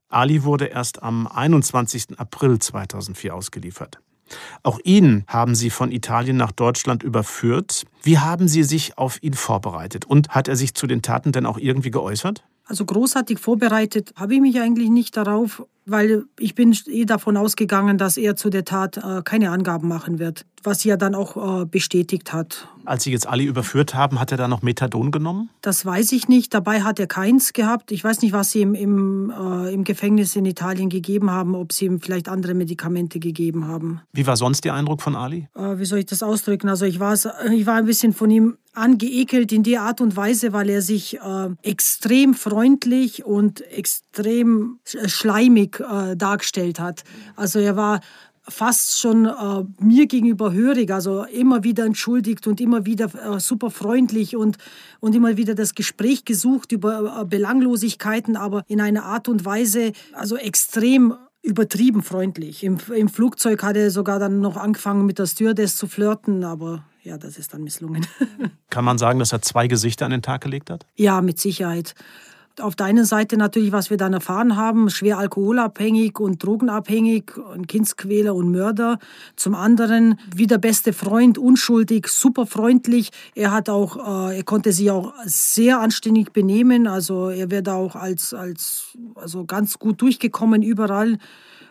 Ali 0.08 0.42
wurde 0.42 0.66
erst 0.66 1.02
am 1.02 1.26
21. 1.26 2.18
April 2.18 2.58
2004 2.58 3.34
ausgeliefert. 3.34 4.00
Auch 4.62 4.78
ihn 4.84 5.24
haben 5.26 5.54
Sie 5.54 5.70
von 5.70 5.92
Italien 5.92 6.36
nach 6.36 6.52
Deutschland 6.52 7.02
überführt. 7.02 7.84
Wie 8.02 8.18
haben 8.18 8.48
Sie 8.48 8.62
sich 8.62 8.98
auf 8.98 9.22
ihn 9.22 9.34
vorbereitet? 9.34 10.04
Und 10.04 10.30
hat 10.30 10.48
er 10.48 10.56
sich 10.56 10.74
zu 10.74 10.86
den 10.86 11.02
Taten 11.02 11.32
denn 11.32 11.46
auch 11.46 11.58
irgendwie 11.58 11.90
geäußert? 11.90 12.44
Also 12.70 12.84
großartig 12.84 13.40
vorbereitet 13.40 14.12
habe 14.14 14.34
ich 14.34 14.40
mich 14.40 14.60
eigentlich 14.60 14.90
nicht 14.90 15.16
darauf, 15.16 15.66
weil 15.86 16.26
ich 16.38 16.54
bin 16.54 16.72
eh 16.86 17.04
davon 17.04 17.36
ausgegangen, 17.36 17.98
dass 17.98 18.16
er 18.16 18.36
zu 18.36 18.48
der 18.48 18.64
Tat 18.64 18.96
äh, 18.96 19.22
keine 19.24 19.50
Angaben 19.50 19.88
machen 19.88 20.20
wird, 20.20 20.46
was 20.62 20.82
sie 20.82 20.90
ja 20.90 20.96
dann 20.96 21.16
auch 21.16 21.62
äh, 21.62 21.64
bestätigt 21.64 22.32
hat. 22.32 22.68
Als 22.84 23.02
Sie 23.02 23.10
jetzt 23.10 23.26
alle 23.26 23.42
überführt 23.42 23.96
haben, 23.96 24.20
hat 24.20 24.30
er 24.30 24.38
da 24.38 24.46
noch 24.46 24.62
Methadon 24.62 25.10
genommen? 25.10 25.50
Das 25.62 25.84
weiß 25.84 26.12
ich 26.12 26.28
nicht. 26.28 26.54
Dabei 26.54 26.82
hat 26.82 27.00
er 27.00 27.08
keins 27.08 27.52
gehabt. 27.52 27.90
Ich 27.90 28.04
weiß 28.04 28.22
nicht, 28.22 28.32
was 28.32 28.52
sie 28.52 28.60
ihm 28.60 28.76
im, 28.76 29.32
äh, 29.36 29.74
im 29.74 29.82
Gefängnis 29.82 30.36
in 30.36 30.44
Italien 30.44 30.90
gegeben 30.90 31.32
haben, 31.32 31.56
ob 31.56 31.72
sie 31.72 31.86
ihm 31.86 32.00
vielleicht 32.00 32.28
andere 32.28 32.54
Medikamente 32.54 33.18
gegeben 33.18 33.66
haben. 33.66 34.00
Wie 34.12 34.28
war 34.28 34.36
sonst 34.36 34.64
Ihr 34.64 34.74
Eindruck 34.74 35.02
von 35.02 35.16
Ali? 35.16 35.48
Äh, 35.56 35.78
wie 35.78 35.86
soll 35.86 35.98
ich 35.98 36.06
das 36.06 36.22
ausdrücken? 36.22 36.68
Also 36.68 36.84
ich 36.84 37.00
ich 37.00 37.66
war 37.66 37.74
ein 37.74 37.86
bisschen 37.86 38.12
von 38.12 38.30
ihm 38.30 38.58
angeekelt 38.80 39.52
in 39.52 39.62
der 39.62 39.82
Art 39.82 40.00
und 40.00 40.16
Weise, 40.16 40.52
weil 40.52 40.70
er 40.70 40.82
sich 40.82 41.18
äh, 41.18 41.48
extrem 41.62 42.34
freundlich 42.34 43.24
und 43.24 43.60
extrem 43.60 44.80
schleimig 44.84 45.80
äh, 45.80 46.16
dargestellt 46.16 46.80
hat. 46.80 47.04
Also 47.36 47.58
er 47.58 47.76
war 47.76 48.00
fast 48.50 48.98
schon 48.98 49.26
äh, 49.26 49.64
mir 49.78 50.06
gegenüber 50.06 50.52
hörig, 50.52 50.90
also 50.90 51.24
immer 51.24 51.62
wieder 51.64 51.84
entschuldigt 51.84 52.46
und 52.46 52.60
immer 52.60 52.86
wieder 52.86 53.10
äh, 53.14 53.40
super 53.40 53.70
freundlich 53.70 54.36
und, 54.36 54.56
und 55.00 55.14
immer 55.14 55.36
wieder 55.36 55.54
das 55.54 55.74
Gespräch 55.74 56.24
gesucht 56.24 56.72
über 56.72 57.20
äh, 57.20 57.24
Belanglosigkeiten, 57.24 58.36
aber 58.36 58.64
in 58.66 58.80
einer 58.80 59.04
Art 59.04 59.28
und 59.28 59.44
Weise, 59.44 59.92
also 60.12 60.36
extrem 60.36 61.14
übertrieben 61.42 62.02
freundlich. 62.02 62.64
Im, 62.64 62.78
Im 62.94 63.08
Flugzeug 63.08 63.62
hat 63.62 63.76
er 63.76 63.90
sogar 63.90 64.18
dann 64.18 64.40
noch 64.40 64.56
angefangen 64.56 65.06
mit 65.06 65.18
der 65.18 65.26
Stewardess 65.26 65.76
zu 65.76 65.86
flirten, 65.86 66.44
aber 66.44 66.84
ja, 67.02 67.18
das 67.18 67.38
ist 67.38 67.54
dann 67.54 67.62
misslungen. 67.62 68.06
Kann 68.70 68.84
man 68.84 68.98
sagen, 68.98 69.18
dass 69.18 69.32
er 69.32 69.42
zwei 69.42 69.66
Gesichter 69.66 70.04
an 70.04 70.10
den 70.10 70.22
Tag 70.22 70.42
gelegt 70.42 70.70
hat? 70.70 70.86
Ja, 70.96 71.20
mit 71.20 71.38
Sicherheit. 71.38 71.94
Auf 72.58 72.76
der 72.76 72.86
einen 72.86 73.04
Seite 73.04 73.36
natürlich, 73.36 73.72
was 73.72 73.90
wir 73.90 73.96
dann 73.96 74.12
erfahren 74.12 74.56
haben, 74.56 74.90
schwer 74.90 75.18
alkoholabhängig 75.18 76.18
und 76.18 76.44
drogenabhängig, 76.44 77.32
ein 77.54 77.66
Kindsquäler 77.66 78.34
und 78.34 78.50
Mörder. 78.50 78.98
Zum 79.36 79.54
anderen 79.54 80.18
wie 80.34 80.46
der 80.46 80.58
beste 80.58 80.92
Freund, 80.92 81.38
unschuldig, 81.38 82.08
super 82.08 82.46
freundlich. 82.46 83.10
Er 83.34 83.52
hat 83.52 83.70
auch, 83.70 84.28
äh, 84.30 84.38
er 84.38 84.42
konnte 84.42 84.72
sich 84.72 84.90
auch 84.90 85.14
sehr 85.24 85.80
anständig 85.80 86.32
benehmen. 86.32 86.86
Also 86.86 87.30
er 87.30 87.50
wird 87.50 87.68
auch 87.68 87.94
als, 87.94 88.34
als 88.34 88.98
also 89.14 89.44
ganz 89.44 89.78
gut 89.78 90.02
durchgekommen 90.02 90.62
überall. 90.62 91.18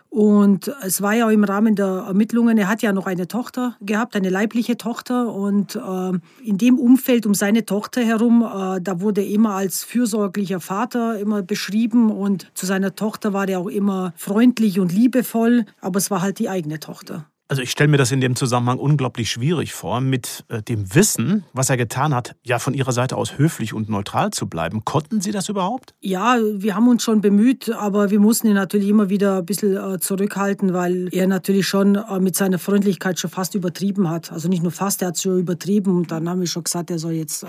Und 0.10 0.72
es 0.82 1.04
war 1.04 1.13
ja 1.13 1.30
im 1.30 1.43
Rahmen 1.43 1.76
der 1.76 2.06
Ermittlungen, 2.08 2.58
er 2.58 2.67
hat 2.67 2.82
ja 2.82 2.93
noch 2.93 3.06
eine 3.06 3.28
Tochter 3.28 3.78
gehabt, 3.80 4.15
eine 4.15 4.30
leibliche 4.30 4.76
Tochter. 4.76 5.34
Und 5.34 5.76
äh, 5.76 6.12
in 6.43 6.58
dem 6.58 6.80
Umfeld 6.80 7.28
um 7.28 7.36
seine 7.36 7.65
Tochter 7.65 8.02
herum, 8.02 8.41
äh, 8.41 8.82
da 8.82 9.02
wurde 9.02 9.22
er 9.22 9.28
immer 9.28 9.52
als 9.52 9.84
fürsorglicher 9.84 10.60
Vater 10.60 11.19
immer 11.19 11.43
beschrieben. 11.43 12.12
Und 12.12 12.52
zu 12.56 12.65
seiner 12.65 12.95
Tochter 12.95 13.34
war 13.34 13.48
er 13.48 13.60
auch 13.60 13.67
immer 13.67 14.13
freundlich 14.15 14.80
und 14.80 14.91
liebevoll. 14.91 15.65
Aber 15.80 16.00
es 16.00 16.10
war 16.10 16.24
halt 16.24 16.39
die 16.39 16.50
eigene 16.50 16.80
Tochter. 16.80 17.28
Also 17.52 17.64
ich 17.64 17.72
stelle 17.72 17.88
mir 17.88 17.98
das 17.98 18.12
in 18.12 18.22
dem 18.22 18.36
Zusammenhang 18.36 18.78
unglaublich 18.78 19.32
schwierig 19.32 19.74
vor, 19.74 20.02
mit 20.02 20.46
äh, 20.50 20.62
dem 20.62 20.94
Wissen, 20.94 21.46
was 21.52 21.72
er 21.72 21.78
getan 21.78 22.14
hat, 22.14 22.36
ja 22.44 22.60
von 22.60 22.76
Ihrer 22.76 22.92
Seite 22.92 23.18
aus 23.18 23.40
höflich 23.40 23.74
und 23.74 23.90
neutral 23.90 24.30
zu 24.30 24.48
bleiben. 24.48 24.86
Konnten 24.86 25.20
Sie 25.20 25.32
das 25.32 25.50
überhaupt? 25.50 25.96
Ja, 26.00 26.38
wir 26.40 26.76
haben 26.76 26.88
uns 26.88 27.04
schon 27.04 27.22
bemüht, 27.22 27.72
aber 27.72 28.12
wir 28.12 28.20
mussten 28.20 28.46
ihn 28.46 28.54
natürlich 28.54 28.88
immer 28.88 29.10
wieder 29.10 29.40
ein 29.40 29.46
bisschen 29.46 29.76
äh, 29.76 30.00
zurückhalten, 30.00 30.76
weil 30.76 31.10
er 31.12 31.26
natürlich 31.26 31.68
schon 31.68 31.96
äh, 31.96 32.20
mit 32.20 32.36
seiner 32.36 32.60
Freundlichkeit 32.60 33.20
schon 33.20 33.32
fast 33.32 33.56
übertrieben 33.56 34.12
hat. 34.12 34.32
Also 34.32 34.48
nicht 34.48 34.62
nur 34.62 34.72
fast, 34.72 35.02
er 35.02 35.08
hat 35.08 35.20
schon 35.20 35.40
übertrieben. 35.40 35.98
Und 35.98 36.12
dann 36.12 36.30
haben 36.30 36.42
wir 36.42 36.48
schon 36.48 36.66
gesagt, 36.66 36.92
er 36.92 37.00
soll 37.00 37.14
jetzt 37.14 37.44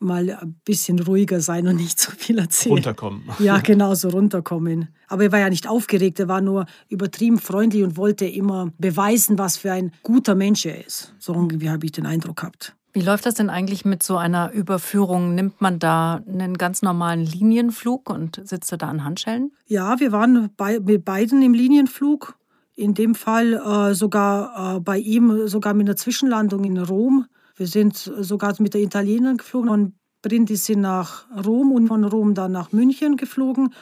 mal 0.00 0.30
ein 0.30 0.56
bisschen 0.64 0.98
ruhiger 0.98 1.40
sein 1.40 1.66
und 1.66 1.76
nicht 1.76 2.00
so 2.00 2.12
viel 2.12 2.38
erzählen. 2.38 2.74
Runterkommen. 2.74 3.22
Ja, 3.38 3.58
genau, 3.58 3.94
so 3.94 4.08
runterkommen. 4.08 4.88
Aber 5.08 5.24
er 5.24 5.32
war 5.32 5.38
ja 5.38 5.50
nicht 5.50 5.68
aufgeregt, 5.68 6.18
er 6.20 6.28
war 6.28 6.40
nur 6.40 6.66
übertrieben 6.88 7.38
freundlich 7.38 7.82
und 7.82 7.96
wollte 7.96 8.26
immer 8.26 8.72
beweisen, 8.78 9.38
was 9.38 9.56
für 9.56 9.72
ein 9.72 9.92
guter 10.02 10.34
Mensch 10.34 10.66
er 10.66 10.84
ist. 10.84 11.14
So 11.18 11.34
irgendwie 11.34 11.70
habe 11.70 11.84
ich 11.86 11.92
den 11.92 12.06
Eindruck 12.06 12.36
gehabt. 12.36 12.76
Wie 12.96 13.02
läuft 13.02 13.26
das 13.26 13.34
denn 13.34 13.50
eigentlich 13.50 13.84
mit 13.84 14.02
so 14.02 14.16
einer 14.16 14.52
Überführung? 14.52 15.34
Nimmt 15.34 15.60
man 15.60 15.78
da 15.78 16.22
einen 16.26 16.56
ganz 16.56 16.80
normalen 16.80 17.26
Linienflug 17.26 18.08
und 18.08 18.40
sitzt 18.42 18.72
da 18.72 18.88
an 18.88 19.04
Handschellen? 19.04 19.52
Ja, 19.66 20.00
wir 20.00 20.12
waren 20.12 20.48
bei, 20.56 20.80
mit 20.80 21.04
beiden 21.04 21.42
im 21.42 21.52
Linienflug. 21.52 22.38
In 22.74 22.94
dem 22.94 23.14
Fall 23.14 23.52
äh, 23.52 23.94
sogar 23.94 24.76
äh, 24.76 24.80
bei 24.80 24.96
ihm 24.96 25.46
sogar 25.46 25.74
mit 25.74 25.86
einer 25.86 25.96
Zwischenlandung 25.96 26.64
in 26.64 26.78
Rom. 26.78 27.26
Wir 27.56 27.66
sind 27.66 27.96
sogar 27.96 28.54
mit 28.58 28.74
der 28.74 28.82
Italienerin 28.82 29.38
geflogen. 29.38 29.68
Von 29.68 29.94
Brindisi 30.22 30.76
nach 30.76 31.26
Rom 31.44 31.72
und 31.72 31.88
von 31.88 32.04
Rom 32.04 32.34
dann 32.34 32.52
nach 32.52 32.72
München 32.72 33.16
geflogen. 33.16 33.72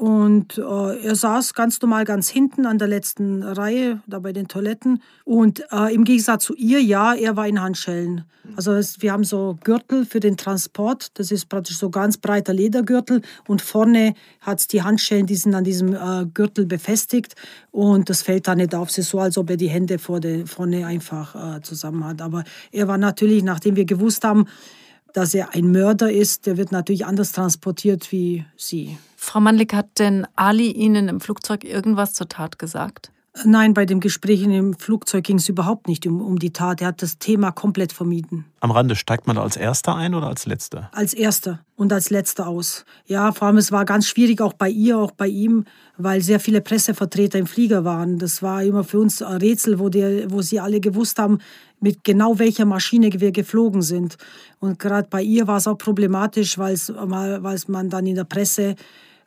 Und 0.00 0.56
äh, 0.56 1.04
er 1.04 1.14
saß 1.14 1.52
ganz 1.52 1.78
normal 1.82 2.06
ganz 2.06 2.30
hinten 2.30 2.64
an 2.64 2.78
der 2.78 2.88
letzten 2.88 3.42
Reihe, 3.42 4.00
da 4.06 4.18
bei 4.18 4.32
den 4.32 4.48
Toiletten. 4.48 5.02
Und 5.24 5.62
äh, 5.70 5.94
im 5.94 6.04
Gegensatz 6.04 6.44
zu 6.44 6.54
ihr, 6.54 6.80
ja, 6.82 7.12
er 7.12 7.36
war 7.36 7.46
in 7.46 7.60
Handschellen. 7.60 8.24
Also 8.56 8.72
es, 8.72 9.02
wir 9.02 9.12
haben 9.12 9.24
so 9.24 9.58
Gürtel 9.62 10.06
für 10.06 10.18
den 10.18 10.38
Transport. 10.38 11.18
Das 11.18 11.30
ist 11.30 11.50
praktisch 11.50 11.76
so 11.76 11.90
ganz 11.90 12.16
breiter 12.16 12.54
Ledergürtel. 12.54 13.20
Und 13.46 13.60
vorne 13.60 14.14
hat 14.40 14.60
es 14.60 14.68
die 14.68 14.80
Handschellen, 14.82 15.26
die 15.26 15.36
sind 15.36 15.54
an 15.54 15.64
diesem 15.64 15.92
äh, 15.92 16.24
Gürtel 16.32 16.64
befestigt. 16.64 17.34
Und 17.70 18.08
das 18.08 18.22
fällt 18.22 18.48
da 18.48 18.54
nicht 18.54 18.74
auf. 18.74 18.88
Es 18.88 18.96
ist 18.96 19.10
so, 19.10 19.20
als 19.20 19.36
ob 19.36 19.50
er 19.50 19.58
die 19.58 19.68
Hände 19.68 19.98
vor 19.98 20.18
der, 20.18 20.46
vorne 20.46 20.86
einfach 20.86 21.56
äh, 21.56 21.60
zusammen 21.60 22.06
hat. 22.06 22.22
Aber 22.22 22.44
er 22.72 22.88
war 22.88 22.96
natürlich, 22.96 23.42
nachdem 23.42 23.76
wir 23.76 23.84
gewusst 23.84 24.24
haben, 24.24 24.46
dass 25.12 25.34
er 25.34 25.54
ein 25.54 25.70
Mörder 25.70 26.10
ist, 26.10 26.46
der 26.46 26.56
wird 26.56 26.72
natürlich 26.72 27.06
anders 27.06 27.32
transportiert 27.32 28.12
wie 28.12 28.44
Sie. 28.56 28.98
Frau 29.16 29.40
Mannlik, 29.40 29.74
hat 29.74 29.98
denn 29.98 30.26
Ali 30.36 30.70
Ihnen 30.70 31.08
im 31.08 31.20
Flugzeug 31.20 31.64
irgendwas 31.64 32.14
zur 32.14 32.28
Tat 32.28 32.58
gesagt? 32.58 33.12
Nein, 33.44 33.74
bei 33.74 33.86
dem 33.86 34.00
Gespräch 34.00 34.42
in 34.42 34.50
dem 34.50 34.74
Flugzeug 34.74 35.22
ging 35.22 35.38
es 35.38 35.48
überhaupt 35.48 35.86
nicht 35.86 36.04
um, 36.04 36.20
um 36.20 36.38
die 36.40 36.52
Tat. 36.52 36.80
Er 36.80 36.88
hat 36.88 37.00
das 37.00 37.18
Thema 37.18 37.52
komplett 37.52 37.92
vermieden. 37.92 38.44
Am 38.58 38.72
Rande 38.72 38.96
steigt 38.96 39.28
man 39.28 39.36
da 39.36 39.42
als 39.42 39.56
Erster 39.56 39.94
ein 39.94 40.14
oder 40.14 40.26
als 40.26 40.46
Letzter? 40.46 40.90
Als 40.92 41.14
Erster 41.14 41.60
und 41.76 41.92
als 41.92 42.10
Letzter 42.10 42.48
aus. 42.48 42.84
Ja, 43.06 43.30
vor 43.30 43.46
allem 43.46 43.56
es 43.56 43.70
war 43.70 43.84
ganz 43.84 44.08
schwierig, 44.08 44.40
auch 44.40 44.52
bei 44.52 44.68
ihr, 44.68 44.98
auch 44.98 45.12
bei 45.12 45.28
ihm, 45.28 45.64
weil 45.96 46.22
sehr 46.22 46.40
viele 46.40 46.60
Pressevertreter 46.60 47.38
im 47.38 47.46
Flieger 47.46 47.84
waren. 47.84 48.18
Das 48.18 48.42
war 48.42 48.64
immer 48.64 48.82
für 48.82 48.98
uns 48.98 49.22
ein 49.22 49.38
Rätsel, 49.38 49.78
wo, 49.78 49.88
der, 49.88 50.30
wo 50.32 50.42
sie 50.42 50.58
alle 50.58 50.80
gewusst 50.80 51.20
haben, 51.20 51.38
mit 51.78 52.02
genau 52.02 52.40
welcher 52.40 52.64
Maschine 52.64 53.10
wir 53.12 53.30
geflogen 53.30 53.82
sind. 53.82 54.16
Und 54.58 54.80
gerade 54.80 55.06
bei 55.08 55.22
ihr 55.22 55.46
war 55.46 55.58
es 55.58 55.68
auch 55.68 55.78
problematisch, 55.78 56.58
weil 56.58 56.76
man 57.68 57.90
dann 57.90 58.06
in 58.06 58.16
der 58.16 58.24
Presse 58.24 58.74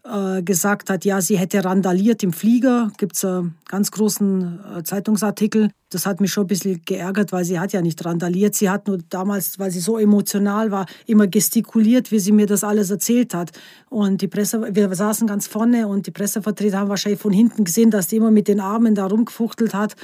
äh, 0.05 0.43
gesagt 0.43 0.89
hat, 0.89 1.05
ja, 1.05 1.21
sie 1.21 1.37
hätte 1.37 1.63
randaliert 1.63 2.23
im 2.23 2.33
Flieger. 2.33 2.91
Gibt 2.97 3.15
es 3.15 3.23
einen 3.23 3.55
ganz 3.67 3.89
großen 3.91 4.59
äh, 4.77 4.83
Zeitungsartikel. 4.83 5.69
Das 5.89 6.05
hat 6.05 6.19
mich 6.19 6.31
schon 6.31 6.43
ein 6.43 6.47
bisschen 6.47 6.81
geärgert, 6.83 7.31
weil 7.31 7.45
sie 7.45 7.57
hat 7.57 7.71
ja 7.71 7.81
nicht 7.81 8.03
randaliert. 8.03 8.53
Sie 8.55 8.69
hat 8.69 8.87
nur 8.87 8.97
damals, 9.09 9.59
weil 9.59 9.71
sie 9.71 9.79
so 9.79 9.97
emotional 9.97 10.71
war, 10.71 10.87
immer 11.05 11.27
gestikuliert, 11.27 12.11
wie 12.11 12.19
sie 12.19 12.33
mir 12.33 12.47
das 12.47 12.65
alles 12.65 12.89
erzählt 12.89 13.33
hat. 13.33 13.51
Und 13.89 14.21
die 14.21 14.27
Presse, 14.27 14.75
wir 14.75 14.93
saßen 14.93 15.25
ganz 15.25 15.47
vorne 15.47 15.87
und 15.87 16.05
die 16.05 16.11
Pressevertreter 16.11 16.79
haben 16.79 16.89
wahrscheinlich 16.89 17.21
von 17.21 17.31
hinten 17.31 17.63
gesehen, 17.63 17.89
dass 17.89 18.09
sie 18.09 18.17
immer 18.17 18.31
mit 18.31 18.49
den 18.49 18.59
Armen 18.59 18.95
da 18.95 19.05
rumgefuchtelt 19.05 19.73
hat. 19.73 19.95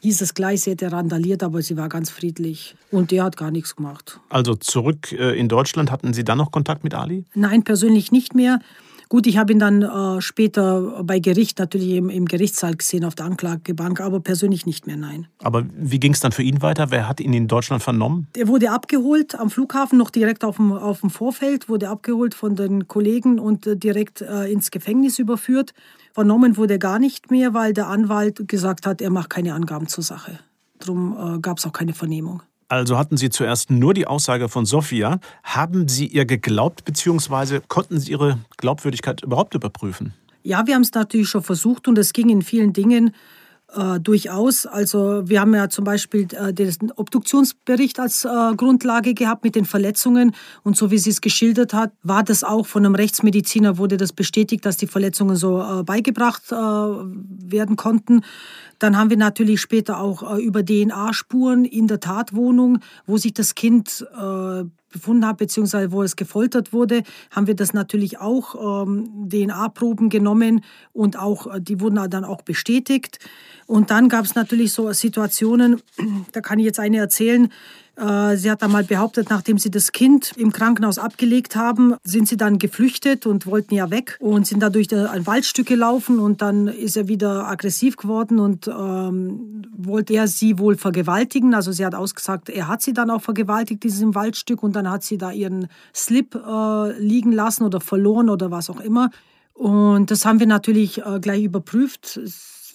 Hieß 0.00 0.20
es 0.20 0.34
gleich, 0.34 0.62
sie 0.62 0.72
hätte 0.72 0.92
randaliert, 0.92 1.42
aber 1.42 1.62
sie 1.62 1.76
war 1.78 1.88
ganz 1.88 2.10
friedlich. 2.10 2.76
Und 2.90 3.10
der 3.10 3.24
hat 3.24 3.36
gar 3.36 3.50
nichts 3.50 3.76
gemacht. 3.76 4.20
Also 4.28 4.54
zurück 4.54 5.12
äh, 5.12 5.38
in 5.38 5.48
Deutschland, 5.48 5.90
hatten 5.90 6.12
Sie 6.12 6.24
dann 6.24 6.38
noch 6.38 6.50
Kontakt 6.50 6.84
mit 6.84 6.92
Ali? 6.92 7.24
Nein, 7.34 7.62
persönlich 7.62 8.12
nicht 8.12 8.34
mehr. 8.34 8.58
Gut, 9.08 9.28
ich 9.28 9.38
habe 9.38 9.52
ihn 9.52 9.60
dann 9.60 9.82
äh, 9.82 10.20
später 10.20 11.04
bei 11.04 11.20
Gericht 11.20 11.60
natürlich 11.60 11.90
im, 11.90 12.10
im, 12.10 12.24
Gerichtssaal 12.26 12.74
gesehen 12.74 13.04
auf 13.04 13.14
der 13.14 13.26
Anklagebank, 13.26 14.00
aber 14.00 14.18
persönlich 14.18 14.66
nicht 14.66 14.88
mehr, 14.88 14.96
nein. 14.96 15.28
Aber 15.42 15.64
wie 15.76 16.00
ging 16.00 16.12
es 16.12 16.18
dann 16.18 16.32
für 16.32 16.42
ihn 16.42 16.60
weiter? 16.60 16.90
Wer 16.90 17.08
hat 17.08 17.20
ihn 17.20 17.32
in 17.32 17.46
Deutschland 17.46 17.84
vernommen? 17.84 18.26
Er 18.36 18.48
wurde 18.48 18.72
abgeholt 18.72 19.36
am 19.36 19.48
Flughafen, 19.48 19.96
noch 19.96 20.10
direkt 20.10 20.42
auf 20.42 20.56
dem, 20.56 20.72
auf 20.72 21.02
dem 21.02 21.10
Vorfeld, 21.10 21.68
wurde 21.68 21.88
abgeholt 21.88 22.34
von 22.34 22.56
den 22.56 22.88
Kollegen 22.88 23.38
und 23.38 23.66
äh, 23.68 23.76
direkt 23.76 24.22
äh, 24.22 24.50
ins 24.50 24.72
Gefängnis 24.72 25.20
überführt. 25.20 25.72
Vernommen 26.12 26.56
wurde 26.56 26.80
gar 26.80 26.98
nicht 26.98 27.30
mehr, 27.30 27.54
weil 27.54 27.74
der 27.74 27.86
Anwalt 27.86 28.48
gesagt 28.48 28.86
hat, 28.86 29.00
er 29.00 29.10
macht 29.10 29.30
keine 29.30 29.54
Angaben 29.54 29.86
zur 29.86 30.02
Sache. 30.02 30.40
Darum 30.80 31.36
äh, 31.36 31.38
gab 31.38 31.58
es 31.58 31.66
auch 31.66 31.72
keine 31.72 31.94
Vernehmung. 31.94 32.42
Also 32.68 32.98
hatten 32.98 33.16
Sie 33.16 33.30
zuerst 33.30 33.70
nur 33.70 33.94
die 33.94 34.06
Aussage 34.06 34.48
von 34.48 34.66
Sophia. 34.66 35.20
Haben 35.44 35.88
Sie 35.88 36.06
ihr 36.06 36.24
geglaubt, 36.24 36.84
beziehungsweise 36.84 37.60
konnten 37.60 38.00
Sie 38.00 38.10
Ihre 38.10 38.40
Glaubwürdigkeit 38.56 39.22
überhaupt 39.22 39.54
überprüfen? 39.54 40.14
Ja, 40.42 40.66
wir 40.66 40.74
haben 40.74 40.82
es 40.82 40.92
natürlich 40.92 41.28
schon 41.28 41.42
versucht 41.42 41.88
und 41.88 41.98
es 41.98 42.12
ging 42.12 42.28
in 42.28 42.42
vielen 42.42 42.72
Dingen 42.72 43.14
äh, 43.74 44.00
durchaus. 44.00 44.66
Also 44.66 45.28
wir 45.28 45.40
haben 45.40 45.54
ja 45.54 45.68
zum 45.68 45.84
Beispiel 45.84 46.28
äh, 46.32 46.52
den 46.52 46.92
Obduktionsbericht 46.94 47.98
als 47.98 48.24
äh, 48.24 48.28
Grundlage 48.56 49.14
gehabt 49.14 49.44
mit 49.44 49.56
den 49.56 49.64
Verletzungen 49.64 50.34
und 50.62 50.76
so 50.76 50.90
wie 50.90 50.98
sie 50.98 51.10
es 51.10 51.20
geschildert 51.20 51.74
hat, 51.74 51.92
war 52.02 52.22
das 52.22 52.44
auch 52.44 52.66
von 52.66 52.84
einem 52.84 52.94
Rechtsmediziner 52.94 53.76
wurde 53.78 53.96
das 53.96 54.12
bestätigt, 54.12 54.64
dass 54.64 54.76
die 54.76 54.86
Verletzungen 54.86 55.36
so 55.36 55.60
äh, 55.60 55.82
beigebracht 55.82 56.42
äh, 56.52 56.54
werden 56.54 57.74
konnten. 57.76 58.22
Dann 58.78 58.96
haben 58.96 59.10
wir 59.10 59.16
natürlich 59.16 59.60
später 59.60 60.00
auch 60.00 60.36
äh, 60.36 60.42
über 60.42 60.64
DNA-Spuren 60.64 61.64
in 61.64 61.86
der 61.86 62.00
Tatwohnung, 62.00 62.78
wo 63.06 63.16
sich 63.16 63.34
das 63.34 63.54
Kind 63.54 64.06
äh, 64.14 64.64
befunden 64.90 65.26
hat, 65.26 65.36
beziehungsweise 65.36 65.92
wo 65.92 66.02
es 66.02 66.16
gefoltert 66.16 66.72
wurde, 66.72 67.02
haben 67.30 67.46
wir 67.46 67.54
das 67.54 67.74
natürlich 67.74 68.18
auch 68.18 68.84
ähm, 68.84 69.28
DNA-Proben 69.28 70.08
genommen 70.08 70.64
und 70.92 71.18
auch, 71.18 71.54
äh, 71.54 71.60
die 71.60 71.80
wurden 71.80 72.10
dann 72.10 72.24
auch 72.24 72.42
bestätigt. 72.42 73.18
Und 73.66 73.90
dann 73.90 74.08
gab 74.08 74.24
es 74.24 74.34
natürlich 74.34 74.72
so 74.72 74.92
Situationen, 74.92 75.82
da 76.32 76.40
kann 76.40 76.58
ich 76.58 76.64
jetzt 76.64 76.80
eine 76.80 76.98
erzählen, 76.98 77.46
äh, 77.46 77.48
sie 77.98 78.50
hat 78.50 78.62
einmal 78.62 78.84
behauptet, 78.84 79.30
nachdem 79.30 79.58
sie 79.58 79.70
das 79.70 79.92
Kind 79.92 80.32
im 80.36 80.52
Krankenhaus 80.52 80.98
abgelegt 80.98 81.56
haben, 81.56 81.94
sind 82.04 82.28
sie 82.28 82.36
dann 82.36 82.58
geflüchtet 82.58 83.24
und 83.24 83.46
wollten 83.46 83.74
ja 83.74 83.90
weg 83.90 84.18
und 84.20 84.46
sind 84.46 84.62
da 84.62 84.68
durch 84.68 84.94
ein 84.94 85.26
Waldstück 85.26 85.66
gelaufen 85.66 86.18
und 86.18 86.42
dann 86.42 86.68
ist 86.68 86.96
er 86.96 87.08
wieder 87.08 87.46
aggressiv 87.46 87.96
geworden 87.96 88.38
und 88.38 88.68
ähm, 88.68 89.62
wollte 89.76 90.14
er 90.14 90.28
sie 90.28 90.58
wohl 90.58 90.76
vergewaltigen. 90.76 91.54
Also 91.54 91.72
sie 91.72 91.86
hat 91.86 91.94
ausgesagt, 91.94 92.48
er 92.50 92.68
hat 92.68 92.82
sie 92.82 92.92
dann 92.92 93.10
auch 93.10 93.22
vergewaltigt, 93.22 93.82
dieses 93.82 94.02
Waldstück 94.14 94.62
und 94.62 94.76
dann 94.76 94.90
hat 94.90 95.02
sie 95.02 95.16
da 95.16 95.30
ihren 95.30 95.68
Slip 95.94 96.34
äh, 96.34 96.98
liegen 97.00 97.32
lassen 97.32 97.64
oder 97.64 97.80
verloren 97.80 98.28
oder 98.28 98.50
was 98.50 98.68
auch 98.68 98.80
immer. 98.80 99.10
Und 99.54 100.10
das 100.10 100.26
haben 100.26 100.38
wir 100.38 100.46
natürlich 100.46 100.98
äh, 101.04 101.18
gleich 101.20 101.42
überprüft. 101.42 102.20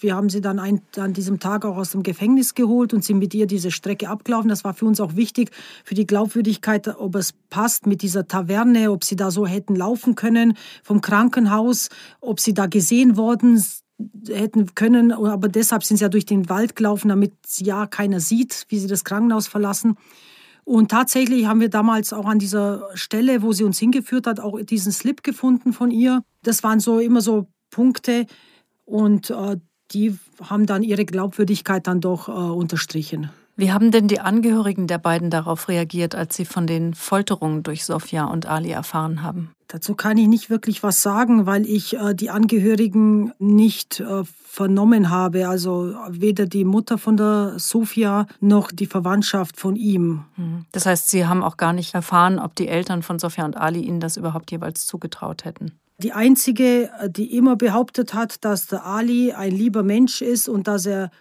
Wir 0.01 0.15
haben 0.15 0.29
sie 0.29 0.41
dann 0.41 0.57
ein, 0.57 0.81
an 0.97 1.13
diesem 1.13 1.39
Tag 1.39 1.63
auch 1.63 1.77
aus 1.77 1.91
dem 1.91 2.01
Gefängnis 2.01 2.55
geholt 2.55 2.91
und 2.93 3.03
sind 3.03 3.19
mit 3.19 3.35
ihr 3.35 3.45
diese 3.45 3.69
Strecke 3.69 4.09
abgelaufen. 4.09 4.49
Das 4.49 4.63
war 4.63 4.73
für 4.73 4.85
uns 4.85 4.99
auch 4.99 5.15
wichtig 5.15 5.51
für 5.83 5.93
die 5.93 6.07
Glaubwürdigkeit, 6.07 6.87
ob 6.87 7.15
es 7.15 7.33
passt 7.51 7.85
mit 7.85 8.01
dieser 8.01 8.27
Taverne, 8.27 8.91
ob 8.91 9.03
sie 9.03 9.15
da 9.15 9.29
so 9.29 9.45
hätten 9.45 9.75
laufen 9.75 10.15
können 10.15 10.57
vom 10.83 11.01
Krankenhaus, 11.01 11.89
ob 12.19 12.39
sie 12.39 12.55
da 12.55 12.65
gesehen 12.65 13.15
worden 13.15 13.63
hätten 14.27 14.73
können. 14.73 15.11
Aber 15.11 15.47
deshalb 15.47 15.83
sind 15.83 15.97
sie 15.97 16.03
ja 16.03 16.09
durch 16.09 16.25
den 16.25 16.49
Wald 16.49 16.75
gelaufen, 16.75 17.09
damit 17.09 17.33
ja 17.57 17.85
keiner 17.85 18.19
sieht, 18.19 18.65
wie 18.69 18.79
sie 18.79 18.87
das 18.87 19.03
Krankenhaus 19.03 19.47
verlassen. 19.47 19.97
Und 20.63 20.89
tatsächlich 20.89 21.45
haben 21.45 21.59
wir 21.59 21.69
damals 21.69 22.11
auch 22.11 22.25
an 22.25 22.39
dieser 22.39 22.87
Stelle, 22.95 23.43
wo 23.43 23.51
sie 23.51 23.63
uns 23.63 23.77
hingeführt 23.77 24.25
hat, 24.25 24.39
auch 24.39 24.59
diesen 24.61 24.91
Slip 24.91 25.21
gefunden 25.21 25.73
von 25.73 25.91
ihr. 25.91 26.23
Das 26.41 26.63
waren 26.63 26.79
so 26.79 26.99
immer 26.99 27.21
so 27.21 27.47
Punkte. 27.69 28.25
Und 28.85 29.29
äh, 29.29 29.57
die 29.93 30.17
haben 30.41 30.65
dann 30.65 30.83
ihre 30.83 31.05
Glaubwürdigkeit 31.05 31.87
dann 31.87 32.01
doch 32.01 32.27
äh, 32.27 32.31
unterstrichen. 32.31 33.29
Wie 33.57 33.71
haben 33.71 33.91
denn 33.91 34.07
die 34.07 34.19
Angehörigen 34.19 34.87
der 34.87 34.97
beiden 34.97 35.29
darauf 35.29 35.67
reagiert, 35.67 36.15
als 36.15 36.35
sie 36.35 36.45
von 36.45 36.67
den 36.67 36.93
Folterungen 36.93 37.63
durch 37.63 37.85
Sofia 37.85 38.25
und 38.25 38.45
Ali 38.45 38.71
erfahren 38.71 39.21
haben? 39.21 39.51
Dazu 39.67 39.93
kann 39.93 40.17
ich 40.17 40.27
nicht 40.27 40.49
wirklich 40.49 40.83
was 40.83 41.01
sagen, 41.01 41.45
weil 41.45 41.65
ich 41.65 41.95
äh, 41.95 42.13
die 42.13 42.29
Angehörigen 42.29 43.33
nicht 43.39 43.99
äh, 43.99 44.23
vernommen 44.25 45.09
habe. 45.09 45.47
Also 45.47 45.93
weder 46.09 46.45
die 46.45 46.65
Mutter 46.65 46.97
von 46.97 47.17
der 47.17 47.53
Sofia 47.57 48.25
noch 48.39 48.71
die 48.71 48.87
Verwandtschaft 48.87 49.57
von 49.57 49.75
ihm. 49.75 50.25
Hm. 50.35 50.65
Das 50.71 50.85
heißt, 50.85 51.09
Sie 51.09 51.25
haben 51.25 51.43
auch 51.43 51.57
gar 51.57 51.73
nicht 51.73 51.93
erfahren, 51.93 52.39
ob 52.39 52.55
die 52.55 52.67
Eltern 52.67 53.03
von 53.03 53.19
Sofia 53.19 53.45
und 53.45 53.57
Ali 53.57 53.81
Ihnen 53.81 53.99
das 53.99 54.17
überhaupt 54.17 54.51
jeweils 54.51 54.85
zugetraut 54.85 55.45
hätten 55.45 55.73
die 56.01 56.13
einzige, 56.13 56.89
die 57.09 57.35
immer 57.35 57.55
behauptet 57.55 58.13
hat, 58.13 58.43
dass 58.43 58.67
der 58.67 58.85
Ali 58.85 59.31
ein 59.33 59.51
lieber 59.51 59.83
Mensch 59.83 60.21
ist 60.21 60.49
und 60.49 60.67
dass 60.67 60.85
er 60.85 61.11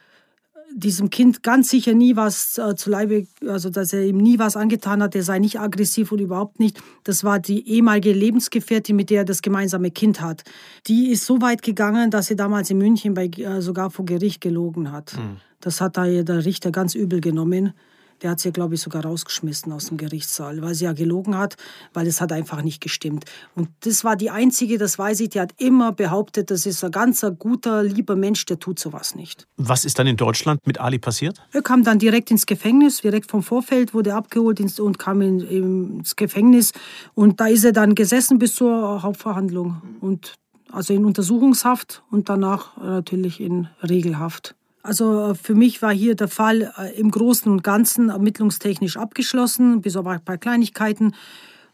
diesem 0.74 1.10
Kind 1.10 1.42
ganz 1.42 1.68
sicher 1.68 1.94
nie 1.94 2.16
was 2.16 2.58
äh, 2.58 2.74
zu 2.74 2.90
Leibe, 2.90 3.26
also 3.46 3.70
dass 3.70 3.92
er 3.92 4.04
ihm 4.04 4.18
nie 4.18 4.38
was 4.38 4.56
angetan 4.56 5.02
hat, 5.02 5.14
er 5.14 5.22
sei 5.22 5.38
nicht 5.38 5.58
aggressiv 5.58 6.12
und 6.12 6.20
überhaupt 6.20 6.60
nicht. 6.60 6.80
Das 7.04 7.24
war 7.24 7.38
die 7.38 7.68
ehemalige 7.68 8.12
Lebensgefährtin, 8.12 8.96
mit 8.96 9.10
der 9.10 9.18
er 9.18 9.24
das 9.24 9.42
gemeinsame 9.42 9.90
Kind 9.90 10.20
hat. 10.20 10.44
Die 10.86 11.10
ist 11.10 11.26
so 11.26 11.40
weit 11.40 11.62
gegangen, 11.62 12.10
dass 12.10 12.26
sie 12.26 12.36
damals 12.36 12.70
in 12.70 12.78
München 12.78 13.14
bei, 13.14 13.26
äh, 13.26 13.60
sogar 13.60 13.90
vor 13.90 14.04
Gericht 14.04 14.40
gelogen 14.40 14.92
hat. 14.92 15.14
Mhm. 15.16 15.38
Das 15.60 15.80
hat 15.80 15.96
da 15.96 16.06
der 16.06 16.44
Richter 16.44 16.70
ganz 16.70 16.94
übel 16.94 17.20
genommen. 17.20 17.74
Der 18.22 18.30
hat 18.30 18.40
sie, 18.40 18.52
glaube 18.52 18.74
ich, 18.74 18.82
sogar 18.82 19.04
rausgeschmissen 19.04 19.72
aus 19.72 19.86
dem 19.86 19.96
Gerichtssaal, 19.96 20.60
weil 20.62 20.74
sie 20.74 20.84
ja 20.84 20.92
gelogen 20.92 21.38
hat, 21.38 21.56
weil 21.94 22.06
es 22.06 22.20
hat 22.20 22.32
einfach 22.32 22.62
nicht 22.62 22.80
gestimmt. 22.80 23.24
Und 23.54 23.68
das 23.80 24.04
war 24.04 24.16
die 24.16 24.30
einzige, 24.30 24.76
das 24.78 24.98
weiß 24.98 25.20
ich, 25.20 25.30
die 25.30 25.40
hat 25.40 25.52
immer 25.58 25.92
behauptet, 25.92 26.50
das 26.50 26.66
ist 26.66 26.84
ein 26.84 26.90
ganz 26.90 27.24
guter, 27.38 27.82
lieber 27.82 28.16
Mensch, 28.16 28.44
der 28.46 28.58
tut 28.58 28.78
sowas 28.78 29.14
nicht. 29.14 29.46
Was 29.56 29.84
ist 29.84 29.98
dann 29.98 30.06
in 30.06 30.16
Deutschland 30.16 30.66
mit 30.66 30.78
Ali 30.78 30.98
passiert? 30.98 31.40
Er 31.52 31.62
kam 31.62 31.82
dann 31.82 31.98
direkt 31.98 32.30
ins 32.30 32.46
Gefängnis, 32.46 33.00
direkt 33.00 33.30
vom 33.30 33.42
Vorfeld 33.42 33.94
wurde 33.94 34.10
er 34.10 34.16
abgeholt 34.16 34.60
und 34.80 34.98
kam 34.98 35.22
ins 35.22 36.16
Gefängnis. 36.16 36.72
Und 37.14 37.40
da 37.40 37.46
ist 37.46 37.64
er 37.64 37.72
dann 37.72 37.94
gesessen 37.94 38.38
bis 38.38 38.54
zur 38.54 39.02
Hauptverhandlung. 39.02 39.82
Und 40.00 40.34
also 40.70 40.94
in 40.94 41.04
Untersuchungshaft 41.04 42.02
und 42.10 42.28
danach 42.28 42.76
natürlich 42.76 43.40
in 43.40 43.68
Regelhaft. 43.82 44.54
Also 44.82 45.30
äh, 45.30 45.34
für 45.34 45.54
mich 45.54 45.82
war 45.82 45.92
hier 45.92 46.14
der 46.14 46.28
Fall 46.28 46.72
äh, 46.78 46.98
im 46.98 47.10
Großen 47.10 47.50
und 47.50 47.62
Ganzen 47.62 48.08
ermittlungstechnisch 48.08 48.96
abgeschlossen, 48.96 49.80
bis 49.82 49.96
auf 49.96 50.06
ein 50.06 50.24
paar 50.24 50.38
Kleinigkeiten. 50.38 51.14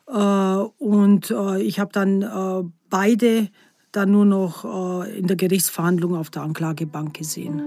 Äh, 0.09 0.15
und 0.15 1.35
ich 1.61 1.81
habe 1.81 1.93
dann 1.93 2.73
beide 2.89 3.49
dann 3.93 4.11
nur 4.11 4.25
noch 4.25 5.05
in 5.05 5.27
der 5.27 5.37
Gerichtsverhandlung 5.37 6.15
auf 6.15 6.31
der 6.31 6.43
Anklagebank 6.43 7.15
gesehen. 7.15 7.63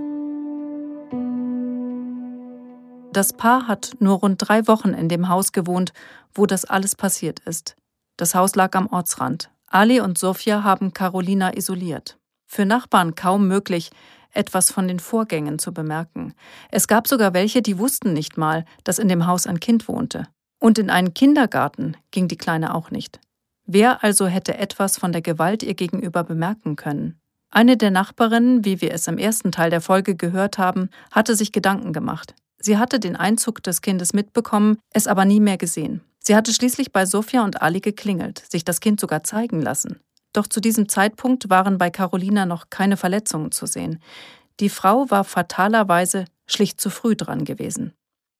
Das 3.11 3.33
Paar 3.33 3.67
hat 3.67 3.93
nur 3.99 4.19
rund 4.19 4.35
drei 4.37 4.67
Wochen 4.67 4.89
in 4.89 5.09
dem 5.09 5.27
Haus 5.29 5.51
gewohnt, 5.51 5.93
wo 6.33 6.45
das 6.45 6.65
alles 6.65 6.95
passiert 6.95 7.39
ist. 7.39 7.75
Das 8.17 8.35
Haus 8.35 8.55
lag 8.55 8.75
am 8.75 8.87
Ortsrand. 8.87 9.49
Ali 9.67 9.99
und 9.99 10.17
Sofia 10.17 10.63
haben 10.63 10.93
Carolina 10.93 11.55
isoliert. 11.57 12.17
Für 12.45 12.65
Nachbarn 12.65 13.15
kaum 13.15 13.47
möglich, 13.47 13.89
etwas 14.33 14.71
von 14.71 14.87
den 14.87 14.99
Vorgängen 14.99 15.59
zu 15.59 15.73
bemerken. 15.73 16.33
Es 16.71 16.87
gab 16.87 17.07
sogar 17.07 17.33
welche, 17.33 17.61
die 17.61 17.77
wussten 17.79 18.13
nicht 18.13 18.37
mal, 18.37 18.65
dass 18.83 18.99
in 18.99 19.07
dem 19.07 19.27
Haus 19.27 19.47
ein 19.47 19.59
Kind 19.59 19.87
wohnte. 19.87 20.27
Und 20.59 20.77
in 20.77 20.89
einen 20.89 21.13
Kindergarten 21.13 21.95
ging 22.11 22.27
die 22.27 22.37
Kleine 22.37 22.75
auch 22.75 22.91
nicht. 22.91 23.19
Wer 23.65 24.03
also 24.03 24.27
hätte 24.27 24.57
etwas 24.57 24.97
von 24.97 25.11
der 25.11 25.21
Gewalt 25.21 25.63
ihr 25.63 25.75
gegenüber 25.75 26.23
bemerken 26.23 26.75
können? 26.75 27.19
Eine 27.51 27.77
der 27.77 27.91
Nachbarinnen, 27.91 28.65
wie 28.65 28.81
wir 28.81 28.93
es 28.93 29.07
im 29.07 29.17
ersten 29.17 29.51
Teil 29.51 29.69
der 29.69 29.81
Folge 29.81 30.15
gehört 30.15 30.57
haben, 30.57 30.89
hatte 31.11 31.35
sich 31.35 31.51
Gedanken 31.51 31.93
gemacht. 31.93 32.35
Sie 32.59 32.77
hatte 32.77 32.99
den 32.99 33.15
Einzug 33.15 33.63
des 33.63 33.81
Kindes 33.81 34.13
mitbekommen, 34.13 34.77
es 34.93 35.07
aber 35.07 35.25
nie 35.25 35.39
mehr 35.39 35.57
gesehen. 35.57 36.01
Sie 36.19 36.35
hatte 36.35 36.53
schließlich 36.53 36.91
bei 36.91 37.05
Sophia 37.05 37.43
und 37.43 37.61
Ali 37.61 37.79
geklingelt, 37.79 38.43
sich 38.51 38.65
das 38.65 38.81
Kind 38.81 38.99
sogar 38.99 39.23
zeigen 39.23 39.61
lassen. 39.61 39.99
Doch 40.33 40.47
zu 40.47 40.59
diesem 40.59 40.89
Zeitpunkt 40.89 41.49
waren 41.49 41.77
bei 41.77 41.89
Carolina 41.89 42.45
noch 42.45 42.69
keine 42.69 42.97
Verletzungen 42.97 43.51
zu 43.51 43.65
sehen. 43.65 44.01
Die 44.59 44.69
Frau 44.69 45.09
war 45.09 45.23
fatalerweise 45.23 46.25
schlicht 46.45 46.81
zu 46.81 46.89
früh 46.89 47.15
dran 47.15 47.45
gewesen. 47.45 47.93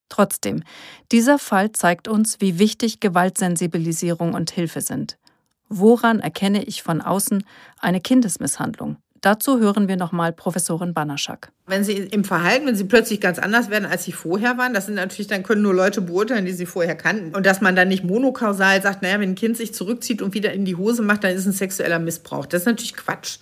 Trotzdem, 0.10 0.64
dieser 1.12 1.38
Fall 1.40 1.72
zeigt 1.72 2.08
uns, 2.08 2.42
wie 2.42 2.58
wichtig 2.60 3.00
Gewaltsensibilisierung 3.00 4.34
und 4.34 4.52
Hilfe 4.52 4.82
sind. 4.82 5.18
Woran 5.70 6.20
erkenne 6.20 6.64
ich 6.64 6.82
von 6.82 7.02
außen 7.02 7.46
eine 7.80 8.02
Kindesmisshandlung? 8.02 8.98
Dazu 9.22 9.59
hören 9.59 9.88
wir 9.88 9.97
nochmal 9.97 10.32
Professorin 10.32 10.93
Banaschak. 10.93 11.51
Wenn 11.67 11.84
Sie 11.84 11.93
im 11.93 12.24
Verhalten, 12.24 12.67
wenn 12.67 12.76
Sie 12.76 12.86
plötzlich 12.86 13.20
ganz 13.20 13.38
anders 13.38 13.70
werden, 13.70 13.86
als 13.86 14.05
Sie 14.05 14.11
vorher 14.11 14.57
waren, 14.57 14.74
das 14.74 14.86
sind 14.86 14.95
natürlich, 14.95 15.28
dann 15.28 15.43
können 15.43 15.61
nur 15.61 15.74
Leute 15.74 16.01
beurteilen, 16.01 16.45
die 16.45 16.53
Sie 16.53 16.65
vorher 16.65 16.95
kannten. 16.95 17.36
Und 17.36 17.45
dass 17.45 17.61
man 17.61 17.76
dann 17.76 17.89
nicht 17.89 18.03
monokausal 18.03 18.82
sagt, 18.82 19.01
naja, 19.01 19.20
wenn 19.20 19.32
ein 19.32 19.36
Kind 19.36 19.57
sich 19.57 19.74
zurückzieht 19.74 20.22
und 20.22 20.34
wieder 20.34 20.53
in 20.53 20.65
die 20.65 20.76
Hose 20.76 21.01
macht, 21.01 21.24
dann 21.24 21.36
ist 21.36 21.45
ein 21.45 21.51
sexueller 21.51 21.99
Missbrauch. 21.99 22.45
Das 22.45 22.61
ist 22.61 22.65
natürlich 22.65 22.95
Quatsch. 22.95 23.39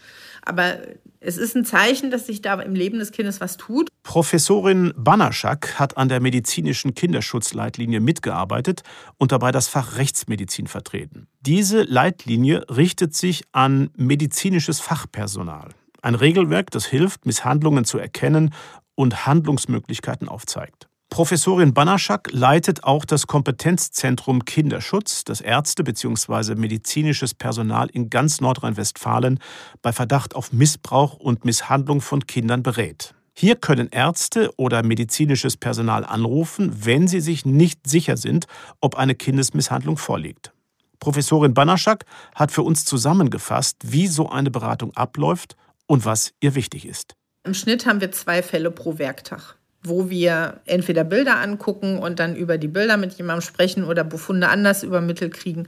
Aber 0.48 0.78
es 1.20 1.36
ist 1.36 1.58
ein 1.58 1.66
Zeichen, 1.66 2.10
dass 2.10 2.26
sich 2.26 2.42
da 2.42 2.54
im 2.62 2.74
Leben 2.74 3.00
des 3.00 3.12
Kindes 3.12 3.42
was 3.42 3.58
tut. 3.58 3.90
Professorin 4.04 4.94
Banaschak 4.96 5.78
hat 5.78 5.98
an 5.98 6.08
der 6.08 6.22
medizinischen 6.22 6.94
Kinderschutzleitlinie 6.94 8.00
mitgearbeitet 8.00 8.84
und 9.18 9.34
dabei 9.34 9.52
das 9.52 9.68
Fach 9.68 9.98
Rechtsmedizin 9.98 10.68
vertreten. 10.68 11.28
Diese 11.42 11.84
Leitlinie 11.84 12.64
richtet 12.70 13.14
sich 13.14 13.44
an 13.52 13.90
medizinisches 13.98 14.80
Fachpersonal. 14.80 15.72
Ein 16.02 16.16
Regelwerk, 16.16 16.72
das 16.72 16.86
hilft, 16.86 17.26
Misshandlungen 17.26 17.84
zu 17.84 17.98
erkennen 17.98 18.54
und 18.96 19.26
Handlungsmöglichkeiten 19.26 20.30
aufzeigt. 20.30 20.87
Professorin 21.10 21.74
Banaschak 21.74 22.30
leitet 22.32 22.84
auch 22.84 23.06
das 23.06 23.28
Kompetenzzentrum 23.28 24.46
Kinderschutz, 24.46 25.24
das 25.24 25.42
Ärzte 25.42 25.84
bzw. 25.84 26.56
medizinisches 26.56 27.34
Personal 27.34 27.90
in 27.90 28.10
ganz 28.10 28.42
Nordrhein-Westfalen 28.42 29.40
bei 29.82 29.94
Verdacht 29.94 30.36
auf 30.36 30.52
Missbrauch 30.52 31.16
und 31.16 31.46
Misshandlung 31.46 32.02
von 32.02 32.28
Kindern 32.28 32.62
berät. 32.62 33.16
Hier 33.34 33.56
können 33.56 33.88
Ärzte 33.90 34.52
oder 34.58 34.84
medizinisches 34.84 35.58
Personal 35.58 36.04
anrufen, 36.04 36.86
wenn 36.86 37.08
sie 37.08 37.22
sich 37.22 37.46
nicht 37.46 37.88
sicher 37.88 38.18
sind, 38.18 38.46
ob 38.82 38.96
eine 38.96 39.16
Kindesmisshandlung 39.16 39.98
vorliegt. 39.98 40.52
Professorin 41.00 41.54
Banaschak 41.54 42.06
hat 42.36 42.52
für 42.52 42.64
uns 42.64 42.84
zusammengefasst, 42.84 43.78
wie 43.84 44.08
so 44.08 44.30
eine 44.30 44.52
Beratung 44.52 44.94
abläuft 44.96 45.56
und 45.86 46.04
was 46.04 46.34
ihr 46.42 46.56
wichtig 46.56 46.88
ist. 46.88 47.16
Im 47.44 47.54
Schnitt 47.54 47.86
haben 47.86 48.02
wir 48.02 48.12
zwei 48.12 48.44
Fälle 48.44 48.72
pro 48.72 48.98
Werktag 48.98 49.57
wo 49.84 50.10
wir 50.10 50.60
entweder 50.66 51.04
Bilder 51.04 51.38
angucken 51.38 52.00
und 52.00 52.20
dann 52.20 52.36
über 52.36 52.58
die 52.58 52.68
Bilder 52.68 52.98
mit 52.98 53.14
jemandem 53.14 53.42
sprechen 53.42 53.84
oder 53.84 54.04
Befunde 54.04 54.50
anders 54.50 54.84
übermittelt 54.84 55.34
kriegen 55.34 55.68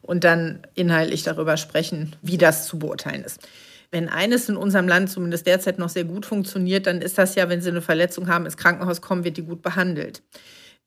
und 0.00 0.24
dann 0.24 0.60
inhaltlich 0.74 1.22
darüber 1.22 1.56
sprechen, 1.56 2.16
wie 2.22 2.38
das 2.38 2.66
zu 2.66 2.78
beurteilen 2.78 3.24
ist. 3.24 3.40
Wenn 3.90 4.08
eines 4.08 4.48
in 4.48 4.56
unserem 4.56 4.88
Land 4.88 5.10
zumindest 5.10 5.46
derzeit 5.46 5.78
noch 5.78 5.90
sehr 5.90 6.04
gut 6.04 6.24
funktioniert, 6.24 6.86
dann 6.86 7.02
ist 7.02 7.18
das 7.18 7.34
ja, 7.34 7.48
wenn 7.48 7.60
Sie 7.60 7.68
eine 7.68 7.82
Verletzung 7.82 8.26
haben, 8.26 8.46
ins 8.46 8.56
Krankenhaus 8.56 9.02
kommen, 9.02 9.22
wird 9.22 9.36
die 9.36 9.42
gut 9.42 9.60
behandelt. 9.60 10.22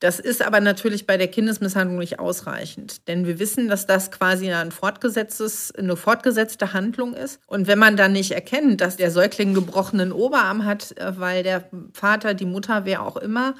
Das 0.00 0.20
ist 0.20 0.42
aber 0.42 0.60
natürlich 0.60 1.06
bei 1.06 1.16
der 1.16 1.28
Kindesmisshandlung 1.28 1.98
nicht 1.98 2.18
ausreichend, 2.18 3.08
denn 3.08 3.26
wir 3.26 3.38
wissen, 3.38 3.68
dass 3.68 3.86
das 3.86 4.10
quasi 4.10 4.52
ein 4.52 4.70
fortgesetztes, 4.70 5.74
eine 5.74 5.96
fortgesetzte 5.96 6.74
Handlung 6.74 7.14
ist. 7.14 7.40
Und 7.46 7.66
wenn 7.66 7.78
man 7.78 7.96
dann 7.96 8.12
nicht 8.12 8.32
erkennt, 8.32 8.82
dass 8.82 8.98
der 8.98 9.10
Säugling 9.10 9.54
gebrochenen 9.54 10.12
Oberarm 10.12 10.66
hat, 10.66 10.96
äh, 10.98 11.18
weil 11.18 11.42
der 11.42 11.64
Vater, 11.94 12.34
die 12.34 12.44
Mutter, 12.44 12.84
wer 12.84 13.02
auch 13.02 13.16
immer, 13.16 13.54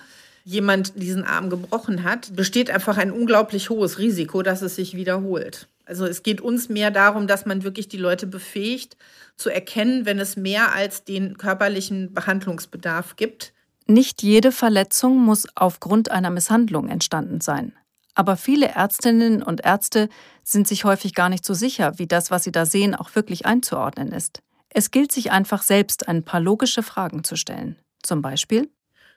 jemand 0.44 1.00
diesen 1.00 1.24
Arm 1.24 1.48
gebrochen 1.48 2.04
hat, 2.04 2.36
besteht 2.36 2.70
einfach 2.70 2.98
ein 2.98 3.10
unglaublich 3.10 3.70
hohes 3.70 3.98
Risiko, 3.98 4.42
dass 4.42 4.60
es 4.60 4.76
sich 4.76 4.94
wiederholt. 4.94 5.68
Also 5.86 6.04
es 6.04 6.22
geht 6.22 6.40
uns 6.42 6.68
mehr 6.68 6.90
darum, 6.90 7.26
dass 7.26 7.46
man 7.46 7.62
wirklich 7.62 7.88
die 7.88 7.96
Leute 7.96 8.26
befähigt, 8.26 8.96
zu 9.36 9.50
erkennen, 9.50 10.04
wenn 10.04 10.18
es 10.18 10.36
mehr 10.36 10.72
als 10.72 11.04
den 11.04 11.38
körperlichen 11.38 12.12
Behandlungsbedarf 12.12 13.16
gibt 13.16 13.52
nicht 13.86 14.22
jede 14.22 14.52
Verletzung 14.52 15.18
muss 15.18 15.46
aufgrund 15.54 16.10
einer 16.10 16.30
Misshandlung 16.30 16.88
entstanden 16.88 17.40
sein. 17.40 17.72
Aber 18.14 18.36
viele 18.36 18.68
Ärztinnen 18.68 19.42
und 19.42 19.64
Ärzte 19.64 20.08
sind 20.42 20.66
sich 20.66 20.84
häufig 20.84 21.14
gar 21.14 21.28
nicht 21.28 21.44
so 21.44 21.54
sicher, 21.54 21.98
wie 21.98 22.06
das, 22.06 22.30
was 22.30 22.44
sie 22.44 22.52
da 22.52 22.64
sehen, 22.64 22.94
auch 22.94 23.14
wirklich 23.14 23.46
einzuordnen 23.46 24.12
ist. 24.12 24.40
Es 24.70 24.90
gilt 24.90 25.12
sich 25.12 25.30
einfach 25.30 25.62
selbst 25.62 26.08
ein 26.08 26.22
paar 26.22 26.40
logische 26.40 26.82
Fragen 26.82 27.24
zu 27.24 27.36
stellen. 27.36 27.76
Zum 28.02 28.22
Beispiel, 28.22 28.70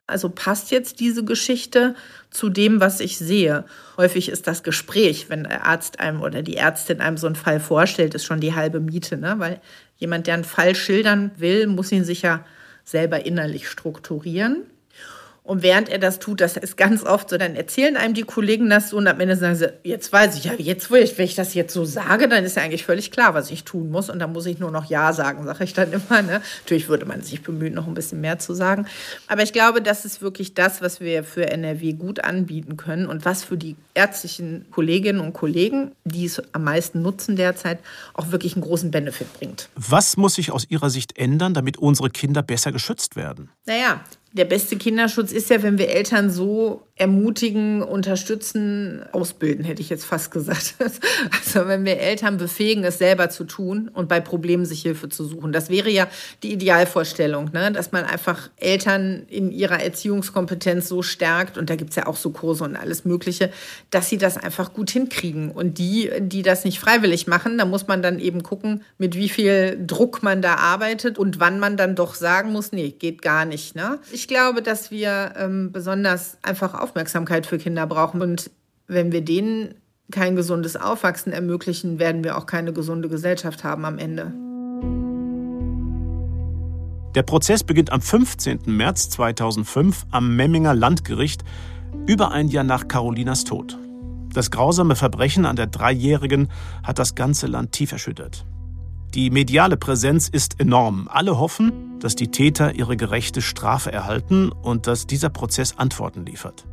also 0.09 0.29
passt 0.29 0.71
jetzt 0.71 0.99
diese 0.99 1.23
Geschichte 1.23 1.95
zu 2.31 2.49
dem, 2.49 2.79
was 2.79 2.99
ich 2.99 3.17
sehe? 3.17 3.65
Häufig 3.95 4.29
ist 4.29 4.47
das 4.47 4.63
Gespräch, 4.63 5.29
wenn 5.29 5.43
der 5.43 5.65
Arzt 5.65 5.99
einem 5.99 6.21
oder 6.21 6.41
die 6.41 6.57
Ärztin 6.57 6.99
einem 6.99 7.17
so 7.17 7.27
einen 7.27 7.35
Fall 7.35 7.59
vorstellt, 7.59 8.15
ist 8.15 8.25
schon 8.25 8.39
die 8.39 8.55
halbe 8.55 8.79
Miete, 8.79 9.17
ne? 9.17 9.35
Weil 9.37 9.61
jemand, 9.97 10.25
der 10.27 10.33
einen 10.33 10.43
Fall 10.43 10.75
schildern 10.75 11.31
will, 11.37 11.67
muss 11.67 11.91
ihn 11.91 12.03
sicher 12.03 12.43
selber 12.89 13.25
innerlich 13.25 13.67
strukturieren. 13.67 14.63
Und 15.49 15.63
während 15.63 15.89
er 15.89 15.97
das 15.97 16.19
tut, 16.19 16.41
das 16.41 16.57
ist 16.57 16.77
ganz 16.77 17.03
oft 17.03 17.27
so, 17.27 17.37
dann 17.39 17.55
erzählen 17.55 17.97
einem 17.97 18.13
die 18.13 18.21
Kollegen 18.21 18.69
das 18.69 18.91
so 18.91 18.97
und 18.97 19.07
am 19.07 19.19
Ende 19.19 19.35
sagen 19.35 19.55
sie, 19.55 19.73
jetzt 19.83 20.13
weiß 20.13 20.37
ich 20.37 20.43
ja, 20.43 20.53
jetzt, 20.55 20.91
wo 20.91 20.95
ich, 20.95 21.17
wenn 21.17 21.25
ich 21.25 21.33
das 21.33 21.55
jetzt 21.55 21.73
so 21.73 21.85
sage, 21.85 22.27
dann 22.27 22.43
ist 22.43 22.55
ja 22.55 22.61
eigentlich 22.61 22.85
völlig 22.85 23.09
klar, 23.09 23.33
was 23.33 23.49
ich 23.49 23.63
tun 23.63 23.89
muss. 23.89 24.11
Und 24.11 24.19
dann 24.19 24.31
muss 24.31 24.45
ich 24.45 24.59
nur 24.59 24.69
noch 24.69 24.85
Ja 24.85 25.11
sagen, 25.11 25.43
sage 25.45 25.63
ich 25.63 25.73
dann 25.73 25.91
immer. 25.91 26.21
Ne? 26.21 26.43
Natürlich 26.63 26.87
würde 26.87 27.07
man 27.07 27.23
sich 27.23 27.41
bemühen, 27.41 27.73
noch 27.73 27.87
ein 27.87 27.95
bisschen 27.95 28.21
mehr 28.21 28.37
zu 28.37 28.53
sagen. 28.53 28.85
Aber 29.25 29.41
ich 29.41 29.51
glaube, 29.51 29.81
das 29.81 30.05
ist 30.05 30.21
wirklich 30.21 30.53
das, 30.53 30.83
was 30.83 30.99
wir 30.99 31.23
für 31.23 31.49
NRW 31.49 31.93
gut 31.93 32.23
anbieten 32.23 32.77
können 32.77 33.07
und 33.07 33.25
was 33.25 33.43
für 33.43 33.57
die 33.57 33.75
ärztlichen 33.95 34.67
Kolleginnen 34.69 35.19
und 35.19 35.33
Kollegen, 35.33 35.93
die 36.05 36.25
es 36.25 36.43
am 36.53 36.63
meisten 36.63 37.01
nutzen 37.01 37.35
derzeit, 37.35 37.79
auch 38.13 38.29
wirklich 38.29 38.53
einen 38.53 38.61
großen 38.61 38.91
Benefit 38.91 39.33
bringt. 39.33 39.69
Was 39.75 40.15
muss 40.15 40.35
sich 40.35 40.51
aus 40.51 40.69
Ihrer 40.69 40.91
Sicht 40.91 41.17
ändern, 41.17 41.55
damit 41.55 41.77
unsere 41.77 42.11
Kinder 42.11 42.43
besser 42.43 42.71
geschützt 42.71 43.15
werden? 43.15 43.49
Naja, 43.65 44.01
der 44.31 44.45
beste 44.45 44.77
Kinderschutz 44.77 45.31
ist 45.31 45.49
ja, 45.49 45.63
wenn 45.63 45.77
wir 45.77 45.89
Eltern 45.89 46.29
so 46.29 46.83
ermutigen, 46.95 47.81
unterstützen, 47.81 49.03
ausbilden, 49.13 49.63
hätte 49.63 49.81
ich 49.81 49.89
jetzt 49.89 50.05
fast 50.05 50.31
gesagt. 50.31 50.75
Also 51.31 51.67
wenn 51.67 51.85
wir 51.85 51.99
Eltern 51.99 52.37
befähigen, 52.37 52.83
es 52.83 52.97
selber 52.97 53.29
zu 53.29 53.43
tun 53.43 53.89
und 53.93 54.07
bei 54.07 54.19
Problemen 54.19 54.65
sich 54.65 54.81
Hilfe 54.81 55.09
zu 55.09 55.23
suchen. 55.23 55.51
Das 55.51 55.69
wäre 55.69 55.89
ja 55.89 56.07
die 56.43 56.51
Idealvorstellung, 56.51 57.51
ne? 57.53 57.71
dass 57.71 57.91
man 57.91 58.03
einfach 58.03 58.49
Eltern 58.57 59.23
in 59.29 59.51
ihrer 59.51 59.81
Erziehungskompetenz 59.81 60.87
so 60.87 61.01
stärkt, 61.01 61.57
und 61.57 61.69
da 61.69 61.75
gibt 61.75 61.91
es 61.91 61.95
ja 61.95 62.07
auch 62.07 62.17
so 62.17 62.29
Kurse 62.31 62.65
und 62.65 62.75
alles 62.75 63.05
Mögliche, 63.05 63.51
dass 63.89 64.09
sie 64.09 64.17
das 64.17 64.37
einfach 64.37 64.73
gut 64.73 64.91
hinkriegen. 64.91 65.51
Und 65.51 65.77
die, 65.77 66.11
die 66.19 66.41
das 66.41 66.65
nicht 66.65 66.79
freiwillig 66.79 67.25
machen, 67.27 67.57
da 67.57 67.65
muss 67.65 67.87
man 67.87 68.01
dann 68.01 68.19
eben 68.19 68.43
gucken, 68.43 68.83
mit 68.97 69.15
wie 69.15 69.29
viel 69.29 69.79
Druck 69.85 70.21
man 70.21 70.41
da 70.41 70.55
arbeitet 70.55 71.17
und 71.17 71.39
wann 71.39 71.59
man 71.59 71.77
dann 71.77 71.95
doch 71.95 72.13
sagen 72.15 72.51
muss, 72.51 72.71
nee, 72.71 72.91
geht 72.91 73.21
gar 73.21 73.45
nicht. 73.45 73.75
Ne? 73.75 73.99
Glaube, 74.27 74.61
dass 74.61 74.91
wir 74.91 75.33
ähm, 75.37 75.71
besonders 75.71 76.37
einfach 76.41 76.73
Aufmerksamkeit 76.73 77.45
für 77.45 77.57
Kinder 77.57 77.85
brauchen. 77.87 78.21
Und 78.21 78.51
wenn 78.87 79.11
wir 79.11 79.21
denen 79.21 79.75
kein 80.11 80.35
gesundes 80.35 80.75
Aufwachsen 80.75 81.31
ermöglichen, 81.31 81.99
werden 81.99 82.23
wir 82.23 82.37
auch 82.37 82.45
keine 82.45 82.73
gesunde 82.73 83.09
Gesellschaft 83.09 83.63
haben 83.63 83.85
am 83.85 83.97
Ende. 83.97 84.33
Der 87.15 87.23
Prozess 87.23 87.63
beginnt 87.63 87.91
am 87.91 88.01
15. 88.01 88.61
März 88.65 89.09
2005 89.09 90.05
am 90.11 90.35
Memminger 90.35 90.75
Landgericht, 90.75 91.43
über 92.05 92.31
ein 92.31 92.47
Jahr 92.47 92.63
nach 92.63 92.87
Carolinas 92.87 93.43
Tod. 93.43 93.77
Das 94.33 94.51
grausame 94.51 94.95
Verbrechen 94.95 95.45
an 95.45 95.55
der 95.55 95.67
Dreijährigen 95.67 96.49
hat 96.83 96.99
das 96.99 97.15
ganze 97.15 97.47
Land 97.47 97.71
tief 97.71 97.91
erschüttert. 97.91 98.45
Die 99.15 99.31
mediale 99.31 99.75
Präsenz 99.75 100.29
ist 100.29 100.59
enorm. 100.59 101.07
Alle 101.11 101.39
hoffen, 101.39 101.99
dass 101.99 102.15
die 102.15 102.29
Täter 102.29 102.75
ihre 102.75 102.95
gerechte 102.95 103.41
Strafe 103.41 103.91
erhalten 103.91 104.51
und 104.51 104.85
dass 104.85 105.07
dieser 105.07 105.29
Prozess 105.29 105.79
Antworten 105.79 106.27
liefert. 106.27 106.67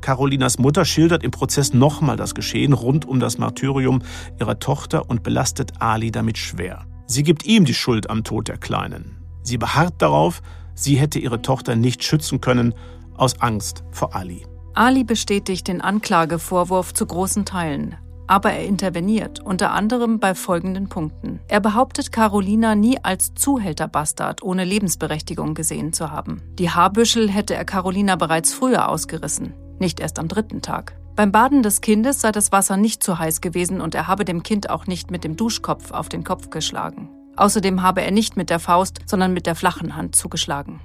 Carolinas 0.00 0.58
Mutter 0.58 0.84
schildert 0.84 1.24
im 1.24 1.32
Prozess 1.32 1.74
nochmal 1.74 2.16
das 2.16 2.36
Geschehen 2.36 2.74
rund 2.74 3.06
um 3.06 3.18
das 3.18 3.38
Martyrium 3.38 4.02
ihrer 4.38 4.60
Tochter 4.60 5.10
und 5.10 5.24
belastet 5.24 5.80
Ali 5.80 6.12
damit 6.12 6.38
schwer. 6.38 6.86
Sie 7.06 7.24
gibt 7.24 7.44
ihm 7.44 7.64
die 7.64 7.74
Schuld 7.74 8.08
am 8.08 8.22
Tod 8.22 8.46
der 8.46 8.56
Kleinen. 8.56 9.18
Sie 9.42 9.58
beharrt 9.58 9.94
darauf, 9.98 10.42
sie 10.74 10.94
hätte 10.94 11.18
ihre 11.18 11.42
Tochter 11.42 11.74
nicht 11.74 12.04
schützen 12.04 12.40
können, 12.40 12.72
aus 13.16 13.40
Angst 13.40 13.82
vor 13.90 14.14
Ali. 14.14 14.46
Ali 14.74 15.02
bestätigt 15.02 15.66
den 15.66 15.80
Anklagevorwurf 15.80 16.94
zu 16.94 17.04
großen 17.04 17.44
Teilen, 17.44 17.96
aber 18.30 18.52
er 18.52 18.64
interveniert, 18.64 19.40
unter 19.40 19.72
anderem 19.72 20.20
bei 20.20 20.36
folgenden 20.36 20.88
Punkten. 20.88 21.40
Er 21.48 21.58
behauptet, 21.58 22.12
Carolina 22.12 22.76
nie 22.76 22.96
als 23.02 23.34
Zuhälterbastard 23.34 24.44
ohne 24.44 24.64
Lebensberechtigung 24.64 25.54
gesehen 25.54 25.92
zu 25.92 26.12
haben. 26.12 26.40
Die 26.56 26.70
Haarbüschel 26.70 27.28
hätte 27.28 27.56
er 27.56 27.64
Carolina 27.64 28.14
bereits 28.14 28.54
früher 28.54 28.88
ausgerissen, 28.88 29.54
nicht 29.80 29.98
erst 29.98 30.20
am 30.20 30.28
dritten 30.28 30.62
Tag. 30.62 30.94
Beim 31.16 31.32
Baden 31.32 31.64
des 31.64 31.80
Kindes 31.80 32.20
sei 32.20 32.30
das 32.30 32.52
Wasser 32.52 32.76
nicht 32.76 33.02
zu 33.02 33.18
heiß 33.18 33.40
gewesen 33.40 33.80
und 33.80 33.96
er 33.96 34.06
habe 34.06 34.24
dem 34.24 34.44
Kind 34.44 34.70
auch 34.70 34.86
nicht 34.86 35.10
mit 35.10 35.24
dem 35.24 35.36
Duschkopf 35.36 35.90
auf 35.90 36.08
den 36.08 36.22
Kopf 36.22 36.50
geschlagen. 36.50 37.10
Außerdem 37.34 37.82
habe 37.82 38.02
er 38.02 38.12
nicht 38.12 38.36
mit 38.36 38.48
der 38.48 38.60
Faust, 38.60 39.00
sondern 39.06 39.32
mit 39.32 39.46
der 39.46 39.56
flachen 39.56 39.96
Hand 39.96 40.14
zugeschlagen. 40.14 40.80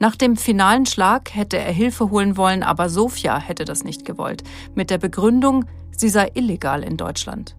Nach 0.00 0.16
dem 0.16 0.36
finalen 0.36 0.86
Schlag 0.86 1.32
hätte 1.32 1.58
er 1.58 1.72
Hilfe 1.72 2.10
holen 2.10 2.36
wollen, 2.36 2.64
aber 2.64 2.88
Sofia 2.88 3.38
hätte 3.38 3.64
das 3.64 3.84
nicht 3.84 4.04
gewollt, 4.04 4.42
mit 4.74 4.90
der 4.90 4.98
Begründung, 4.98 5.66
sie 5.92 6.08
sei 6.08 6.32
illegal 6.34 6.82
in 6.82 6.96
Deutschland. 6.96 7.54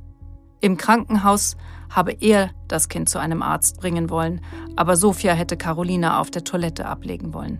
Im 0.60 0.76
Krankenhaus 0.76 1.56
habe 1.90 2.12
er 2.20 2.50
das 2.68 2.90
Kind 2.90 3.08
zu 3.08 3.20
einem 3.20 3.42
Arzt 3.42 3.80
bringen 3.80 4.10
wollen, 4.10 4.42
aber 4.76 4.98
Sofia 4.98 5.32
hätte 5.34 5.56
Carolina 5.56 6.20
auf 6.20 6.30
der 6.30 6.44
Toilette 6.44 6.86
ablegen 6.86 7.34
wollen. 7.34 7.60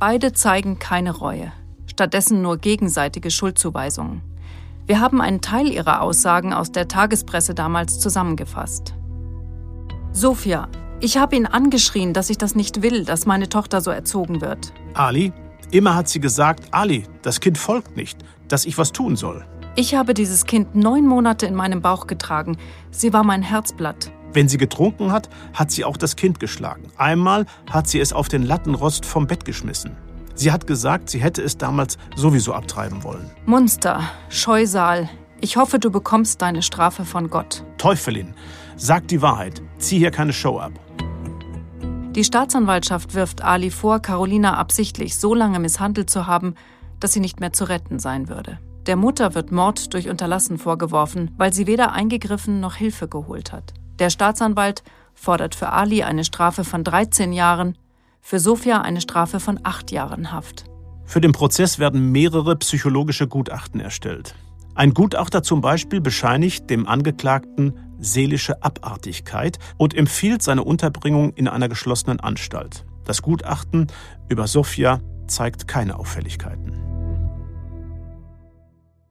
Beide 0.00 0.32
zeigen 0.32 0.80
keine 0.80 1.16
Reue 1.16 1.52
stattdessen 1.96 2.42
nur 2.42 2.58
gegenseitige 2.58 3.30
Schuldzuweisungen. 3.30 4.20
Wir 4.86 5.00
haben 5.00 5.22
einen 5.22 5.40
Teil 5.40 5.68
ihrer 5.68 6.02
Aussagen 6.02 6.52
aus 6.52 6.70
der 6.70 6.88
Tagespresse 6.88 7.54
damals 7.54 7.98
zusammengefasst. 7.98 8.94
Sophia, 10.12 10.68
ich 11.00 11.18
habe 11.18 11.36
ihn 11.36 11.46
angeschrien, 11.46 12.12
dass 12.12 12.30
ich 12.30 12.38
das 12.38 12.54
nicht 12.54 12.82
will, 12.82 13.04
dass 13.04 13.26
meine 13.26 13.48
Tochter 13.48 13.80
so 13.80 13.90
erzogen 13.90 14.40
wird. 14.40 14.72
Ali, 14.94 15.32
immer 15.70 15.94
hat 15.94 16.08
sie 16.08 16.20
gesagt, 16.20 16.68
Ali, 16.70 17.04
das 17.22 17.40
Kind 17.40 17.58
folgt 17.58 17.96
nicht, 17.96 18.18
dass 18.48 18.64
ich 18.64 18.78
was 18.78 18.92
tun 18.92 19.16
soll. 19.16 19.44
Ich 19.76 19.94
habe 19.94 20.14
dieses 20.14 20.46
Kind 20.46 20.74
neun 20.74 21.06
Monate 21.06 21.46
in 21.46 21.54
meinem 21.54 21.82
Bauch 21.82 22.06
getragen. 22.06 22.56
Sie 22.90 23.12
war 23.12 23.24
mein 23.24 23.42
Herzblatt. 23.42 24.10
Wenn 24.32 24.48
sie 24.48 24.58
getrunken 24.58 25.12
hat, 25.12 25.28
hat 25.52 25.70
sie 25.70 25.84
auch 25.84 25.96
das 25.96 26.16
Kind 26.16 26.40
geschlagen. 26.40 26.84
Einmal 26.96 27.46
hat 27.70 27.88
sie 27.88 28.00
es 28.00 28.12
auf 28.12 28.28
den 28.28 28.42
Lattenrost 28.42 29.04
vom 29.04 29.26
Bett 29.26 29.44
geschmissen. 29.44 29.96
Sie 30.34 30.52
hat 30.52 30.66
gesagt, 30.66 31.10
sie 31.10 31.18
hätte 31.18 31.42
es 31.42 31.56
damals 31.56 31.98
sowieso 32.14 32.52
abtreiben 32.52 33.02
wollen. 33.02 33.30
Munster, 33.46 34.02
Scheusal, 34.28 35.08
ich 35.40 35.56
hoffe, 35.56 35.78
du 35.78 35.90
bekommst 35.90 36.42
deine 36.42 36.62
Strafe 36.62 37.04
von 37.04 37.28
Gott. 37.28 37.62
Teufelin, 37.78 38.34
sag 38.76 39.08
die 39.08 39.20
Wahrheit. 39.22 39.62
Zieh 39.78 39.98
hier 39.98 40.10
keine 40.10 40.32
Show 40.32 40.58
ab. 40.58 40.72
Die 42.16 42.24
Staatsanwaltschaft 42.24 43.12
wirft 43.12 43.44
Ali 43.44 43.70
vor, 43.70 44.00
Carolina 44.00 44.56
absichtlich 44.56 45.18
so 45.18 45.34
lange 45.34 45.58
misshandelt 45.58 46.08
zu 46.08 46.26
haben, 46.26 46.54
dass 46.98 47.12
sie 47.12 47.20
nicht 47.20 47.40
mehr 47.40 47.52
zu 47.52 47.64
retten 47.64 47.98
sein 47.98 48.30
würde. 48.30 48.58
Der 48.86 48.96
Mutter 48.96 49.34
wird 49.34 49.52
Mord 49.52 49.92
durch 49.92 50.08
Unterlassen 50.08 50.56
vorgeworfen, 50.56 51.32
weil 51.36 51.52
sie 51.52 51.66
weder 51.66 51.92
eingegriffen 51.92 52.58
noch 52.58 52.74
Hilfe 52.74 53.06
geholt 53.06 53.52
hat. 53.52 53.74
Der 53.98 54.08
Staatsanwalt 54.08 54.82
fordert 55.12 55.54
für 55.54 55.68
Ali 55.72 56.04
eine 56.04 56.24
Strafe 56.24 56.64
von 56.64 56.84
13 56.84 57.34
Jahren 57.34 57.76
für 58.22 58.38
Sofia 58.38 58.80
eine 58.80 59.02
Strafe 59.02 59.38
von 59.38 59.60
acht 59.62 59.90
Jahren 59.90 60.32
Haft. 60.32 60.64
Für 61.04 61.20
den 61.20 61.32
Prozess 61.32 61.78
werden 61.78 62.12
mehrere 62.12 62.56
psychologische 62.56 63.28
Gutachten 63.28 63.78
erstellt. 63.78 64.34
Ein 64.74 64.94
Gutachter 64.94 65.42
zum 65.42 65.60
Beispiel 65.60 66.00
bescheinigt 66.00 66.70
dem 66.70 66.86
Angeklagten 66.86 67.74
seelische 67.98 68.62
Abartigkeit 68.62 69.58
und 69.76 69.94
empfiehlt 69.94 70.42
seine 70.42 70.64
Unterbringung 70.64 71.32
in 71.34 71.48
einer 71.48 71.68
geschlossenen 71.68 72.20
Anstalt. 72.20 72.84
Das 73.04 73.22
Gutachten 73.22 73.86
über 74.28 74.46
Sofia 74.46 75.00
zeigt 75.26 75.68
keine 75.68 75.98
Auffälligkeiten. 75.98 76.86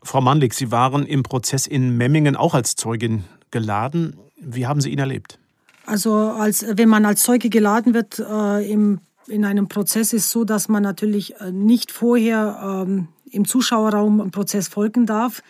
Frau 0.03 0.21
Mandlik, 0.21 0.53
Sie 0.53 0.71
waren 0.71 1.05
im 1.05 1.23
Prozess 1.23 1.65
in 1.65 1.97
Memmingen 1.97 2.36
auch 2.36 2.53
als 2.53 2.75
Zeugin 2.75 3.23
geladen. 3.49 4.17
Wie 4.39 4.67
haben 4.67 4.79
Sie 4.79 4.91
ihn 4.91 4.99
erlebt? 4.99 5.39
Also 5.86 6.13
als, 6.13 6.65
wenn 6.67 6.89
man 6.89 7.05
als 7.05 7.23
Zeuge 7.23 7.49
geladen 7.49 7.93
wird 7.93 8.19
äh, 8.19 8.71
im, 8.71 8.99
in 9.27 9.45
einem 9.45 9.67
Prozess, 9.67 10.13
ist 10.13 10.29
so, 10.29 10.43
dass 10.43 10.67
man 10.67 10.83
natürlich 10.83 11.39
äh, 11.39 11.51
nicht 11.51 11.91
vorher 11.91 12.83
ähm, 12.86 13.07
im 13.31 13.45
Zuschauerraum 13.45 14.21
im 14.21 14.31
Prozess 14.31 14.67
folgen 14.67 15.05
darf. 15.05 15.41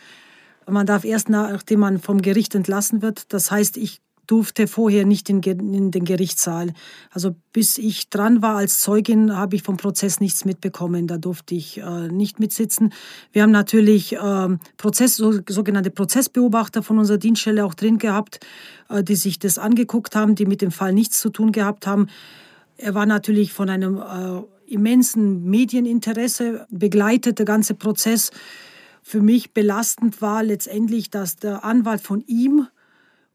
Man 0.68 0.86
darf 0.86 1.04
erst 1.04 1.28
nachdem 1.28 1.80
man 1.80 1.98
vom 1.98 2.22
Gericht 2.22 2.54
entlassen 2.54 3.02
wird. 3.02 3.32
Das 3.32 3.50
heißt, 3.50 3.76
ich 3.76 4.00
durfte 4.26 4.66
vorher 4.66 5.04
nicht 5.04 5.28
in, 5.30 5.40
in, 5.40 5.90
den 5.90 6.04
Gerichtssaal. 6.04 6.72
Also 7.10 7.34
bis 7.52 7.78
ich 7.78 8.10
dran 8.10 8.42
war 8.42 8.56
als 8.56 8.80
Zeugin, 8.80 9.36
habe 9.36 9.56
ich 9.56 9.62
vom 9.62 9.76
Prozess 9.76 10.20
nichts 10.20 10.44
mitbekommen. 10.44 11.06
Da 11.06 11.18
durfte 11.18 11.54
ich 11.54 11.78
äh, 11.78 12.08
nicht 12.08 12.40
mitsitzen. 12.40 12.92
Wir 13.32 13.42
haben 13.42 13.52
natürlich 13.52 14.14
äh, 14.14 14.48
Prozess, 14.76 15.16
so, 15.16 15.40
sogenannte 15.48 15.90
Prozessbeobachter 15.90 16.82
von 16.82 16.98
unserer 16.98 17.18
Dienststelle 17.18 17.64
auch 17.64 17.74
drin 17.74 17.98
gehabt, 17.98 18.40
äh, 18.88 19.02
die 19.02 19.16
sich 19.16 19.38
das 19.38 19.58
angeguckt 19.58 20.16
haben, 20.16 20.34
die 20.34 20.46
mit 20.46 20.60
dem 20.60 20.70
Fall 20.70 20.92
nichts 20.92 21.20
zu 21.20 21.30
tun 21.30 21.52
gehabt 21.52 21.86
haben. 21.86 22.08
Er 22.78 22.94
war 22.94 23.06
natürlich 23.06 23.52
von 23.52 23.70
einem 23.70 23.98
äh, 23.98 24.42
immensen 24.66 25.44
Medieninteresse 25.44 26.66
begleitet, 26.70 27.38
der 27.38 27.46
ganze 27.46 27.74
Prozess. 27.74 28.30
Für 29.08 29.20
mich 29.20 29.52
belastend 29.52 30.20
war 30.20 30.42
letztendlich, 30.42 31.10
dass 31.10 31.36
der 31.36 31.64
Anwalt 31.64 32.00
von 32.00 32.24
ihm 32.26 32.66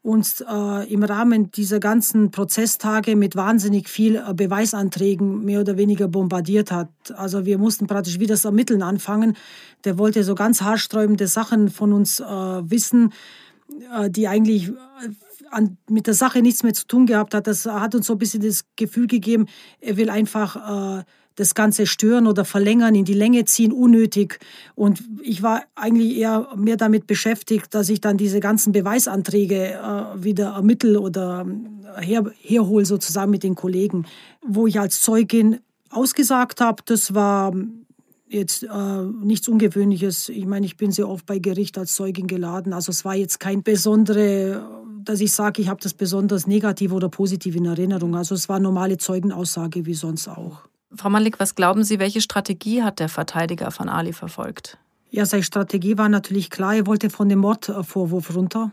uns 0.02 0.42
äh, 0.42 0.94
im 0.94 1.02
Rahmen 1.02 1.50
dieser 1.52 1.80
ganzen 1.80 2.30
Prozesstage 2.30 3.16
mit 3.16 3.38
wahnsinnig 3.38 3.88
viel 3.88 4.18
äh, 4.18 4.34
Beweisanträgen 4.34 5.46
mehr 5.46 5.62
oder 5.62 5.78
weniger 5.78 6.10
bombardiert 6.10 6.74
hat. 6.74 6.90
Also 7.16 7.46
wir 7.46 7.58
mussten 7.58 7.88
praktisch 7.88 8.20
wieder 8.20 8.34
das 8.34 8.44
Ermitteln 8.44 8.84
anfangen. 8.84 9.38
Der 9.86 9.98
wollte 9.98 10.26
so 10.26 10.36
ganz 10.36 10.62
haarsträubende 10.62 11.28
Sachen 11.28 11.70
von 11.70 11.94
uns 11.94 12.20
äh, 12.20 12.26
wissen, 12.26 13.14
äh, 13.98 14.10
die 14.10 14.28
eigentlich 14.28 14.68
äh, 14.68 14.74
an, 15.52 15.78
mit 15.90 16.06
der 16.06 16.16
Sache 16.16 16.42
nichts 16.42 16.64
mehr 16.64 16.74
zu 16.74 16.86
tun 16.86 17.06
gehabt 17.06 17.34
hat. 17.34 17.48
Das 17.48 17.66
hat 17.66 17.96
uns 17.96 18.08
so 18.08 18.16
ein 18.16 18.20
bisschen 18.20 18.44
das 18.44 18.66
Gefühl 18.76 19.08
gegeben, 19.08 19.46
er 19.80 19.96
will 19.96 20.10
einfach 20.10 21.00
äh, 21.00 21.04
das 21.36 21.56
Ganze 21.56 21.86
stören 21.86 22.28
oder 22.28 22.46
verlängern, 22.46 22.96
in 22.96 23.06
die 23.06 23.14
Länge 23.14 23.46
ziehen, 23.46 23.72
unnötig. 23.72 24.40
Und 24.76 25.04
ich 25.22 25.42
war 25.42 25.64
eigentlich 25.76 26.18
eher 26.18 26.50
mehr 26.56 26.78
damit 26.78 27.08
beschäftigt, 27.08 27.74
dass 27.74 27.90
ich 27.90 28.02
dann 28.02 28.18
diese 28.18 28.40
ganzen 28.40 28.74
Beweisanträge 28.74 29.74
äh, 29.74 30.24
wieder 30.24 30.54
ermittel 30.54 30.98
oder 30.98 31.46
äh, 31.98 32.06
her, 32.06 32.32
herhole 32.42 32.86
sozusagen 32.86 33.32
mit 33.32 33.44
den 33.44 33.56
Kollegen. 33.56 34.06
Wo 34.46 34.68
ich 34.68 34.80
als 34.80 35.02
Zeugin 35.02 35.60
ausgesagt 35.90 36.62
habe, 36.62 36.84
das 36.86 37.14
war 37.14 37.54
jetzt 38.28 38.64
äh, 38.64 39.02
nichts 39.24 39.48
Ungewöhnliches. 39.48 40.30
Ich 40.30 40.46
meine, 40.46 40.66
ich 40.66 40.78
bin 40.78 40.92
sehr 40.92 41.08
oft 41.08 41.26
bei 41.26 41.40
Gericht 41.40 41.78
als 41.78 41.94
Zeugin 41.94 42.28
geladen. 42.28 42.74
Also 42.74 42.92
es 42.92 43.04
war 43.04 43.16
jetzt 43.16 43.40
kein 43.40 43.64
besondere, 43.64 44.66
dass 45.04 45.20
ich 45.20 45.32
sage, 45.32 45.62
ich 45.62 45.70
habe 45.70 45.82
das 45.82 45.94
besonders 45.94 46.48
negativ 46.48 46.92
oder 46.94 47.10
positiv 47.10 47.56
in 47.56 47.66
Erinnerung. 47.66 48.16
Also 48.16 48.36
es 48.36 48.48
war 48.48 48.60
normale 48.60 48.98
Zeugenaussage 48.98 49.86
wie 49.86 49.94
sonst 49.94 50.28
auch. 50.28 50.71
Frau 50.96 51.10
Malik, 51.10 51.40
was 51.40 51.56
glauben 51.56 51.84
Sie, 51.84 52.00
welche 52.00 52.22
Strategie 52.22 52.84
hat 52.84 53.00
der 53.00 53.10
Verteidiger 53.10 53.72
von 53.72 53.88
Ali 53.88 54.14
verfolgt? 54.14 54.78
Ja, 55.10 55.26
seine 55.26 55.44
Strategie 55.44 55.98
war 55.98 56.10
natürlich 56.10 56.50
klar, 56.50 56.76
er 56.76 56.88
wollte 56.88 57.10
von 57.10 57.30
dem 57.30 57.40
Mordvorwurf 57.40 58.36
runter. 58.36 58.72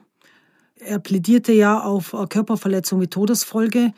Er 0.81 0.99
plädierte 0.99 1.53
ja 1.53 1.81
auf 1.81 2.12
äh, 2.12 2.27
Körperverletzung 2.27 2.99
mit 2.99 3.12
Todesfolge. 3.12 3.93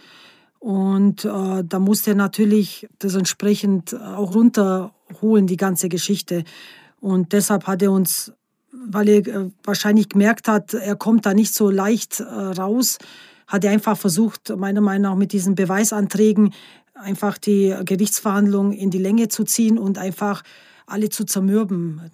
Und 0.58 1.24
äh, 1.24 1.64
da 1.64 1.78
musste 1.78 2.10
er 2.10 2.16
natürlich 2.16 2.86
das 2.98 3.14
entsprechend 3.14 3.94
auch 3.98 4.34
runterholen, 4.34 5.46
die 5.46 5.56
ganze 5.56 5.88
Geschichte. 5.88 6.44
Und 7.00 7.32
deshalb 7.32 7.66
hat 7.66 7.82
er 7.82 7.92
uns, 7.92 8.32
weil 8.72 9.08
er 9.08 9.26
äh, 9.26 9.50
wahrscheinlich 9.64 10.10
gemerkt 10.10 10.48
hat, 10.48 10.74
er 10.74 10.96
kommt 10.96 11.24
da 11.24 11.32
nicht 11.32 11.54
so 11.54 11.70
leicht 11.70 12.20
äh, 12.20 12.24
raus, 12.24 12.98
hat 13.46 13.64
er 13.64 13.72
einfach 13.72 13.96
versucht, 13.96 14.54
meiner 14.56 14.80
Meinung 14.80 15.12
nach 15.12 15.16
mit 15.16 15.32
diesen 15.32 15.54
Beweisanträgen 15.54 16.52
einfach 17.00 17.38
die 17.38 17.74
Gerichtsverhandlung 17.84 18.72
in 18.72 18.90
die 18.90 18.98
Länge 18.98 19.28
zu 19.28 19.44
ziehen 19.44 19.78
und 19.78 19.98
einfach 19.98 20.42
alle 20.86 21.08
zu 21.08 21.24
zermürben, 21.24 22.10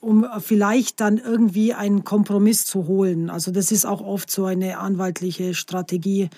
um 0.00 0.26
vielleicht 0.40 1.00
dann 1.00 1.18
irgendwie 1.18 1.74
einen 1.74 2.04
Kompromiss 2.04 2.66
zu 2.66 2.86
holen. 2.86 3.30
Also 3.30 3.50
das 3.50 3.72
ist 3.72 3.86
auch 3.86 4.00
oft 4.00 4.30
so 4.30 4.44
eine 4.44 4.78
anwaltliche 4.78 5.54
Strategie, 5.54 6.28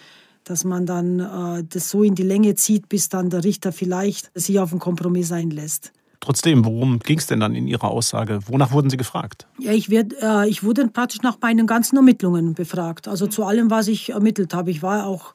dass 0.44 0.64
man 0.64 0.86
dann 0.86 1.20
äh, 1.20 1.64
das 1.68 1.90
so 1.90 2.02
in 2.02 2.14
die 2.14 2.22
Länge 2.22 2.54
zieht, 2.54 2.88
bis 2.88 3.08
dann 3.08 3.30
der 3.30 3.44
Richter 3.44 3.72
vielleicht 3.72 4.30
sich 4.34 4.58
auf 4.58 4.72
einen 4.72 4.80
Kompromiss 4.80 5.32
einlässt. 5.32 5.92
Trotzdem, 6.20 6.66
worum 6.66 6.98
ging 6.98 7.18
es 7.18 7.26
denn 7.26 7.40
dann 7.40 7.54
in 7.54 7.66
Ihrer 7.66 7.90
Aussage? 7.90 8.40
Wonach 8.46 8.72
wurden 8.72 8.90
Sie 8.90 8.98
gefragt? 8.98 9.46
Ja, 9.58 9.72
ich, 9.72 9.88
werd, 9.88 10.12
äh, 10.20 10.46
ich 10.48 10.62
wurde 10.62 10.86
praktisch 10.88 11.22
nach 11.22 11.38
meinen 11.40 11.66
ganzen 11.66 11.96
Ermittlungen 11.96 12.52
befragt. 12.52 13.08
Also 13.08 13.26
zu 13.26 13.44
allem, 13.44 13.70
was 13.70 13.88
ich 13.88 14.10
ermittelt 14.10 14.52
habe. 14.52 14.70
Ich 14.70 14.82
war 14.82 15.06
auch 15.06 15.34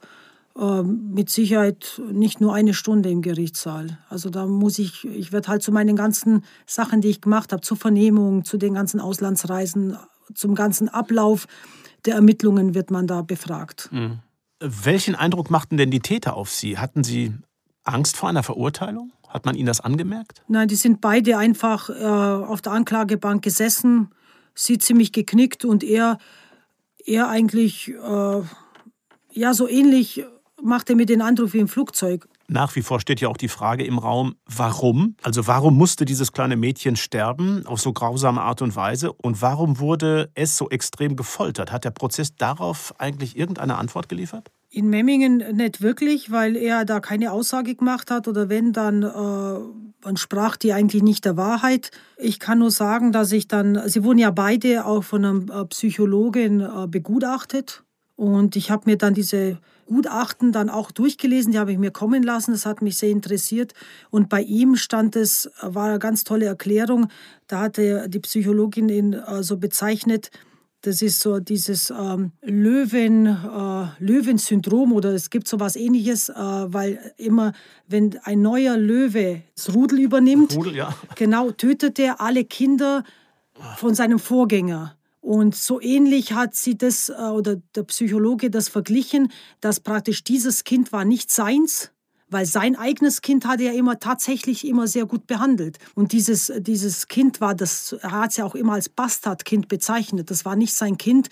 mit 0.58 1.30
Sicherheit 1.30 2.02
nicht 2.12 2.40
nur 2.40 2.54
eine 2.54 2.74
Stunde 2.74 3.10
im 3.10 3.22
Gerichtssaal. 3.22 3.98
Also 4.10 4.30
da 4.30 4.46
muss 4.46 4.80
ich, 4.80 5.04
ich 5.04 5.34
werde 5.34 5.50
halt 5.50 5.62
zu 5.62 5.74
meinen 5.74 5.98
ganzen 5.98 6.46
Sachen, 6.66 7.02
die 7.02 7.10
ich 7.10 7.20
gemacht 7.20 7.52
habe, 7.52 7.62
zur 7.62 7.76
Vernehmung, 7.76 8.46
zu 8.46 8.58
den 8.58 8.74
ganzen 8.74 9.02
Auslandsreisen, 9.02 9.98
zum 10.34 10.56
ganzen 10.56 10.88
Ablauf 10.88 11.48
der 12.06 12.16
Ermittlungen 12.16 12.74
wird 12.74 12.92
man 12.92 13.08
da 13.08 13.22
befragt. 13.22 13.90
Mhm. 13.92 14.20
Welchen 14.60 15.16
Eindruck 15.16 15.52
machten 15.52 15.78
denn 15.78 15.92
die 15.92 16.00
Täter 16.00 16.36
auf 16.36 16.50
Sie? 16.50 16.78
Hatten 16.78 17.04
Sie 17.04 17.34
Angst 17.84 18.16
vor 18.16 18.30
einer 18.30 18.44
Verurteilung? 18.44 19.12
Hat 19.28 19.46
man 19.46 19.56
Ihnen 19.56 19.66
das 19.66 19.82
angemerkt? 19.82 20.42
Nein, 20.48 20.70
die 20.70 20.76
sind 20.76 21.02
beide 21.02 21.38
einfach 21.38 21.90
äh, 21.90 21.94
auf 21.94 22.62
der 22.62 22.72
Anklagebank 22.72 23.44
gesessen, 23.44 24.12
sie 24.54 24.78
ziemlich 24.78 25.12
geknickt 25.12 25.66
und 25.66 25.84
er, 25.84 26.18
er 27.06 27.28
eigentlich 27.28 27.90
äh, 27.90 28.42
ja 29.34 29.54
so 29.54 29.68
ähnlich 29.68 30.24
machte 30.62 30.96
mir 30.96 31.06
den 31.06 31.22
Eindruck 31.22 31.54
wie 31.54 31.60
im 31.60 31.68
Flugzeug. 31.68 32.28
Nach 32.48 32.76
wie 32.76 32.82
vor 32.84 33.00
steht 33.00 33.22
ja 33.22 33.28
auch 33.28 33.38
die 33.38 33.48
Frage 33.48 33.84
im 33.86 33.98
Raum, 33.98 34.36
warum? 34.46 35.16
Also 35.24 35.48
warum 35.48 35.76
musste 35.78 36.06
dieses 36.06 36.32
kleine 36.32 36.56
Mädchen 36.56 36.96
sterben 36.96 37.66
auf 37.66 37.82
so 37.82 37.92
grausame 37.92 38.42
Art 38.42 38.62
und 38.62 38.76
Weise 38.76 39.14
und 39.14 39.42
warum 39.42 39.80
wurde 39.80 40.30
es 40.36 40.56
so 40.56 40.70
extrem 40.70 41.16
gefoltert? 41.16 41.72
Hat 41.72 41.86
der 41.86 41.92
Prozess 41.92 42.36
darauf 42.36 42.94
eigentlich 43.00 43.38
irgendeine 43.38 43.78
Antwort 43.78 44.10
geliefert? 44.10 44.52
In 44.70 44.90
Memmingen 44.90 45.56
nicht 45.56 45.82
wirklich, 45.82 46.32
weil 46.32 46.56
er 46.56 46.86
da 46.86 47.00
keine 47.00 47.32
Aussage 47.32 47.76
gemacht 47.76 48.12
hat 48.12 48.28
oder 48.28 48.50
wenn, 48.50 48.74
dann 48.74 49.04
äh, 49.04 50.08
entsprach 50.08 50.58
die 50.58 50.74
eigentlich 50.74 51.02
nicht 51.02 51.26
der 51.26 51.38
Wahrheit. 51.38 51.92
Ich 52.18 52.40
kann 52.40 52.60
nur 52.60 52.72
sagen, 52.72 53.12
dass 53.12 53.32
ich 53.32 53.48
dann, 53.48 53.82
sie 53.88 54.04
wurden 54.04 54.20
ja 54.20 54.32
beide 54.32 54.86
auch 54.86 55.04
von 55.04 55.26
einer 55.26 55.62
äh, 55.62 55.66
Psychologin 55.66 56.60
äh, 56.60 56.88
begutachtet 56.88 57.84
und 58.16 58.56
ich 58.56 58.72
habe 58.72 58.90
mir 58.90 58.98
dann 58.98 59.14
diese 59.14 59.60
Gutachten 59.86 60.52
dann 60.52 60.70
auch 60.70 60.92
durchgelesen, 60.92 61.52
die 61.52 61.60
habe 61.60 61.72
ich 61.72 61.78
mir 61.78 61.92
kommen 61.92 62.24
lassen, 62.24 62.52
das 62.52 62.66
hat 62.66 62.82
mich 62.82 62.98
sehr 62.98 63.10
interessiert. 63.10 63.74
Und 64.10 64.30
bei 64.30 64.42
ihm 64.42 64.76
stand 64.76 65.16
es, 65.16 65.50
war 65.62 65.90
eine 65.90 66.00
ganz 66.00 66.24
tolle 66.24 66.46
Erklärung, 66.46 67.08
da 67.48 67.62
hatte 67.62 68.10
die 68.10 68.20
Psychologin 68.20 68.90
ihn 68.90 69.14
äh, 69.14 69.44
so 69.44 69.58
bezeichnet, 69.58 70.32
das 70.86 71.02
ist 71.02 71.20
so 71.20 71.40
dieses 71.40 71.90
ähm, 71.90 72.32
Löwen, 72.44 73.26
äh, 73.26 73.88
Löwensyndrom 73.98 74.94
oder 74.94 75.14
es 75.14 75.32
gibt 75.32 75.48
so 75.48 75.60
was 75.60 75.76
ähnliches, 75.76 76.30
äh, 76.30 76.36
weil 76.36 77.14
immer, 77.18 77.54
wenn 77.88 78.20
ein 78.24 78.44
neuer 78.44 78.78
Löwe 78.78 79.42
das 79.56 79.74
Rudel 79.74 80.00
übernimmt, 80.00 80.56
Rudel, 80.56 80.76
ja. 80.76 80.96
genau, 81.16 81.50
tötet 81.50 81.98
er 81.98 82.22
alle 82.22 82.46
Kinder 82.46 83.04
von 83.78 83.96
seinem 83.96 84.20
Vorgänger. 84.20 84.95
Und 85.26 85.56
so 85.56 85.82
ähnlich 85.82 86.34
hat 86.34 86.54
sie 86.54 86.78
das, 86.78 87.10
äh, 87.10 87.14
oder 87.14 87.56
der 87.74 87.82
Psychologe 87.82 88.52
das 88.52 88.70
verglichen, 88.70 89.32
dass 89.60 89.80
praktisch 89.80 90.24
dieses 90.24 90.64
Kind 90.64 90.92
war 90.92 91.04
nicht 91.04 91.32
seins, 91.32 91.90
weil 92.30 92.46
sein 92.46 92.76
eigenes 92.76 93.24
Kind 93.24 93.48
hat 93.48 93.60
er 93.60 93.74
immer 93.74 93.98
tatsächlich 93.98 94.68
immer 94.68 94.86
sehr 94.86 95.08
gut 95.08 95.26
behandelt. 95.26 95.80
Und 95.96 96.12
dieses, 96.12 96.54
dieses 96.60 97.08
Kind 97.08 97.42
war, 97.42 97.56
das 97.56 97.94
er 97.94 98.12
hat 98.12 98.32
es 98.32 98.38
ja 98.38 98.46
auch 98.46 98.54
immer 98.54 98.74
als 98.74 98.88
Bastardkind 98.88 99.68
bezeichnet. 99.68 100.30
Das 100.30 100.46
war 100.46 100.56
nicht 100.56 100.76
sein 100.76 101.00
Kind. 101.00 101.30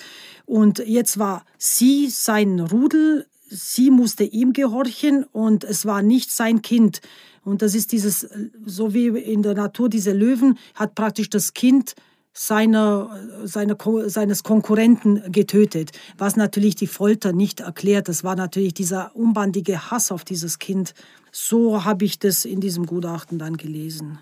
Und 0.48 0.80
jetzt 0.80 1.20
war 1.20 1.46
sie 1.60 2.10
sein 2.10 2.60
Rudel, 2.62 3.28
sie 3.48 3.91
musste 3.91 4.24
ihm 4.24 4.54
gehorchen 4.54 5.24
und 5.26 5.64
es 5.64 5.86
war 5.86 6.02
nicht 6.02 6.32
sein 6.32 6.64
Kind. 6.64 7.02
Und 7.44 7.62
das 7.62 7.76
ist 7.76 7.91
dieses, 7.91 8.28
so 8.66 8.96
wie 8.96 9.10
in 9.10 9.44
der 9.44 9.54
Natur 9.54 9.88
diese 9.88 10.14
Löwen, 10.14 10.58
hat 10.74 10.96
praktisch 10.96 11.30
das 11.30 11.54
Kind 11.54 11.94
seiner, 12.34 13.16
seiner, 13.44 13.78
seines 14.08 14.44
Konkurrenten 14.44 15.32
getötet, 15.32 15.92
was 16.18 16.36
natürlich 16.36 16.76
die 16.76 16.88
Folter 16.88 17.32
nicht 17.32 17.60
erklärt. 17.60 18.08
Das 18.08 18.24
war 18.24 18.36
natürlich 18.36 18.74
dieser 18.74 19.16
unbandige 19.16 19.92
Hass 19.92 20.12
auf 20.12 20.26
dieses 20.26 20.60
Kind. 20.60 20.94
So 21.32 21.86
habe 21.86 22.06
ich 22.06 22.20
das 22.20 22.46
in 22.46 22.60
diesem 22.60 22.86
Gutachten 22.86 23.40
dann 23.40 23.58
gelesen. 23.58 24.20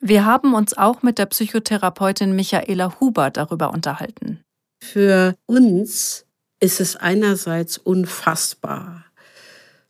Wir 0.00 0.24
haben 0.24 0.54
uns 0.54 0.76
auch 0.76 1.02
mit 1.02 1.18
der 1.18 1.26
Psychotherapeutin 1.26 2.34
Michaela 2.34 2.98
Huber 2.98 3.30
darüber 3.30 3.72
unterhalten. 3.72 4.40
Für 4.82 5.36
uns 5.46 6.26
ist 6.58 6.80
es 6.80 6.96
einerseits 6.96 7.78
unfassbar, 7.78 9.04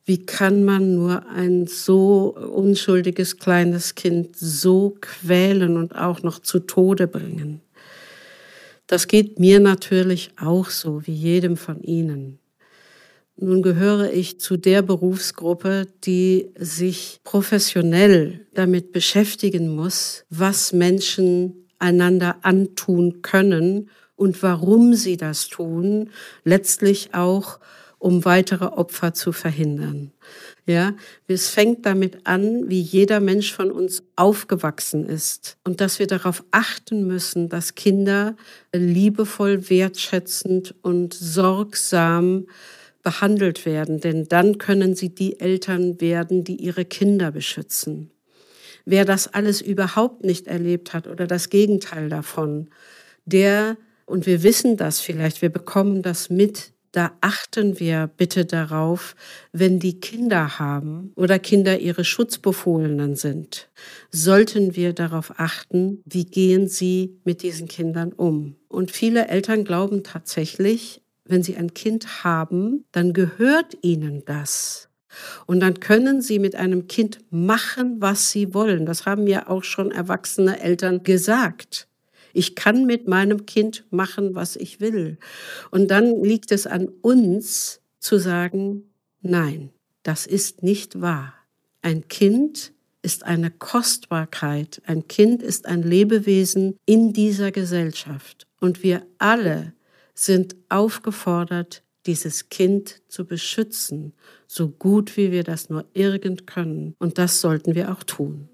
wie 0.04 0.26
kann 0.26 0.64
man 0.64 0.94
nur 0.94 1.26
ein 1.28 1.66
so 1.66 2.34
unschuldiges 2.34 3.38
kleines 3.38 3.94
Kind 3.94 4.36
so 4.36 4.96
quälen 5.00 5.76
und 5.76 5.94
auch 5.94 6.22
noch 6.22 6.40
zu 6.40 6.58
Tode 6.58 7.06
bringen? 7.06 7.60
Das 8.88 9.06
geht 9.06 9.38
mir 9.38 9.60
natürlich 9.60 10.30
auch 10.38 10.68
so, 10.70 11.06
wie 11.06 11.14
jedem 11.14 11.56
von 11.56 11.82
Ihnen. 11.82 12.38
Nun 13.36 13.62
gehöre 13.62 14.12
ich 14.12 14.38
zu 14.40 14.56
der 14.56 14.82
Berufsgruppe, 14.82 15.86
die 16.04 16.50
sich 16.56 17.20
professionell 17.24 18.46
damit 18.54 18.92
beschäftigen 18.92 19.74
muss, 19.74 20.24
was 20.30 20.72
Menschen 20.72 21.68
einander 21.78 22.36
antun 22.42 23.22
können 23.22 23.88
und 24.16 24.42
warum 24.42 24.94
sie 24.94 25.16
das 25.16 25.48
tun, 25.48 26.10
letztlich 26.44 27.14
auch 27.14 27.58
um 28.02 28.24
weitere 28.24 28.64
Opfer 28.64 29.14
zu 29.14 29.30
verhindern. 29.30 30.10
Ja, 30.66 30.94
es 31.28 31.50
fängt 31.50 31.86
damit 31.86 32.26
an, 32.26 32.68
wie 32.68 32.80
jeder 32.80 33.20
Mensch 33.20 33.52
von 33.52 33.70
uns 33.70 34.02
aufgewachsen 34.16 35.06
ist 35.06 35.56
und 35.62 35.80
dass 35.80 36.00
wir 36.00 36.08
darauf 36.08 36.42
achten 36.50 37.06
müssen, 37.06 37.48
dass 37.48 37.76
Kinder 37.76 38.34
liebevoll, 38.74 39.70
wertschätzend 39.70 40.74
und 40.82 41.14
sorgsam 41.14 42.46
behandelt 43.04 43.66
werden, 43.66 44.00
denn 44.00 44.26
dann 44.26 44.58
können 44.58 44.96
sie 44.96 45.14
die 45.14 45.38
Eltern 45.38 46.00
werden, 46.00 46.42
die 46.42 46.56
ihre 46.56 46.84
Kinder 46.84 47.30
beschützen. 47.30 48.10
Wer 48.84 49.04
das 49.04 49.32
alles 49.32 49.60
überhaupt 49.60 50.24
nicht 50.24 50.48
erlebt 50.48 50.92
hat 50.92 51.06
oder 51.06 51.28
das 51.28 51.50
Gegenteil 51.50 52.08
davon, 52.08 52.68
der, 53.26 53.76
und 54.06 54.26
wir 54.26 54.42
wissen 54.42 54.76
das 54.76 54.98
vielleicht, 54.98 55.40
wir 55.40 55.50
bekommen 55.50 56.02
das 56.02 56.30
mit, 56.30 56.72
da 56.92 57.12
achten 57.22 57.80
wir 57.80 58.10
bitte 58.16 58.44
darauf, 58.44 59.16
wenn 59.52 59.78
die 59.78 59.98
Kinder 59.98 60.58
haben 60.58 61.12
oder 61.16 61.38
Kinder 61.38 61.80
ihre 61.80 62.04
Schutzbefohlenen 62.04 63.16
sind, 63.16 63.70
sollten 64.10 64.76
wir 64.76 64.92
darauf 64.92 65.38
achten, 65.38 66.02
wie 66.04 66.26
gehen 66.26 66.68
sie 66.68 67.18
mit 67.24 67.42
diesen 67.42 67.66
Kindern 67.66 68.12
um. 68.12 68.56
Und 68.68 68.90
viele 68.90 69.28
Eltern 69.28 69.64
glauben 69.64 70.04
tatsächlich, 70.04 71.02
wenn 71.24 71.42
sie 71.42 71.56
ein 71.56 71.72
Kind 71.72 72.24
haben, 72.24 72.84
dann 72.92 73.12
gehört 73.12 73.78
ihnen 73.80 74.24
das. 74.26 74.88
Und 75.46 75.60
dann 75.60 75.80
können 75.80 76.22
sie 76.22 76.38
mit 76.38 76.56
einem 76.56 76.88
Kind 76.88 77.18
machen, 77.30 78.00
was 78.00 78.30
sie 78.30 78.54
wollen. 78.54 78.86
Das 78.86 79.06
haben 79.06 79.26
ja 79.26 79.48
auch 79.48 79.64
schon 79.64 79.90
erwachsene 79.90 80.60
Eltern 80.60 81.02
gesagt. 81.02 81.88
Ich 82.32 82.54
kann 82.54 82.86
mit 82.86 83.08
meinem 83.08 83.46
Kind 83.46 83.84
machen, 83.90 84.34
was 84.34 84.56
ich 84.56 84.80
will. 84.80 85.18
Und 85.70 85.90
dann 85.90 86.22
liegt 86.22 86.52
es 86.52 86.66
an 86.66 86.88
uns 86.88 87.80
zu 87.98 88.18
sagen, 88.18 88.90
nein, 89.20 89.70
das 90.02 90.26
ist 90.26 90.62
nicht 90.62 91.00
wahr. 91.00 91.34
Ein 91.82 92.08
Kind 92.08 92.72
ist 93.02 93.24
eine 93.24 93.50
Kostbarkeit. 93.50 94.80
Ein 94.86 95.08
Kind 95.08 95.42
ist 95.42 95.66
ein 95.66 95.82
Lebewesen 95.82 96.76
in 96.86 97.12
dieser 97.12 97.50
Gesellschaft. 97.50 98.46
Und 98.60 98.82
wir 98.82 99.04
alle 99.18 99.74
sind 100.14 100.56
aufgefordert, 100.68 101.82
dieses 102.06 102.48
Kind 102.48 103.02
zu 103.08 103.24
beschützen, 103.24 104.12
so 104.46 104.68
gut 104.68 105.16
wie 105.16 105.30
wir 105.30 105.44
das 105.44 105.70
nur 105.70 105.84
irgend 105.94 106.46
können. 106.46 106.94
Und 106.98 107.18
das 107.18 107.40
sollten 107.40 107.74
wir 107.74 107.92
auch 107.92 108.02
tun. 108.02 108.48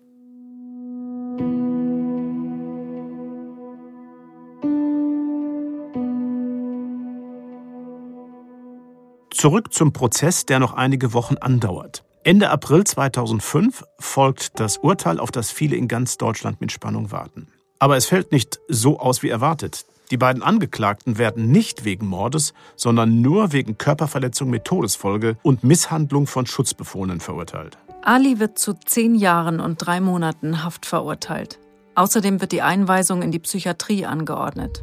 Zurück 9.38 9.72
zum 9.72 9.92
Prozess, 9.92 10.46
der 10.46 10.58
noch 10.58 10.74
einige 10.74 11.12
Wochen 11.12 11.36
andauert. 11.36 12.02
Ende 12.24 12.50
April 12.50 12.82
2005 12.82 13.84
folgt 14.00 14.58
das 14.58 14.78
Urteil, 14.78 15.20
auf 15.20 15.30
das 15.30 15.52
viele 15.52 15.76
in 15.76 15.86
ganz 15.86 16.16
Deutschland 16.16 16.60
mit 16.60 16.72
Spannung 16.72 17.12
warten. 17.12 17.46
Aber 17.78 17.96
es 17.96 18.06
fällt 18.06 18.32
nicht 18.32 18.58
so 18.66 18.98
aus 18.98 19.22
wie 19.22 19.28
erwartet. 19.28 19.86
Die 20.10 20.16
beiden 20.16 20.42
Angeklagten 20.42 21.18
werden 21.18 21.52
nicht 21.52 21.84
wegen 21.84 22.08
Mordes, 22.08 22.52
sondern 22.74 23.20
nur 23.20 23.52
wegen 23.52 23.78
Körperverletzung 23.78 24.50
mit 24.50 24.64
Todesfolge 24.64 25.36
und 25.44 25.62
Misshandlung 25.62 26.26
von 26.26 26.44
Schutzbefohlenen 26.44 27.20
verurteilt. 27.20 27.78
Ali 28.02 28.40
wird 28.40 28.58
zu 28.58 28.74
zehn 28.74 29.14
Jahren 29.14 29.60
und 29.60 29.76
drei 29.76 30.00
Monaten 30.00 30.64
Haft 30.64 30.84
verurteilt. 30.84 31.60
Außerdem 31.94 32.40
wird 32.40 32.50
die 32.50 32.62
Einweisung 32.62 33.22
in 33.22 33.30
die 33.30 33.38
Psychiatrie 33.38 34.04
angeordnet. 34.04 34.82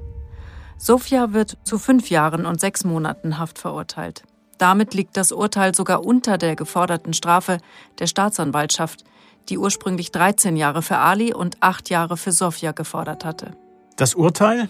Sofia 0.77 1.33
wird 1.33 1.57
zu 1.65 1.77
fünf 1.77 2.09
Jahren 2.09 2.45
und 2.45 2.61
sechs 2.61 2.85
Monaten 2.85 3.37
Haft 3.37 3.59
verurteilt. 3.59 4.23
Damit 4.57 4.93
liegt 4.93 5.17
das 5.17 5.31
Urteil 5.31 5.75
sogar 5.75 6.05
unter 6.05 6.37
der 6.37 6.55
geforderten 6.55 7.13
Strafe 7.13 7.59
der 7.99 8.07
Staatsanwaltschaft, 8.07 9.03
die 9.49 9.57
ursprünglich 9.57 10.11
13 10.11 10.55
Jahre 10.55 10.81
für 10.81 10.97
Ali 10.97 11.33
und 11.33 11.61
8 11.61 11.89
Jahre 11.89 12.17
für 12.17 12.31
Sofia 12.31 12.71
gefordert 12.71 13.25
hatte. 13.25 13.55
Das 13.97 14.15
Urteil? 14.15 14.69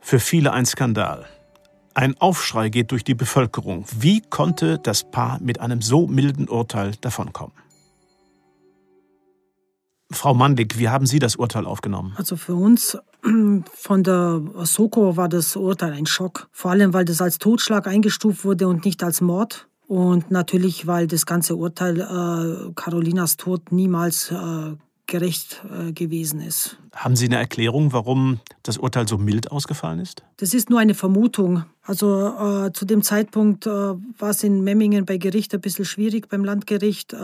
Für 0.00 0.20
viele 0.20 0.52
ein 0.52 0.66
Skandal. 0.66 1.26
Ein 1.94 2.20
Aufschrei 2.20 2.68
geht 2.68 2.90
durch 2.90 3.04
die 3.04 3.14
Bevölkerung. 3.14 3.86
Wie 3.96 4.20
konnte 4.20 4.78
das 4.78 5.04
Paar 5.04 5.38
mit 5.40 5.60
einem 5.60 5.80
so 5.80 6.06
milden 6.06 6.48
Urteil 6.48 6.92
davonkommen? 7.00 7.54
Frau 10.10 10.34
Mandig, 10.34 10.78
wie 10.78 10.88
haben 10.88 11.06
Sie 11.06 11.18
das 11.18 11.36
Urteil 11.36 11.66
aufgenommen? 11.66 12.14
Also 12.16 12.36
für 12.36 12.54
uns 12.54 12.98
von 13.72 14.02
der 14.02 14.42
Soko 14.64 15.16
war 15.16 15.28
das 15.28 15.56
Urteil 15.56 15.92
ein 15.92 16.06
Schock. 16.06 16.48
Vor 16.52 16.70
allem, 16.70 16.92
weil 16.92 17.04
das 17.04 17.20
als 17.20 17.38
Totschlag 17.38 17.86
eingestuft 17.86 18.44
wurde 18.44 18.68
und 18.68 18.84
nicht 18.84 19.02
als 19.02 19.20
Mord. 19.20 19.66
Und 19.86 20.30
natürlich, 20.30 20.86
weil 20.86 21.06
das 21.06 21.26
ganze 21.26 21.56
Urteil 21.56 22.00
äh, 22.00 22.72
Carolinas 22.74 23.36
Tod 23.36 23.70
niemals 23.70 24.30
äh, 24.30 24.76
gerecht 25.06 25.62
äh, 25.70 25.92
gewesen 25.92 26.40
ist. 26.40 26.78
Haben 26.94 27.16
Sie 27.16 27.26
eine 27.26 27.36
Erklärung, 27.36 27.92
warum 27.92 28.40
das 28.62 28.78
Urteil 28.78 29.06
so 29.06 29.18
mild 29.18 29.52
ausgefallen 29.52 30.00
ist? 30.00 30.22
Das 30.38 30.54
ist 30.54 30.70
nur 30.70 30.80
eine 30.80 30.94
Vermutung. 30.94 31.64
Also 31.86 32.28
äh, 32.28 32.72
zu 32.72 32.86
dem 32.86 33.02
Zeitpunkt 33.02 33.66
äh, 33.66 33.70
war 33.70 34.30
es 34.30 34.42
in 34.42 34.64
Memmingen 34.64 35.04
bei 35.04 35.18
Gericht 35.18 35.52
ein 35.54 35.60
bisschen 35.60 35.84
schwierig 35.84 36.30
beim 36.30 36.42
Landgericht. 36.42 37.12
Äh, 37.12 37.18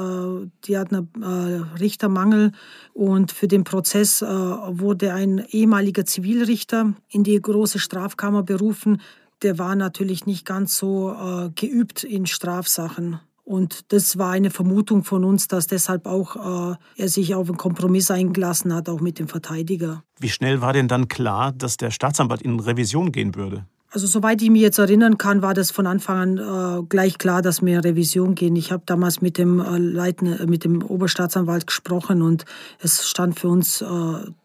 die 0.64 0.76
hatten 0.76 1.08
einen 1.22 1.62
äh, 1.72 1.78
Richtermangel 1.78 2.52
und 2.92 3.32
für 3.32 3.48
den 3.48 3.64
Prozess 3.64 4.20
äh, 4.20 4.26
wurde 4.26 5.14
ein 5.14 5.42
ehemaliger 5.48 6.04
Zivilrichter 6.04 6.92
in 7.08 7.24
die 7.24 7.40
große 7.40 7.78
Strafkammer 7.78 8.42
berufen. 8.42 9.00
Der 9.42 9.58
war 9.58 9.74
natürlich 9.76 10.26
nicht 10.26 10.44
ganz 10.44 10.76
so 10.76 11.10
äh, 11.12 11.50
geübt 11.54 12.04
in 12.04 12.26
Strafsachen. 12.26 13.18
Und 13.44 13.92
das 13.92 14.18
war 14.18 14.30
eine 14.30 14.50
Vermutung 14.50 15.04
von 15.04 15.24
uns, 15.24 15.48
dass 15.48 15.66
deshalb 15.68 16.06
auch 16.06 16.72
äh, 16.72 16.76
er 16.96 17.08
sich 17.08 17.34
auf 17.34 17.48
einen 17.48 17.56
Kompromiss 17.56 18.10
eingelassen 18.10 18.74
hat, 18.74 18.90
auch 18.90 19.00
mit 19.00 19.18
dem 19.18 19.26
Verteidiger. 19.26 20.04
Wie 20.20 20.28
schnell 20.28 20.60
war 20.60 20.74
denn 20.74 20.86
dann 20.86 21.08
klar, 21.08 21.50
dass 21.50 21.78
der 21.78 21.90
Staatsanwalt 21.90 22.42
in 22.42 22.60
Revision 22.60 23.10
gehen 23.10 23.34
würde? 23.34 23.64
Also 23.92 24.06
soweit 24.06 24.40
ich 24.40 24.50
mich 24.50 24.62
jetzt 24.62 24.78
erinnern 24.78 25.18
kann, 25.18 25.42
war 25.42 25.52
das 25.52 25.72
von 25.72 25.86
Anfang 25.86 26.38
an 26.38 26.38
äh, 26.38 26.82
gleich 26.88 27.18
klar, 27.18 27.42
dass 27.42 27.62
wir 27.62 27.84
Revision 27.84 28.36
gehen. 28.36 28.54
Ich 28.54 28.70
habe 28.70 28.84
damals 28.86 29.20
mit 29.20 29.36
dem 29.36 29.58
äh, 29.58 29.78
Leitner, 29.78 30.40
äh, 30.40 30.46
mit 30.46 30.64
dem 30.64 30.82
Oberstaatsanwalt 30.82 31.66
gesprochen 31.66 32.22
und 32.22 32.44
es 32.78 33.08
stand 33.08 33.40
für 33.40 33.48
uns 33.48 33.82
äh, 33.82 33.86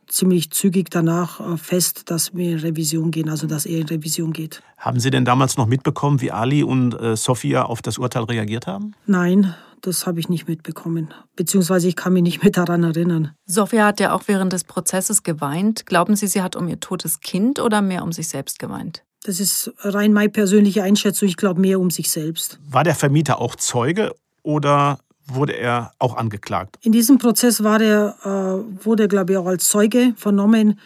ziemlich 0.07 0.51
zügig 0.51 0.89
danach 0.89 1.39
äh, 1.39 1.57
fest, 1.57 2.09
dass 2.09 2.33
wir 2.33 2.53
in 2.53 2.59
Revision 2.59 3.11
gehen, 3.11 3.29
also 3.29 3.45
dass 3.45 3.67
er 3.67 3.79
in 3.79 3.87
Revision 3.87 4.33
geht. 4.33 4.63
Haben 4.77 4.99
Sie 4.99 5.11
denn 5.11 5.25
damals 5.25 5.57
noch 5.57 5.67
mitbekommen, 5.67 6.21
wie 6.21 6.31
Ali 6.31 6.63
und 6.63 6.99
äh, 6.99 7.15
Sophia 7.15 7.63
auf 7.63 7.83
das 7.83 7.99
Urteil 7.99 8.23
reagiert 8.23 8.65
haben? 8.65 8.93
Nein, 9.05 9.53
das 9.81 10.07
habe 10.07 10.19
ich 10.19 10.27
nicht 10.27 10.47
mitbekommen. 10.47 11.13
Beziehungsweise 11.35 11.87
ich 11.87 11.95
kann 11.95 12.13
mich 12.13 12.23
nicht 12.23 12.41
mehr 12.41 12.51
daran 12.51 12.83
erinnern. 12.83 13.31
Sophia 13.45 13.85
hat 13.85 13.99
ja 13.99 14.13
auch 14.13 14.23
während 14.25 14.53
des 14.53 14.63
Prozesses 14.63 15.21
geweint. 15.21 15.85
Glauben 15.85 16.15
Sie, 16.15 16.25
sie 16.25 16.41
hat 16.41 16.55
um 16.55 16.67
ihr 16.67 16.79
totes 16.79 17.19
Kind 17.19 17.59
oder 17.59 17.83
mehr 17.83 18.03
um 18.03 18.11
sich 18.11 18.27
selbst 18.27 18.57
geweint? 18.57 19.03
Das 19.26 19.39
ist 19.39 19.73
rein 19.80 20.13
meine 20.13 20.30
persönliche 20.30 20.84
Einschätzung. 20.84 21.28
Ich 21.28 21.36
glaube 21.36 21.59
mehr 21.59 21.80
um 21.80 21.89
sich 21.89 22.11
selbst. 22.11 22.59
War 22.69 22.84
der 22.84 22.93
Vermieter 22.93 23.41
auch 23.41 23.55
Zeuge 23.55 24.13
oder 24.43 24.99
wurde 25.26 25.53
er 25.53 25.93
auch 25.97 26.15
angeklagt? 26.15 26.78
In 26.82 26.91
diesem 26.91 27.17
Prozess 27.17 27.63
war 27.63 27.82
er, 27.82 28.15
äh, 28.23 28.86
wurde 28.86 29.03
er, 29.03 29.07
glaube 29.07 29.34
ich, 29.34 29.38
auch 29.39 29.47
als 29.47 29.67
Zeuge 29.67 30.13
vernommen. 30.15 30.80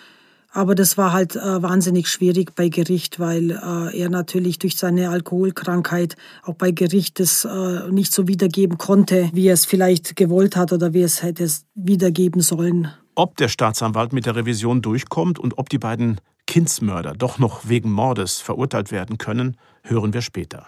Aber 0.52 0.74
das 0.74 0.98
war 0.98 1.12
halt 1.12 1.36
äh, 1.36 1.62
wahnsinnig 1.62 2.08
schwierig 2.08 2.56
bei 2.56 2.70
Gericht, 2.70 3.20
weil 3.20 3.52
äh, 3.52 4.00
er 4.00 4.10
natürlich 4.10 4.58
durch 4.58 4.78
seine 4.78 5.10
Alkoholkrankheit 5.10 6.16
auch 6.44 6.56
bei 6.56 6.72
Gericht 6.72 7.20
das 7.20 7.44
äh, 7.44 7.92
nicht 7.92 8.14
so 8.14 8.30
wiedergeben 8.30 8.78
konnte, 8.78 9.30
wie 9.34 9.48
er 9.48 9.54
es 9.54 9.66
vielleicht 9.66 10.16
gewollt 10.16 10.56
hat 10.56 10.72
oder 10.72 10.94
wie 10.94 11.02
er 11.02 11.06
es 11.06 11.22
hätte 11.22 11.48
wiedergeben 11.76 12.42
sollen. 12.42 12.88
Ob 13.16 13.36
der 13.36 13.50
Staatsanwalt 13.50 14.14
mit 14.14 14.26
der 14.26 14.38
Revision 14.38 14.82
durchkommt 14.82 15.40
und 15.40 15.58
ob 15.58 15.70
die 15.70 15.78
beiden 15.78 16.22
Kindsmörder 16.50 17.14
doch 17.14 17.38
noch 17.38 17.70
wegen 17.70 17.92
Mordes 17.92 18.42
verurteilt 18.42 18.92
werden 18.92 19.20
können, 19.20 19.56
hören 19.84 20.16
wir 20.16 20.22
später. 20.22 20.66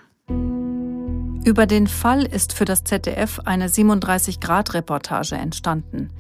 Über 1.43 1.65
den 1.65 1.87
Fall 1.87 2.21
ist 2.21 2.53
für 2.53 2.65
das 2.65 2.83
ZDF 2.83 3.39
eine 3.45 3.67
37-Grad-Reportage 3.67 5.33
entstanden. 5.33 6.11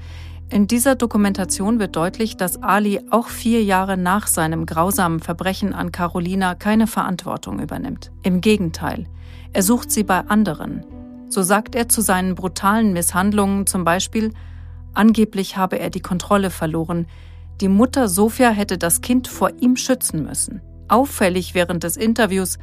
In 0.49 0.65
dieser 0.65 0.95
Dokumentation 0.95 1.77
wird 1.77 1.95
deutlich, 1.95 2.37
dass 2.37 2.63
Ali 2.63 3.01
auch 3.11 3.27
vier 3.27 3.63
Jahre 3.63 3.97
nach 3.97 4.25
seinem 4.25 4.65
grausamen 4.65 5.19
Verbrechen 5.19 5.73
an 5.75 5.91
Carolina 5.91 6.55
keine 6.55 6.87
Verantwortung 6.87 7.59
übernimmt. 7.59 8.11
Im 8.23 8.41
Gegenteil, 8.41 9.05
er 9.53 9.61
sucht 9.61 9.91
sie 9.91 10.03
bei 10.03 10.21
anderen. 10.21 10.83
So 11.29 11.43
sagt 11.43 11.75
er 11.75 11.87
zu 11.87 12.01
seinen 12.01 12.33
brutalen 12.33 12.93
Misshandlungen 12.93 13.67
zum 13.67 13.83
Beispiel, 13.83 14.33
angeblich 14.95 15.55
habe 15.55 15.77
er 15.77 15.91
die 15.91 16.01
Kontrolle 16.01 16.49
verloren, 16.49 17.05
die 17.61 17.69
Mutter 17.69 18.09
Sophia 18.09 18.49
hätte 18.49 18.77
das 18.77 19.01
Kind 19.01 19.27
vor 19.27 19.51
ihm 19.59 19.75
schützen 19.77 20.23
müssen. 20.23 20.61
Auffällig 20.87 21.53
während 21.53 21.83
des 21.83 21.95
Interviews 21.95 22.57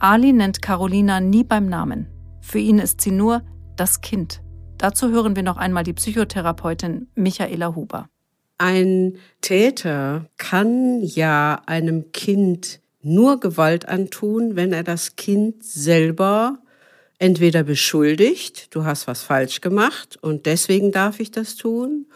Ali 0.00 0.32
nennt 0.32 0.62
Carolina 0.62 1.20
nie 1.20 1.44
beim 1.44 1.66
Namen. 1.66 2.08
Für 2.40 2.58
ihn 2.58 2.78
ist 2.78 3.00
sie 3.02 3.10
nur 3.10 3.42
das 3.76 4.00
Kind. 4.00 4.40
Dazu 4.78 5.10
hören 5.10 5.36
wir 5.36 5.42
noch 5.42 5.58
einmal 5.58 5.84
die 5.84 5.92
Psychotherapeutin 5.92 7.08
Michaela 7.14 7.74
Huber. 7.74 8.08
Ein 8.56 9.16
Täter 9.40 10.26
kann 10.36 11.02
ja 11.02 11.60
einem 11.66 12.10
Kind 12.12 12.80
nur 13.02 13.40
Gewalt 13.40 13.88
antun, 13.88 14.56
wenn 14.56 14.72
er 14.72 14.82
das 14.82 15.16
Kind 15.16 15.62
selber 15.62 16.58
entweder 17.18 17.64
beschuldigt, 17.64 18.74
du 18.74 18.84
hast 18.84 19.06
was 19.06 19.22
falsch 19.22 19.60
gemacht 19.60 20.16
und 20.20 20.46
deswegen 20.46 20.90
darf 20.90 21.20
ich 21.20 21.30
das 21.30 21.56
tun, 21.56 22.06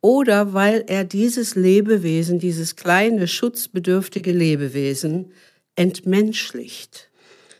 oder 0.00 0.54
weil 0.54 0.84
er 0.86 1.04
dieses 1.04 1.54
Lebewesen, 1.54 2.38
dieses 2.38 2.76
kleine 2.76 3.28
schutzbedürftige 3.28 4.32
Lebewesen 4.32 5.32
entmenschlicht. 5.76 7.10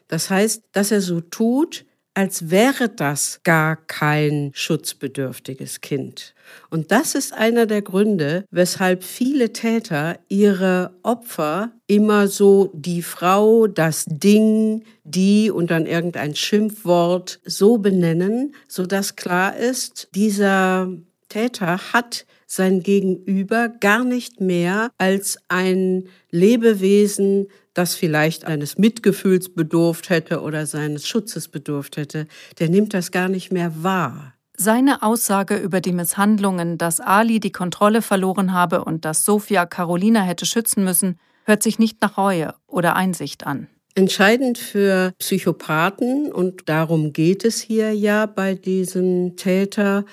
Das 0.09 0.31
heißt, 0.31 0.65
dass 0.73 0.91
er 0.91 1.01
so 1.01 1.21
tut, 1.21 1.85
als 2.15 2.51
wäre 2.51 2.89
das 2.89 3.41
gar 3.45 3.77
kein 3.77 4.51
schutzbedürftiges 4.53 5.81
Kind. 5.81 6.35
Und 6.69 6.91
das 6.91 7.15
ist 7.15 7.33
einer 7.33 7.67
der 7.67 7.83
Gründe, 7.83 8.45
weshalb 8.51 9.05
viele 9.05 9.53
Täter 9.53 10.19
ihre 10.29 10.91
Opfer 11.05 11.71
immer 11.87 12.27
so 12.27 12.73
die 12.75 13.03
Frau, 13.03 13.69
das 13.69 14.07
Ding, 14.09 14.85
die 15.05 15.51
und 15.51 15.71
dann 15.71 15.87
irgendein 15.87 16.35
Schimpfwort 16.35 17.41
so 17.45 17.79
benennen, 17.79 18.57
so 18.67 18.87
dass 18.87 19.15
klar 19.15 19.57
ist, 19.57 20.09
dieser 20.15 20.91
Täter 21.31 21.79
hat 21.95 22.27
sein 22.47 22.83
Gegenüber 22.83 23.69
gar 23.69 24.05
nicht 24.05 24.41
mehr 24.41 24.91
als 24.99 25.39
ein 25.49 26.09
Lebewesen, 26.31 27.47
das 27.73 27.95
vielleicht 27.95 28.45
eines 28.45 28.77
Mitgefühls 28.77 29.55
bedurft 29.55 30.11
hätte 30.11 30.43
oder 30.43 30.67
seines 30.67 31.07
Schutzes 31.07 31.49
bedurft 31.49 31.97
hätte, 31.97 32.27
der 32.59 32.69
nimmt 32.69 32.93
das 32.93 33.13
gar 33.13 33.29
nicht 33.29 33.53
mehr 33.53 33.73
wahr. 33.83 34.35
Seine 34.57 35.03
Aussage 35.03 35.57
über 35.57 35.81
die 35.81 35.93
Misshandlungen, 35.93 36.77
dass 36.77 37.01
Ali 37.01 37.41
die 37.41 37.53
Kontrolle 37.53 38.03
verloren 38.03 38.53
habe 38.53 38.85
und 38.85 39.07
dass 39.07 39.25
Sophia 39.25 39.65
Carolina 39.65 40.21
hätte 40.23 40.45
schützen 40.45 40.85
müssen, 40.85 41.19
hört 41.45 41.63
sich 41.63 41.79
nicht 41.79 42.03
nach 42.03 42.19
Reue 42.19 42.55
oder 42.67 42.97
Einsicht 42.97 43.47
an. 43.47 43.69
Entscheidend 43.95 44.59
für 44.59 45.13
Psychopathen, 45.19 46.31
und 46.33 46.69
darum 46.69 47.13
geht 47.13 47.45
es 47.45 47.61
hier 47.61 47.93
ja 47.93 48.27
bei 48.27 48.55
diesem 48.55 49.37
Täter, 49.37 50.05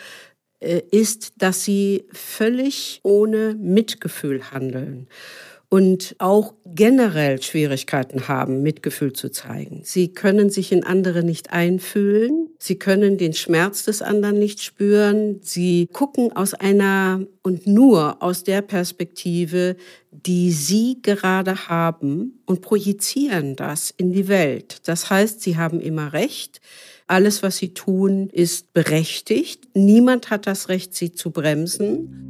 ist, 0.59 1.33
dass 1.37 1.63
sie 1.63 2.05
völlig 2.11 2.99
ohne 3.03 3.55
Mitgefühl 3.55 4.51
handeln 4.51 5.07
und 5.69 6.15
auch 6.19 6.53
generell 6.65 7.41
Schwierigkeiten 7.41 8.29
haben, 8.29 8.61
Mitgefühl 8.61 9.11
zu 9.11 9.29
zeigen. 9.29 9.81
Sie 9.83 10.13
können 10.13 10.49
sich 10.49 10.71
in 10.71 10.85
andere 10.85 11.23
nicht 11.23 11.51
einfühlen, 11.51 12.49
sie 12.57 12.79
können 12.79 13.17
den 13.17 13.33
Schmerz 13.33 13.83
des 13.83 14.01
anderen 14.01 14.39
nicht 14.39 14.61
spüren, 14.61 15.39
sie 15.41 15.87
gucken 15.91 16.33
aus 16.33 16.53
einer 16.53 17.21
und 17.43 17.67
nur 17.67 18.23
aus 18.23 18.45
der 18.45 18.61
Perspektive, 18.61 19.75
die 20.11 20.51
sie 20.51 20.99
gerade 21.01 21.67
haben 21.67 22.41
und 22.45 22.61
projizieren 22.61 23.57
das 23.57 23.93
in 23.95 24.13
die 24.13 24.29
Welt. 24.29 24.87
Das 24.87 25.09
heißt, 25.09 25.41
sie 25.41 25.57
haben 25.57 25.81
immer 25.81 26.13
recht. 26.13 26.61
Alles, 27.07 27.41
was 27.41 27.55
sie 27.55 27.73
tun, 27.73 28.29
ist 28.29 28.73
berechtigt. 28.73 29.69
Niemand 29.73 30.29
hat 30.29 30.45
das 30.45 30.67
Recht, 30.67 30.93
sie 30.93 31.13
zu 31.13 31.31
bremsen. 31.31 32.27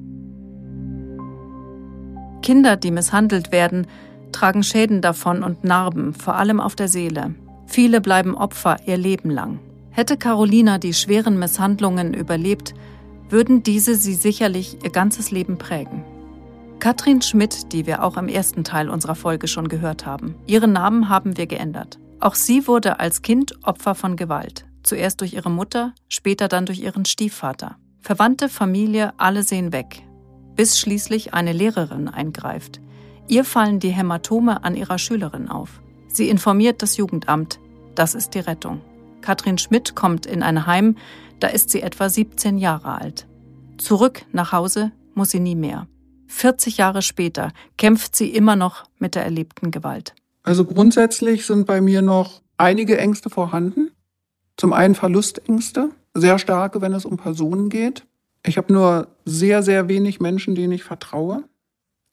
Kinder, 2.43 2.77
die 2.77 2.91
misshandelt 2.91 3.51
werden, 3.51 3.87
tragen 4.31 4.61
Schäden 4.61 5.01
davon 5.01 5.41
und 5.41 5.63
Narben, 5.63 6.13
vor 6.13 6.35
allem 6.35 6.59
auf 6.59 6.75
der 6.75 6.87
Seele. 6.87 7.33
Viele 7.65 8.01
bleiben 8.01 8.35
Opfer 8.35 8.77
ihr 8.85 8.97
Leben 8.97 9.31
lang. 9.31 9.59
Hätte 9.89 10.15
Carolina 10.15 10.77
die 10.77 10.93
schweren 10.93 11.39
Misshandlungen 11.39 12.13
überlebt, 12.13 12.75
würden 13.29 13.63
diese 13.63 13.95
sie 13.95 14.13
sicherlich 14.13 14.77
ihr 14.83 14.91
ganzes 14.91 15.31
Leben 15.31 15.57
prägen. 15.57 16.05
Katrin 16.79 17.23
Schmidt, 17.23 17.73
die 17.73 17.87
wir 17.87 18.03
auch 18.03 18.15
im 18.15 18.27
ersten 18.27 18.63
Teil 18.63 18.89
unserer 18.89 19.15
Folge 19.15 19.47
schon 19.47 19.69
gehört 19.69 20.05
haben, 20.05 20.35
ihren 20.45 20.71
Namen 20.71 21.09
haben 21.09 21.35
wir 21.35 21.47
geändert. 21.47 21.97
Auch 22.19 22.35
sie 22.35 22.67
wurde 22.67 22.99
als 22.99 23.23
Kind 23.23 23.55
Opfer 23.63 23.95
von 23.95 24.15
Gewalt. 24.15 24.66
Zuerst 24.87 25.21
durch 25.21 25.33
ihre 25.33 25.51
Mutter, 25.51 25.93
später 26.07 26.47
dann 26.47 26.65
durch 26.65 26.79
ihren 26.79 27.05
Stiefvater. 27.05 27.77
Verwandte, 27.99 28.49
Familie, 28.49 29.13
alle 29.17 29.43
sehen 29.43 29.71
weg 29.73 30.07
bis 30.57 30.77
schließlich 30.77 31.33
eine 31.33 31.53
Lehrerin 31.53 32.09
eingreift. 32.09 32.81
Ihr 33.29 33.45
fallen 33.45 33.79
die 33.79 33.91
Hämatome 33.91 34.63
an 34.65 34.75
ihrer 34.75 34.97
Schülerin 34.97 35.47
auf. 35.47 35.81
Sie 36.09 36.29
informiert 36.29 36.81
das 36.81 36.97
Jugendamt. 36.97 37.59
Das 37.95 38.15
ist 38.15 38.33
die 38.33 38.39
Rettung. 38.39 38.81
Katrin 39.21 39.57
Schmidt 39.57 39.95
kommt 39.95 40.25
in 40.25 40.43
ein 40.43 40.65
Heim, 40.65 40.97
da 41.39 41.47
ist 41.47 41.69
sie 41.69 41.81
etwa 41.81 42.09
17 42.09 42.57
Jahre 42.57 42.99
alt. 42.99 43.27
Zurück 43.77 44.25
nach 44.31 44.51
Hause 44.51 44.91
muss 45.13 45.29
sie 45.29 45.39
nie 45.39 45.55
mehr. 45.55 45.87
40 46.27 46.77
Jahre 46.77 47.01
später 47.01 47.51
kämpft 47.77 48.15
sie 48.15 48.29
immer 48.29 48.55
noch 48.55 48.85
mit 48.97 49.15
der 49.15 49.23
erlebten 49.23 49.71
Gewalt. 49.71 50.13
Also 50.43 50.65
grundsätzlich 50.65 51.45
sind 51.45 51.67
bei 51.67 51.81
mir 51.81 52.01
noch 52.01 52.41
einige 52.57 52.97
Ängste 52.97 53.29
vorhanden. 53.29 53.91
Zum 54.57 54.73
einen 54.73 54.95
Verlustängste, 54.95 55.91
sehr 56.13 56.39
starke, 56.39 56.81
wenn 56.81 56.93
es 56.93 57.05
um 57.05 57.17
Personen 57.17 57.69
geht. 57.69 58.05
Ich 58.45 58.57
habe 58.57 58.73
nur 58.73 59.07
sehr, 59.25 59.61
sehr 59.61 59.87
wenig 59.87 60.19
Menschen, 60.19 60.55
denen 60.55 60.73
ich 60.73 60.83
vertraue. 60.83 61.43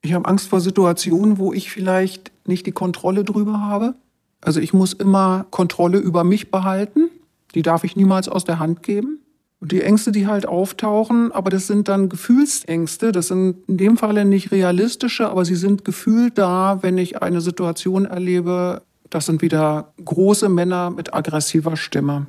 Ich 0.02 0.12
habe 0.12 0.28
Angst 0.28 0.48
vor 0.48 0.60
Situationen, 0.60 1.38
wo 1.38 1.52
ich 1.52 1.70
vielleicht 1.70 2.30
nicht 2.46 2.66
die 2.66 2.72
Kontrolle 2.72 3.24
drüber 3.24 3.60
habe. 3.60 3.94
Also 4.42 4.60
ich 4.60 4.74
muss 4.74 4.92
immer 4.92 5.46
Kontrolle 5.50 5.98
über 5.98 6.24
mich 6.24 6.50
behalten. 6.50 7.08
Die 7.54 7.62
darf 7.62 7.84
ich 7.84 7.96
niemals 7.96 8.28
aus 8.28 8.44
der 8.44 8.58
Hand 8.58 8.82
geben. 8.82 9.20
Und 9.60 9.72
die 9.72 9.80
Ängste, 9.80 10.12
die 10.12 10.26
halt 10.26 10.44
auftauchen, 10.44 11.32
aber 11.32 11.48
das 11.48 11.66
sind 11.66 11.88
dann 11.88 12.10
Gefühlsängste. 12.10 13.12
Das 13.12 13.28
sind 13.28 13.66
in 13.66 13.78
dem 13.78 13.96
Falle 13.96 14.26
nicht 14.26 14.52
realistische, 14.52 15.30
aber 15.30 15.46
sie 15.46 15.54
sind 15.54 15.86
gefühlt 15.86 16.36
da, 16.36 16.82
wenn 16.82 16.98
ich 16.98 17.22
eine 17.22 17.40
Situation 17.40 18.04
erlebe. 18.04 18.82
Das 19.14 19.26
sind 19.26 19.42
wieder 19.42 19.92
große 20.04 20.48
Männer 20.48 20.90
mit 20.90 21.14
aggressiver 21.14 21.76
Stimme. 21.76 22.26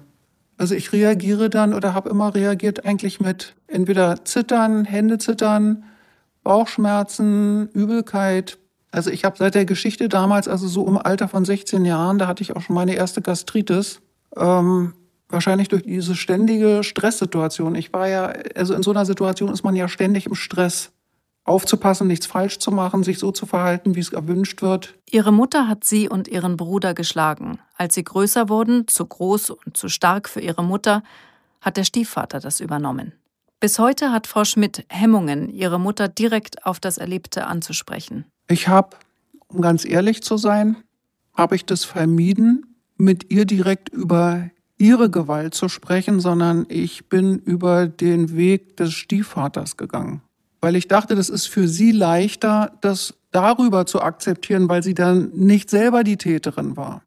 Also 0.56 0.76
ich 0.76 0.94
reagiere 0.94 1.50
dann 1.50 1.74
oder 1.74 1.96
habe 1.96 2.12
immer 2.12 2.36
reagiert 2.36 2.86
eigentlich 2.86 3.20
mit 3.20 3.56
entweder 3.66 4.24
Zittern, 4.24 4.86
Hände 4.86 5.18
zittern, 5.18 5.86
Bauchschmerzen, 6.44 7.70
Übelkeit. 7.70 8.60
Also 8.92 9.10
ich 9.10 9.26
habe 9.26 9.36
seit 9.36 9.56
der 9.56 9.66
Geschichte 9.66 10.10
damals, 10.10 10.48
also 10.48 10.68
so 10.68 10.88
im 10.88 11.00
Alter 11.00 11.28
von 11.28 11.44
16 11.44 11.86
Jahren, 11.86 12.20
da 12.20 12.28
hatte 12.28 12.44
ich 12.44 12.56
auch 12.56 12.62
schon 12.62 12.76
meine 12.76 12.94
erste 12.94 13.24
Gastritis. 13.24 14.00
Ähm, 14.38 14.94
wahrscheinlich 15.28 15.70
durch 15.70 15.82
diese 15.82 16.16
ständige 16.16 16.84
Stresssituation. 16.84 17.74
Ich 17.74 17.94
war 17.94 18.08
ja, 18.08 18.32
also 18.54 18.76
in 18.76 18.84
so 18.84 18.92
einer 18.92 19.08
Situation 19.08 19.52
ist 19.52 19.64
man 19.64 19.76
ja 19.76 19.88
ständig 19.88 20.28
im 20.28 20.36
Stress. 20.36 20.92
Aufzupassen, 21.46 22.08
nichts 22.08 22.26
falsch 22.26 22.58
zu 22.58 22.72
machen, 22.72 23.04
sich 23.04 23.20
so 23.20 23.32
zu 23.32 23.46
verhalten, 23.46 23.96
wie 23.96 24.00
es 24.00 24.12
erwünscht 24.12 24.64
wird. 24.64 24.96
Ihre 25.10 25.32
Mutter 25.32 25.68
hat 25.68 25.84
sie 25.84 26.10
und 26.10 26.28
ihren 26.28 26.58
Bruder 26.58 26.96
geschlagen. 26.96 27.60
Als 27.78 27.94
sie 27.94 28.04
größer 28.04 28.50
wurden, 28.50 28.88
zu 28.88 29.06
groß 29.06 29.52
und 29.52 29.78
zu 29.78 29.88
stark 29.88 30.28
für 30.28 30.42
ihre 30.42 30.64
Mutter, 30.64 31.04
hat 31.62 31.78
der 31.78 31.84
Stiefvater 31.84 32.40
das 32.40 32.60
übernommen. 32.60 33.14
Bis 33.60 33.78
heute 33.80 34.12
hat 34.12 34.28
Frau 34.28 34.44
Schmidt 34.44 34.86
Hemmungen, 34.90 35.50
ihre 35.50 35.80
Mutter 35.80 36.08
direkt 36.08 36.66
auf 36.66 36.80
das 36.80 36.98
Erlebte 36.98 37.46
anzusprechen. 37.46 38.26
Ich 38.48 38.68
habe, 38.68 38.98
um 39.48 39.62
ganz 39.62 39.86
ehrlich 39.86 40.24
zu 40.24 40.38
sein, 40.38 40.78
habe 41.36 41.56
ich 41.56 41.66
das 41.66 41.86
vermieden, 41.86 42.76
mit 42.98 43.32
ihr 43.32 43.46
direkt 43.46 43.90
über 43.90 44.50
ihre 44.78 45.10
Gewalt 45.10 45.54
zu 45.54 45.70
sprechen, 45.70 46.20
sondern 46.20 46.66
ich 46.70 47.08
bin 47.08 47.38
über 47.40 47.88
den 47.88 48.36
Weg 48.36 48.78
des 48.78 48.94
Stiefvaters 48.94 49.78
gegangen. 49.78 50.22
Weil 50.66 50.76
ich 50.76 50.88
dachte, 50.88 51.14
das 51.14 51.30
ist 51.30 51.46
für 51.46 51.68
sie 51.68 51.92
leichter, 51.92 52.72
das 52.82 53.14
darüber 53.30 53.86
zu 53.86 54.02
akzeptieren, 54.02 54.68
weil 54.68 54.82
sie 54.82 54.96
dann 54.96 55.30
nicht 55.36 55.70
selber 55.70 56.04
die 56.04 56.18
Täterin 56.18 56.76
war. 56.76 57.04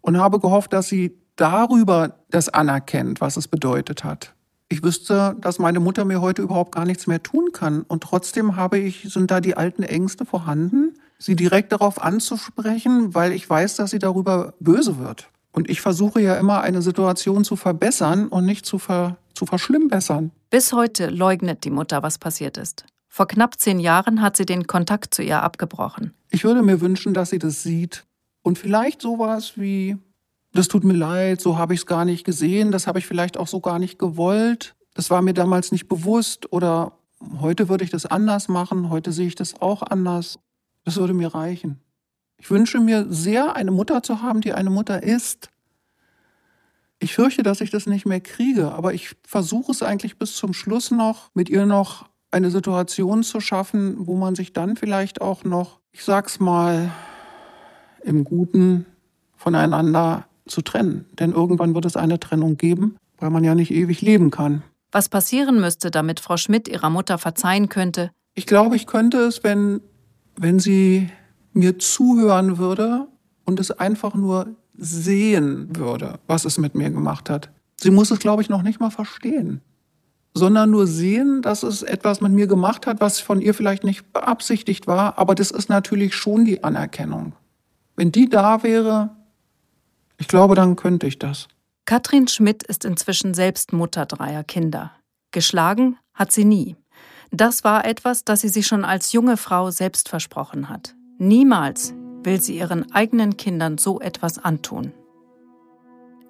Und 0.00 0.16
habe 0.16 0.40
gehofft, 0.40 0.72
dass 0.72 0.88
sie 0.88 1.14
darüber 1.36 2.14
das 2.30 2.48
anerkennt, 2.48 3.20
was 3.20 3.36
es 3.36 3.46
bedeutet 3.46 4.04
hat. 4.04 4.32
Ich 4.70 4.82
wüsste, 4.82 5.36
dass 5.38 5.58
meine 5.58 5.80
Mutter 5.80 6.06
mir 6.06 6.22
heute 6.22 6.40
überhaupt 6.40 6.74
gar 6.74 6.86
nichts 6.86 7.06
mehr 7.06 7.22
tun 7.22 7.50
kann. 7.52 7.82
Und 7.82 8.04
trotzdem 8.04 8.56
habe 8.56 8.78
ich, 8.78 9.02
sind 9.12 9.30
da 9.30 9.42
die 9.42 9.54
alten 9.54 9.82
Ängste 9.82 10.24
vorhanden, 10.24 10.94
sie 11.18 11.36
direkt 11.36 11.72
darauf 11.72 12.00
anzusprechen, 12.00 13.14
weil 13.14 13.32
ich 13.32 13.50
weiß, 13.50 13.76
dass 13.76 13.90
sie 13.90 13.98
darüber 13.98 14.54
böse 14.60 14.98
wird. 14.98 15.28
Und 15.52 15.68
ich 15.68 15.82
versuche 15.82 16.22
ja 16.22 16.36
immer, 16.36 16.62
eine 16.62 16.80
Situation 16.80 17.44
zu 17.44 17.56
verbessern 17.56 18.28
und 18.28 18.46
nicht 18.46 18.64
zu, 18.64 18.78
ver, 18.78 19.18
zu 19.34 19.44
verschlimmbessern. 19.44 20.30
Bis 20.48 20.72
heute 20.72 21.10
leugnet 21.10 21.64
die 21.64 21.70
Mutter, 21.70 22.02
was 22.02 22.16
passiert 22.16 22.56
ist. 22.56 22.86
Vor 23.14 23.28
knapp 23.28 23.60
zehn 23.60 23.78
Jahren 23.78 24.22
hat 24.22 24.36
sie 24.36 24.44
den 24.44 24.66
Kontakt 24.66 25.14
zu 25.14 25.22
ihr 25.22 25.40
abgebrochen. 25.40 26.14
Ich 26.32 26.42
würde 26.42 26.64
mir 26.64 26.80
wünschen, 26.80 27.14
dass 27.14 27.30
sie 27.30 27.38
das 27.38 27.62
sieht. 27.62 28.04
Und 28.42 28.58
vielleicht 28.58 29.00
sowas 29.00 29.52
wie, 29.54 29.96
das 30.52 30.66
tut 30.66 30.82
mir 30.82 30.94
leid, 30.94 31.40
so 31.40 31.56
habe 31.56 31.74
ich 31.74 31.80
es 31.82 31.86
gar 31.86 32.04
nicht 32.04 32.24
gesehen, 32.24 32.72
das 32.72 32.88
habe 32.88 32.98
ich 32.98 33.06
vielleicht 33.06 33.36
auch 33.36 33.46
so 33.46 33.60
gar 33.60 33.78
nicht 33.78 34.00
gewollt, 34.00 34.74
das 34.94 35.10
war 35.10 35.22
mir 35.22 35.32
damals 35.32 35.70
nicht 35.70 35.86
bewusst 35.86 36.52
oder 36.52 36.98
heute 37.38 37.68
würde 37.68 37.84
ich 37.84 37.90
das 37.90 38.04
anders 38.04 38.48
machen, 38.48 38.90
heute 38.90 39.12
sehe 39.12 39.28
ich 39.28 39.36
das 39.36 39.62
auch 39.62 39.82
anders. 39.82 40.40
Das 40.82 40.96
würde 40.96 41.14
mir 41.14 41.36
reichen. 41.36 41.78
Ich 42.36 42.50
wünsche 42.50 42.80
mir 42.80 43.06
sehr, 43.10 43.54
eine 43.54 43.70
Mutter 43.70 44.02
zu 44.02 44.22
haben, 44.22 44.40
die 44.40 44.54
eine 44.54 44.70
Mutter 44.70 45.04
ist. 45.04 45.50
Ich 46.98 47.14
fürchte, 47.14 47.44
dass 47.44 47.60
ich 47.60 47.70
das 47.70 47.86
nicht 47.86 48.06
mehr 48.06 48.20
kriege, 48.20 48.72
aber 48.72 48.92
ich 48.92 49.14
versuche 49.22 49.70
es 49.70 49.84
eigentlich 49.84 50.18
bis 50.18 50.34
zum 50.34 50.52
Schluss 50.52 50.90
noch, 50.90 51.30
mit 51.32 51.48
ihr 51.48 51.64
noch 51.64 52.08
eine 52.34 52.50
Situation 52.50 53.22
zu 53.22 53.40
schaffen, 53.40 54.06
wo 54.06 54.16
man 54.16 54.34
sich 54.34 54.52
dann 54.52 54.76
vielleicht 54.76 55.20
auch 55.20 55.44
noch, 55.44 55.80
ich 55.92 56.04
sag's 56.04 56.40
mal, 56.40 56.90
im 58.02 58.24
Guten 58.24 58.86
voneinander 59.36 60.26
zu 60.46 60.60
trennen. 60.60 61.06
Denn 61.18 61.32
irgendwann 61.32 61.74
wird 61.74 61.84
es 61.86 61.96
eine 61.96 62.20
Trennung 62.20 62.56
geben, 62.56 62.96
weil 63.18 63.30
man 63.30 63.44
ja 63.44 63.54
nicht 63.54 63.70
ewig 63.70 64.02
leben 64.02 64.30
kann. 64.30 64.62
Was 64.92 65.08
passieren 65.08 65.60
müsste, 65.60 65.90
damit 65.90 66.20
Frau 66.20 66.36
Schmidt 66.36 66.68
ihrer 66.68 66.90
Mutter 66.90 67.18
verzeihen 67.18 67.68
könnte? 67.68 68.10
Ich 68.34 68.46
glaube, 68.46 68.76
ich 68.76 68.86
könnte 68.86 69.18
es, 69.18 69.44
wenn, 69.44 69.80
wenn 70.36 70.58
sie 70.58 71.08
mir 71.52 71.78
zuhören 71.78 72.58
würde 72.58 73.06
und 73.44 73.60
es 73.60 73.70
einfach 73.70 74.14
nur 74.14 74.56
sehen 74.76 75.68
würde, 75.76 76.18
was 76.26 76.44
es 76.44 76.58
mit 76.58 76.74
mir 76.74 76.90
gemacht 76.90 77.30
hat. 77.30 77.50
Sie 77.76 77.90
muss 77.90 78.10
es, 78.10 78.18
glaube 78.18 78.42
ich, 78.42 78.48
noch 78.48 78.62
nicht 78.62 78.80
mal 78.80 78.90
verstehen, 78.90 79.60
sondern 80.34 80.70
nur 80.70 80.86
sehen, 80.86 81.42
dass 81.42 81.62
es 81.62 81.82
etwas 81.82 82.20
mit 82.20 82.32
mir 82.32 82.48
gemacht 82.48 82.86
hat, 82.86 83.00
was 83.00 83.20
von 83.20 83.40
ihr 83.40 83.54
vielleicht 83.54 83.84
nicht 83.84 84.12
beabsichtigt 84.12 84.86
war, 84.86 85.16
aber 85.18 85.34
das 85.34 85.52
ist 85.52 85.68
natürlich 85.68 86.14
schon 86.14 86.44
die 86.44 86.64
Anerkennung. 86.64 87.34
Wenn 87.96 88.10
die 88.10 88.28
da 88.28 88.64
wäre, 88.64 89.10
ich 90.18 90.26
glaube, 90.26 90.56
dann 90.56 90.74
könnte 90.74 91.06
ich 91.06 91.18
das. 91.18 91.46
Katrin 91.86 92.26
Schmidt 92.26 92.64
ist 92.64 92.84
inzwischen 92.84 93.34
selbst 93.34 93.72
Mutter 93.72 94.06
dreier 94.06 94.42
Kinder. 94.42 94.92
Geschlagen 95.30 95.98
hat 96.14 96.32
sie 96.32 96.44
nie. 96.44 96.76
Das 97.30 97.62
war 97.62 97.84
etwas, 97.84 98.24
das 98.24 98.40
sie 98.40 98.48
sich 98.48 98.66
schon 98.66 98.84
als 98.84 99.12
junge 99.12 99.36
Frau 99.36 99.70
selbst 99.70 100.08
versprochen 100.08 100.68
hat. 100.68 100.94
Niemals 101.18 101.94
will 102.22 102.40
sie 102.40 102.56
ihren 102.56 102.90
eigenen 102.92 103.36
Kindern 103.36 103.78
so 103.78 104.00
etwas 104.00 104.38
antun. 104.38 104.92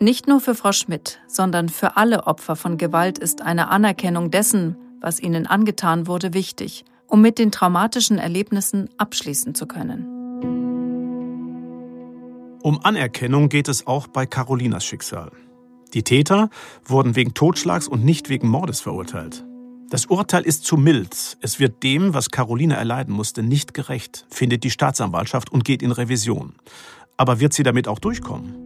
Nicht 0.00 0.26
nur 0.26 0.40
für 0.40 0.54
Frau 0.54 0.72
Schmidt, 0.72 1.20
sondern 1.28 1.68
für 1.68 1.96
alle 1.96 2.26
Opfer 2.26 2.56
von 2.56 2.78
Gewalt 2.78 3.18
ist 3.18 3.42
eine 3.42 3.68
Anerkennung 3.68 4.30
dessen, 4.30 4.76
was 5.00 5.20
ihnen 5.20 5.46
angetan 5.46 6.06
wurde, 6.06 6.34
wichtig, 6.34 6.84
um 7.06 7.20
mit 7.20 7.38
den 7.38 7.52
traumatischen 7.52 8.18
Erlebnissen 8.18 8.90
abschließen 8.98 9.54
zu 9.54 9.66
können. 9.66 10.06
Um 12.62 12.82
Anerkennung 12.82 13.48
geht 13.50 13.68
es 13.68 13.86
auch 13.86 14.08
bei 14.08 14.26
Carolinas 14.26 14.84
Schicksal. 14.84 15.30
Die 15.92 16.02
Täter 16.02 16.48
wurden 16.84 17.14
wegen 17.14 17.34
Totschlags 17.34 17.86
und 17.86 18.04
nicht 18.04 18.28
wegen 18.28 18.48
Mordes 18.48 18.80
verurteilt. 18.80 19.44
Das 19.90 20.06
Urteil 20.06 20.42
ist 20.42 20.64
zu 20.64 20.76
mild. 20.76 21.36
Es 21.40 21.60
wird 21.60 21.82
dem, 21.84 22.14
was 22.14 22.30
Carolina 22.30 22.74
erleiden 22.74 23.14
musste, 23.14 23.42
nicht 23.42 23.74
gerecht, 23.74 24.26
findet 24.28 24.64
die 24.64 24.70
Staatsanwaltschaft 24.70 25.52
und 25.52 25.64
geht 25.64 25.82
in 25.82 25.92
Revision. 25.92 26.54
Aber 27.16 27.38
wird 27.38 27.52
sie 27.52 27.62
damit 27.62 27.86
auch 27.86 28.00
durchkommen? 28.00 28.63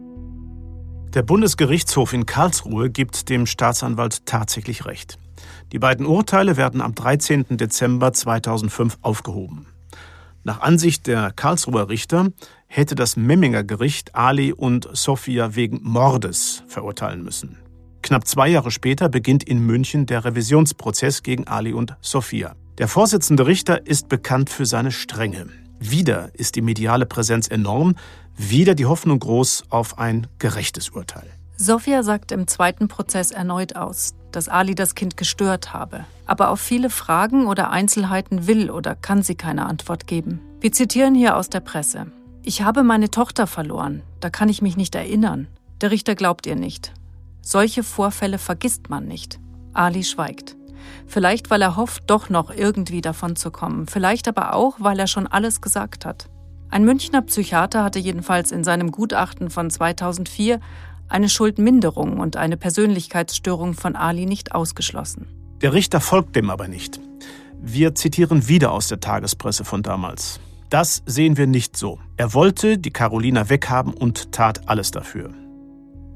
Der 1.15 1.23
Bundesgerichtshof 1.23 2.13
in 2.13 2.27
Karlsruhe 2.27 2.91
gibt 2.91 3.29
dem 3.29 3.47
Staatsanwalt 3.47 4.27
tatsächlich 4.27 4.85
recht. 4.85 5.17
Die 5.71 5.79
beiden 5.79 6.05
Urteile 6.05 6.55
werden 6.55 6.81
am 6.81 6.93
13. 6.93 7.57
Dezember 7.57 8.13
2005 8.13 8.99
aufgehoben. 9.01 9.65
Nach 10.43 10.61
Ansicht 10.61 11.07
der 11.07 11.31
Karlsruher 11.31 11.89
Richter 11.89 12.27
hätte 12.67 12.93
das 12.93 13.17
Memminger 13.17 13.63
Gericht 13.63 14.13
Ali 14.13 14.53
und 14.53 14.87
Sophia 14.93 15.55
wegen 15.55 15.79
Mordes 15.81 16.63
verurteilen 16.67 17.23
müssen. 17.23 17.57
Knapp 18.03 18.27
zwei 18.27 18.47
Jahre 18.47 18.69
später 18.69 19.09
beginnt 19.09 19.43
in 19.43 19.65
München 19.65 20.05
der 20.05 20.25
Revisionsprozess 20.25 21.23
gegen 21.23 21.47
Ali 21.47 21.73
und 21.73 21.97
Sophia. 22.01 22.55
Der 22.77 22.87
Vorsitzende 22.87 23.47
Richter 23.47 23.87
ist 23.87 24.09
bekannt 24.09 24.51
für 24.51 24.67
seine 24.67 24.91
Strenge. 24.91 25.47
Wieder 25.79 26.29
ist 26.33 26.55
die 26.55 26.61
mediale 26.61 27.05
Präsenz 27.05 27.47
enorm, 27.47 27.95
wieder 28.39 28.73
die 28.73 28.85
Hoffnung 28.85 29.19
groß 29.19 29.65
auf 29.69 29.99
ein 29.99 30.27
gerechtes 30.39 30.89
Urteil. 30.89 31.29
Sophia 31.57 32.03
sagt 32.03 32.31
im 32.31 32.47
zweiten 32.47 32.87
Prozess 32.87 33.31
erneut 33.31 33.75
aus, 33.75 34.15
dass 34.31 34.47
Ali 34.47 34.75
das 34.75 34.95
Kind 34.95 35.17
gestört 35.17 35.73
habe. 35.73 36.05
Aber 36.25 36.49
auf 36.49 36.61
viele 36.61 36.89
Fragen 36.89 37.47
oder 37.47 37.69
Einzelheiten 37.69 38.47
will 38.47 38.71
oder 38.71 38.95
kann 38.95 39.23
sie 39.23 39.35
keine 39.35 39.65
Antwort 39.65 40.07
geben. 40.07 40.39
Wir 40.61 40.71
zitieren 40.71 41.15
hier 41.15 41.35
aus 41.35 41.49
der 41.49 41.59
Presse. 41.59 42.07
Ich 42.41 42.61
habe 42.61 42.83
meine 42.83 43.11
Tochter 43.11 43.45
verloren, 43.45 44.03
da 44.21 44.29
kann 44.29 44.47
ich 44.47 44.61
mich 44.61 44.77
nicht 44.77 44.95
erinnern. 44.95 45.47
Der 45.81 45.91
Richter 45.91 46.15
glaubt 46.15 46.45
ihr 46.45 46.55
nicht. 46.55 46.93
Solche 47.41 47.83
Vorfälle 47.83 48.37
vergisst 48.37 48.89
man 48.89 49.05
nicht. 49.05 49.39
Ali 49.73 50.03
schweigt. 50.05 50.55
Vielleicht, 51.07 51.49
weil 51.49 51.61
er 51.61 51.75
hofft, 51.75 52.03
doch 52.07 52.29
noch 52.29 52.51
irgendwie 52.51 53.01
davon 53.01 53.35
zu 53.35 53.51
kommen. 53.51 53.87
Vielleicht 53.87 54.29
aber 54.29 54.53
auch, 54.53 54.75
weil 54.79 54.97
er 54.97 55.07
schon 55.07 55.27
alles 55.27 55.59
gesagt 55.59 56.05
hat. 56.05 56.29
Ein 56.71 56.85
Münchner 56.85 57.23
Psychiater 57.23 57.83
hatte 57.83 57.99
jedenfalls 57.99 58.51
in 58.51 58.63
seinem 58.63 58.91
Gutachten 58.91 59.49
von 59.49 59.69
2004 59.69 60.59
eine 61.07 61.27
Schuldminderung 61.27 62.19
und 62.19 62.37
eine 62.37 62.57
Persönlichkeitsstörung 62.57 63.73
von 63.73 63.95
Ali 63.95 64.27
nicht 64.27 64.53
ausgeschlossen. 64.53 65.27
Der 65.61 65.73
Richter 65.73 65.99
folgt 65.99 66.35
dem 66.35 66.49
aber 66.51 66.67
nicht. 66.67 66.99
Wir 67.59 67.95
zitieren 67.95 68.47
wieder 68.47 68.71
aus 68.71 68.87
der 68.87 68.99
Tagespresse 68.99 69.65
von 69.65 69.81
damals. 69.81 70.39
Das 70.69 71.01
sehen 71.07 71.35
wir 71.35 71.47
nicht 71.47 71.75
so. 71.75 71.99
Er 72.15 72.35
wollte 72.35 72.77
die 72.77 72.91
Carolina 72.91 73.49
weghaben 73.49 73.93
und 73.93 74.31
tat 74.31 74.69
alles 74.69 74.91
dafür. 74.91 75.31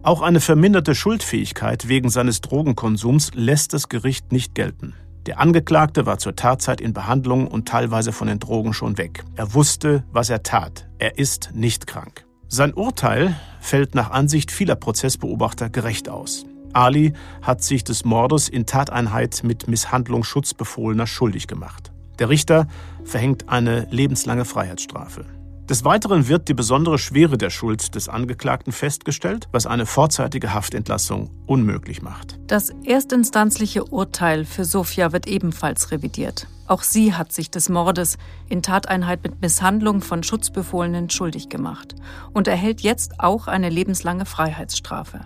Auch 0.04 0.22
eine 0.22 0.40
verminderte 0.40 0.94
Schuldfähigkeit 0.94 1.88
wegen 1.88 2.10
seines 2.10 2.42
Drogenkonsums 2.42 3.32
lässt 3.34 3.74
das 3.74 3.90
Gericht 3.90 4.32
nicht 4.32 4.54
gelten. 4.54 4.94
Der 5.26 5.40
Angeklagte 5.40 6.06
war 6.06 6.18
zur 6.18 6.36
Tatzeit 6.36 6.82
in 6.82 6.92
Behandlung 6.92 7.48
und 7.48 7.68
teilweise 7.68 8.12
von 8.12 8.28
den 8.28 8.40
Drogen 8.40 8.74
schon 8.74 8.98
weg. 8.98 9.24
Er 9.36 9.54
wusste, 9.54 10.04
was 10.12 10.30
er 10.30 10.44
tat. 10.44 10.88
Er 11.00 11.18
ist 11.18 11.52
nicht 11.54 11.88
krank. 11.88 12.26
Sein 12.50 12.74
Urteil 12.74 13.36
fällt 13.62 13.96
nach 13.96 14.12
Ansicht 14.12 14.52
vieler 14.52 14.76
Prozessbeobachter 14.76 15.70
gerecht 15.70 16.10
aus. 16.10 16.46
Ali 16.74 17.14
hat 17.42 17.64
sich 17.64 17.84
des 17.86 18.04
Mordes 18.04 18.50
in 18.50 18.66
Tateinheit 18.66 19.42
mit 19.44 19.68
Misshandlung 19.68 20.24
Schutzbefohlener 20.24 21.08
schuldig 21.08 21.48
gemacht. 21.48 21.94
Der 22.20 22.30
Richter 22.30 22.68
verhängt 23.06 23.48
eine 23.48 23.88
lebenslange 23.92 24.44
Freiheitsstrafe. 24.44 25.26
Des 25.70 25.86
Weiteren 25.86 26.28
wird 26.28 26.50
die 26.50 26.54
besondere 26.54 26.98
Schwere 26.98 27.38
der 27.38 27.50
Schuld 27.50 27.96
des 27.96 28.10
Angeklagten 28.10 28.74
festgestellt, 28.74 29.48
was 29.54 29.66
eine 29.66 29.86
vorzeitige 29.86 30.54
Haftentlassung 30.54 31.30
unmöglich 31.46 32.02
macht. 32.02 32.38
Das 32.48 32.70
erstinstanzliche 32.84 33.86
Urteil 33.86 34.44
für 34.44 34.66
Sofia 34.66 35.14
wird 35.14 35.26
ebenfalls 35.26 35.92
revidiert. 35.92 36.48
Auch 36.68 36.84
sie 36.84 37.14
hat 37.14 37.32
sich 37.32 37.50
des 37.50 37.70
Mordes 37.70 38.18
in 38.50 38.62
Tateinheit 38.62 39.24
mit 39.24 39.42
Misshandlung 39.42 40.02
von 40.02 40.22
Schutzbefohlenen 40.24 41.10
schuldig 41.10 41.48
gemacht 41.48 41.96
und 42.34 42.50
erhält 42.50 42.82
jetzt 42.82 43.20
auch 43.20 43.48
eine 43.48 43.70
lebenslange 43.70 44.26
Freiheitsstrafe. 44.26 45.22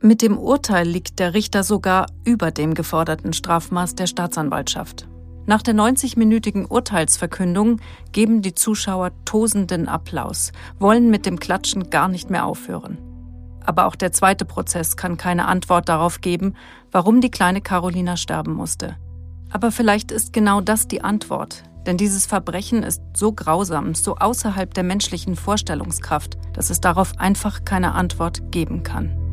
Mit 0.00 0.20
dem 0.20 0.36
Urteil 0.36 0.86
liegt 0.86 1.20
der 1.20 1.32
Richter 1.32 1.62
sogar 1.62 2.06
über 2.24 2.50
dem 2.50 2.74
geforderten 2.74 3.32
Strafmaß 3.32 3.94
der 3.94 4.06
Staatsanwaltschaft. 4.08 5.06
Nach 5.46 5.62
der 5.62 5.74
90-minütigen 5.74 6.66
Urteilsverkündung 6.66 7.80
geben 8.10 8.42
die 8.42 8.54
Zuschauer 8.54 9.12
tosenden 9.24 9.88
Applaus, 9.88 10.50
wollen 10.80 11.08
mit 11.08 11.24
dem 11.24 11.38
Klatschen 11.38 11.88
gar 11.88 12.08
nicht 12.08 12.30
mehr 12.30 12.44
aufhören. 12.44 12.98
Aber 13.64 13.86
auch 13.86 13.94
der 13.96 14.12
zweite 14.12 14.44
Prozess 14.44 14.96
kann 14.96 15.16
keine 15.16 15.46
Antwort 15.46 15.88
darauf 15.88 16.20
geben, 16.20 16.54
warum 16.90 17.20
die 17.20 17.30
kleine 17.30 17.60
Carolina 17.60 18.16
sterben 18.16 18.54
musste. 18.54 18.96
Aber 19.50 19.70
vielleicht 19.70 20.10
ist 20.10 20.32
genau 20.32 20.60
das 20.60 20.88
die 20.88 21.02
Antwort, 21.02 21.62
denn 21.86 21.96
dieses 21.96 22.26
Verbrechen 22.26 22.82
ist 22.82 23.00
so 23.14 23.32
grausam, 23.32 23.94
so 23.94 24.16
außerhalb 24.16 24.74
der 24.74 24.84
menschlichen 24.84 25.36
Vorstellungskraft, 25.36 26.36
dass 26.52 26.70
es 26.70 26.80
darauf 26.80 27.18
einfach 27.18 27.64
keine 27.64 27.94
Antwort 27.94 28.50
geben 28.50 28.82
kann. 28.82 29.25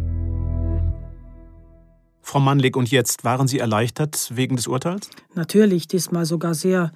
Frau 2.24 2.40
Mannlig, 2.40 2.76
und 2.76 2.90
jetzt 2.90 3.24
waren 3.24 3.48
Sie 3.48 3.60
erleichtert 3.60 4.32
wegen 4.34 4.56
des 4.56 4.68
Urteils? 4.68 5.10
Natürlich, 5.36 5.88
diesmal 5.88 6.26
sogar 6.26 6.56
sehr. 6.56 6.92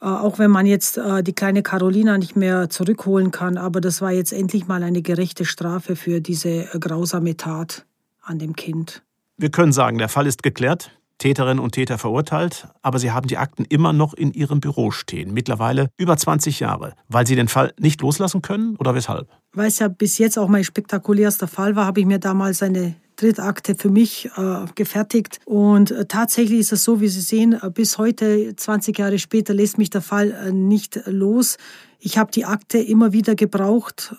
Äh, 0.00 0.06
auch 0.06 0.38
wenn 0.38 0.50
man 0.50 0.66
jetzt 0.66 0.98
äh, 0.98 1.22
die 1.22 1.32
kleine 1.32 1.62
Carolina 1.62 2.18
nicht 2.18 2.36
mehr 2.36 2.68
zurückholen 2.68 3.30
kann, 3.30 3.56
aber 3.56 3.80
das 3.80 4.02
war 4.02 4.10
jetzt 4.10 4.32
endlich 4.32 4.66
mal 4.66 4.82
eine 4.82 5.00
gerechte 5.00 5.44
Strafe 5.44 5.96
für 5.96 6.20
diese 6.20 6.74
äh, 6.74 6.78
grausame 6.78 7.36
Tat 7.36 7.86
an 8.20 8.38
dem 8.38 8.56
Kind. 8.56 9.02
Wir 9.38 9.50
können 9.50 9.72
sagen, 9.72 9.98
der 9.98 10.08
Fall 10.08 10.26
ist 10.26 10.42
geklärt. 10.42 10.90
Täterin 11.18 11.60
und 11.60 11.72
Täter 11.72 11.98
verurteilt, 11.98 12.66
aber 12.82 12.98
sie 12.98 13.12
haben 13.12 13.28
die 13.28 13.38
Akten 13.38 13.64
immer 13.64 13.92
noch 13.92 14.12
in 14.12 14.32
ihrem 14.32 14.58
Büro 14.58 14.90
stehen, 14.90 15.32
mittlerweile 15.32 15.88
über 15.96 16.16
20 16.16 16.58
Jahre, 16.58 16.94
weil 17.06 17.28
sie 17.28 17.36
den 17.36 17.46
Fall 17.46 17.72
nicht 17.78 18.00
loslassen 18.00 18.42
können 18.42 18.74
oder 18.76 18.96
weshalb? 18.96 19.28
Weil 19.52 19.68
es 19.68 19.78
ja 19.78 19.86
bis 19.86 20.18
jetzt 20.18 20.36
auch 20.36 20.48
mein 20.48 20.64
spektakulärster 20.64 21.46
Fall 21.46 21.76
war, 21.76 21.86
habe 21.86 22.00
ich 22.00 22.06
mir 22.06 22.18
damals 22.18 22.60
eine 22.60 22.96
Drittakte 23.22 23.74
für 23.74 23.90
mich 23.90 24.30
äh, 24.36 24.64
gefertigt. 24.74 25.38
Und 25.44 25.90
äh, 25.90 26.06
tatsächlich 26.06 26.60
ist 26.60 26.72
es 26.72 26.84
so, 26.84 27.00
wie 27.00 27.08
Sie 27.08 27.20
sehen, 27.20 27.52
äh, 27.60 27.70
bis 27.70 27.98
heute, 27.98 28.54
20 28.56 28.98
Jahre 28.98 29.18
später, 29.18 29.54
lässt 29.54 29.78
mich 29.78 29.90
der 29.90 30.02
Fall 30.02 30.32
äh, 30.32 30.52
nicht 30.52 31.00
los. 31.06 31.56
Ich 32.00 32.18
habe 32.18 32.32
die 32.32 32.44
Akte 32.44 32.78
immer 32.78 33.12
wieder 33.12 33.36
gebraucht, 33.36 34.12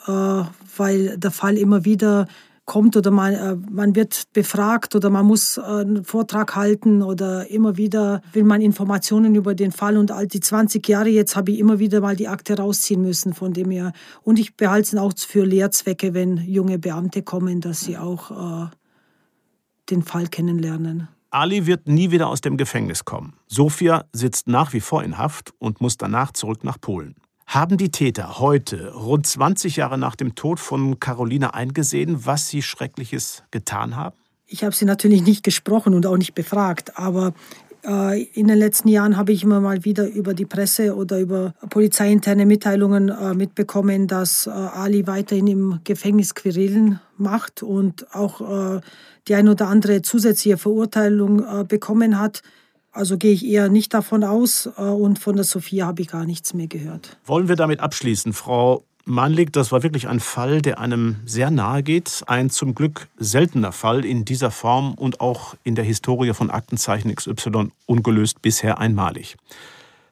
weil 0.77 1.17
der 1.17 1.31
Fall 1.31 1.57
immer 1.57 1.83
wieder 1.83 2.27
kommt 2.63 2.95
oder 2.95 3.11
man, 3.11 3.65
man 3.69 3.93
wird 3.93 4.23
befragt 4.31 4.95
oder 4.95 5.09
man 5.09 5.25
muss 5.25 5.59
einen 5.59 6.05
Vortrag 6.05 6.55
halten 6.55 7.01
oder 7.01 7.51
immer 7.51 7.75
wieder 7.75 8.21
will 8.31 8.45
man 8.45 8.61
Informationen 8.61 9.35
über 9.35 9.53
den 9.53 9.73
Fall 9.73 9.97
und 9.97 10.13
all 10.13 10.27
die 10.27 10.39
20 10.39 10.87
Jahre 10.87 11.09
jetzt 11.09 11.35
habe 11.35 11.51
ich 11.51 11.59
immer 11.59 11.77
wieder 11.77 11.99
mal 11.99 12.15
die 12.15 12.29
Akte 12.29 12.55
rausziehen 12.55 13.01
müssen 13.01 13.33
von 13.33 13.51
dem 13.51 13.69
her. 13.69 13.91
Und 14.21 14.39
ich 14.39 14.55
behalte 14.55 14.95
es 14.95 15.01
auch 15.01 15.11
für 15.17 15.43
Lehrzwecke, 15.43 16.13
wenn 16.13 16.37
junge 16.37 16.79
Beamte 16.79 17.21
kommen, 17.21 17.59
dass 17.59 17.81
sie 17.81 17.97
auch 17.97 18.71
den 19.93 20.03
Fall 20.03 20.27
kennenlernen. 20.27 21.07
Ali 21.29 21.65
wird 21.65 21.87
nie 21.87 22.11
wieder 22.11 22.27
aus 22.27 22.41
dem 22.41 22.57
Gefängnis 22.57 23.05
kommen. 23.05 23.33
Sofia 23.47 24.05
sitzt 24.11 24.47
nach 24.47 24.73
wie 24.73 24.81
vor 24.81 25.03
in 25.03 25.17
Haft 25.17 25.53
und 25.59 25.81
muss 25.81 25.97
danach 25.97 26.31
zurück 26.31 26.63
nach 26.63 26.79
Polen. 26.79 27.15
Haben 27.47 27.77
die 27.77 27.89
Täter 27.89 28.39
heute, 28.39 28.93
rund 28.93 29.27
20 29.27 29.75
Jahre 29.75 29.97
nach 29.97 30.15
dem 30.15 30.35
Tod 30.35 30.59
von 30.59 30.99
Carolina, 30.99 31.53
eingesehen, 31.53 32.25
was 32.25 32.49
sie 32.49 32.61
Schreckliches 32.61 33.43
getan 33.51 33.95
haben? 33.95 34.15
Ich 34.45 34.63
habe 34.63 34.75
sie 34.75 34.85
natürlich 34.85 35.23
nicht 35.23 35.43
gesprochen 35.43 35.93
und 35.93 36.05
auch 36.05 36.17
nicht 36.17 36.35
befragt, 36.35 36.97
aber 36.97 37.33
in 37.83 38.47
den 38.47 38.57
letzten 38.57 38.87
Jahren 38.87 39.17
habe 39.17 39.33
ich 39.33 39.43
immer 39.43 39.59
mal 39.59 39.83
wieder 39.83 40.07
über 40.07 40.33
die 40.33 40.45
Presse 40.45 40.95
oder 40.95 41.19
über 41.19 41.53
polizeiinterne 41.69 42.45
Mitteilungen 42.45 43.09
äh, 43.09 43.33
mitbekommen, 43.33 44.07
dass 44.07 44.47
äh, 44.47 44.51
Ali 44.51 45.05
weiterhin 45.05 45.47
im 45.47 45.79
Gefängnis 45.83 46.33
Querelen 46.33 46.99
macht 47.17 47.61
und 47.61 48.13
auch 48.15 48.81
die 49.27 49.35
ein 49.35 49.47
oder 49.47 49.67
andere 49.67 50.01
zusätzliche 50.01 50.57
Verurteilung 50.57 51.67
bekommen 51.67 52.19
hat. 52.19 52.41
Also 52.91 53.17
gehe 53.17 53.31
ich 53.31 53.45
eher 53.45 53.69
nicht 53.69 53.93
davon 53.93 54.23
aus 54.23 54.65
und 54.65 55.19
von 55.19 55.35
der 55.35 55.45
Sophia 55.45 55.85
habe 55.85 56.01
ich 56.01 56.07
gar 56.07 56.25
nichts 56.25 56.53
mehr 56.53 56.67
gehört. 56.67 57.17
Wollen 57.25 57.47
wir 57.47 57.55
damit 57.55 57.79
abschließen, 57.79 58.33
Frau 58.33 58.83
Manlik, 59.05 59.51
das 59.51 59.71
war 59.73 59.83
wirklich 59.83 60.07
ein 60.07 60.21
Fall, 60.21 60.61
der 60.61 60.79
einem 60.79 61.17
sehr 61.25 61.51
nahe 61.51 61.83
geht. 61.83 62.23
Ein 62.27 62.49
zum 62.49 62.73
Glück 62.73 63.07
seltener 63.17 63.73
Fall 63.73 64.05
in 64.05 64.23
dieser 64.23 64.49
Form 64.49 64.93
und 64.93 65.19
auch 65.19 65.55
in 65.63 65.75
der 65.75 65.83
Historie 65.83 66.33
von 66.33 66.49
Aktenzeichen 66.49 67.13
XY 67.13 67.71
ungelöst 67.85 68.41
bisher 68.41 68.79
einmalig. 68.79 69.35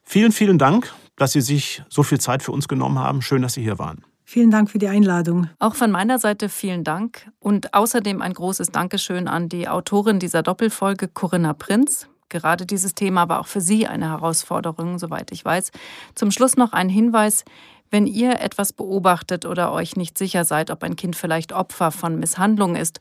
Vielen, 0.02 0.32
vielen 0.32 0.58
Dank, 0.58 0.92
dass 1.16 1.32
Sie 1.32 1.40
sich 1.40 1.82
so 1.88 2.02
viel 2.02 2.20
Zeit 2.20 2.42
für 2.42 2.52
uns 2.52 2.68
genommen 2.68 2.98
haben. 2.98 3.22
Schön, 3.22 3.40
dass 3.40 3.54
Sie 3.54 3.62
hier 3.62 3.78
waren. 3.78 4.04
Vielen 4.24 4.50
Dank 4.50 4.70
für 4.70 4.78
die 4.78 4.88
Einladung. 4.88 5.48
Auch 5.58 5.74
von 5.74 5.90
meiner 5.90 6.18
Seite 6.18 6.48
vielen 6.48 6.84
Dank 6.84 7.30
und 7.38 7.74
außerdem 7.74 8.20
ein 8.22 8.34
großes 8.34 8.70
Dankeschön 8.70 9.26
an 9.26 9.48
die 9.48 9.68
Autorin 9.68 10.18
dieser 10.18 10.42
Doppelfolge, 10.42 11.08
Corinna 11.08 11.54
Prinz. 11.54 12.08
Gerade 12.32 12.64
dieses 12.64 12.94
Thema 12.94 13.28
war 13.28 13.40
auch 13.40 13.46
für 13.46 13.60
Sie 13.60 13.86
eine 13.86 14.08
Herausforderung, 14.08 14.98
soweit 14.98 15.30
ich 15.32 15.44
weiß. 15.44 15.70
Zum 16.14 16.30
Schluss 16.30 16.56
noch 16.56 16.72
ein 16.72 16.88
Hinweis. 16.88 17.44
Wenn 17.90 18.06
ihr 18.06 18.40
etwas 18.40 18.72
beobachtet 18.72 19.44
oder 19.44 19.70
euch 19.70 19.96
nicht 19.96 20.16
sicher 20.16 20.46
seid, 20.46 20.70
ob 20.70 20.82
ein 20.82 20.96
Kind 20.96 21.14
vielleicht 21.14 21.52
Opfer 21.52 21.90
von 21.90 22.18
Misshandlung 22.18 22.74
ist, 22.74 23.00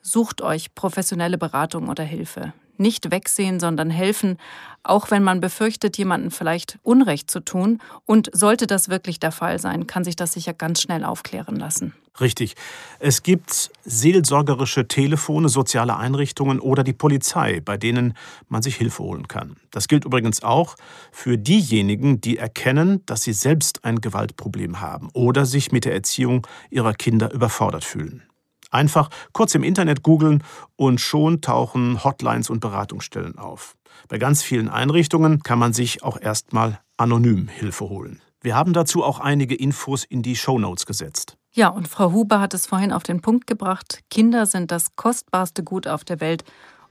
sucht 0.00 0.40
euch 0.40 0.74
professionelle 0.74 1.36
Beratung 1.36 1.90
oder 1.90 2.04
Hilfe 2.04 2.54
nicht 2.80 3.10
wegsehen, 3.10 3.60
sondern 3.60 3.90
helfen, 3.90 4.38
auch 4.82 5.10
wenn 5.10 5.22
man 5.22 5.42
befürchtet, 5.42 5.98
jemandem 5.98 6.30
vielleicht 6.30 6.78
Unrecht 6.82 7.30
zu 7.30 7.40
tun. 7.40 7.78
Und 8.06 8.30
sollte 8.32 8.66
das 8.66 8.88
wirklich 8.88 9.20
der 9.20 9.32
Fall 9.32 9.58
sein, 9.58 9.86
kann 9.86 10.02
sich 10.02 10.16
das 10.16 10.32
sicher 10.32 10.54
ganz 10.54 10.80
schnell 10.80 11.04
aufklären 11.04 11.56
lassen. 11.56 11.94
Richtig. 12.18 12.54
Es 12.98 13.22
gibt 13.22 13.70
seelsorgerische 13.84 14.88
Telefone, 14.88 15.48
soziale 15.48 15.96
Einrichtungen 15.96 16.58
oder 16.58 16.82
die 16.82 16.92
Polizei, 16.92 17.60
bei 17.60 17.76
denen 17.76 18.14
man 18.48 18.62
sich 18.62 18.76
Hilfe 18.76 19.02
holen 19.02 19.28
kann. 19.28 19.56
Das 19.70 19.86
gilt 19.86 20.04
übrigens 20.04 20.42
auch 20.42 20.76
für 21.12 21.38
diejenigen, 21.38 22.20
die 22.20 22.36
erkennen, 22.36 23.04
dass 23.06 23.22
sie 23.22 23.32
selbst 23.32 23.84
ein 23.84 24.00
Gewaltproblem 24.00 24.80
haben 24.80 25.08
oder 25.14 25.46
sich 25.46 25.72
mit 25.72 25.84
der 25.84 25.94
Erziehung 25.94 26.46
ihrer 26.68 26.94
Kinder 26.94 27.32
überfordert 27.32 27.84
fühlen. 27.84 28.22
Einfach 28.70 29.10
kurz 29.32 29.54
im 29.54 29.64
Internet 29.64 30.02
googeln 30.02 30.44
und 30.76 31.00
schon 31.00 31.40
tauchen 31.40 32.04
Hotlines 32.04 32.50
und 32.50 32.60
Beratungsstellen 32.60 33.36
auf. 33.38 33.76
Bei 34.08 34.18
ganz 34.18 34.42
vielen 34.42 34.68
Einrichtungen 34.68 35.42
kann 35.42 35.58
man 35.58 35.72
sich 35.72 36.02
auch 36.02 36.20
erstmal 36.20 36.80
anonym 36.96 37.48
Hilfe 37.48 37.88
holen. 37.88 38.20
Wir 38.42 38.54
haben 38.54 38.72
dazu 38.72 39.02
auch 39.04 39.18
einige 39.18 39.54
Infos 39.54 40.04
in 40.04 40.22
die 40.22 40.36
Show 40.36 40.58
Notes 40.58 40.86
gesetzt. 40.86 41.36
Ja, 41.52 41.68
und 41.68 41.88
Frau 41.88 42.12
Huber 42.12 42.40
hat 42.40 42.54
es 42.54 42.66
vorhin 42.66 42.92
auf 42.92 43.02
den 43.02 43.20
Punkt 43.20 43.48
gebracht. 43.48 44.00
Kinder 44.08 44.46
sind 44.46 44.70
das 44.70 44.94
kostbarste 44.94 45.64
Gut 45.64 45.88
auf 45.88 46.04
der 46.04 46.20
Welt. 46.20 46.44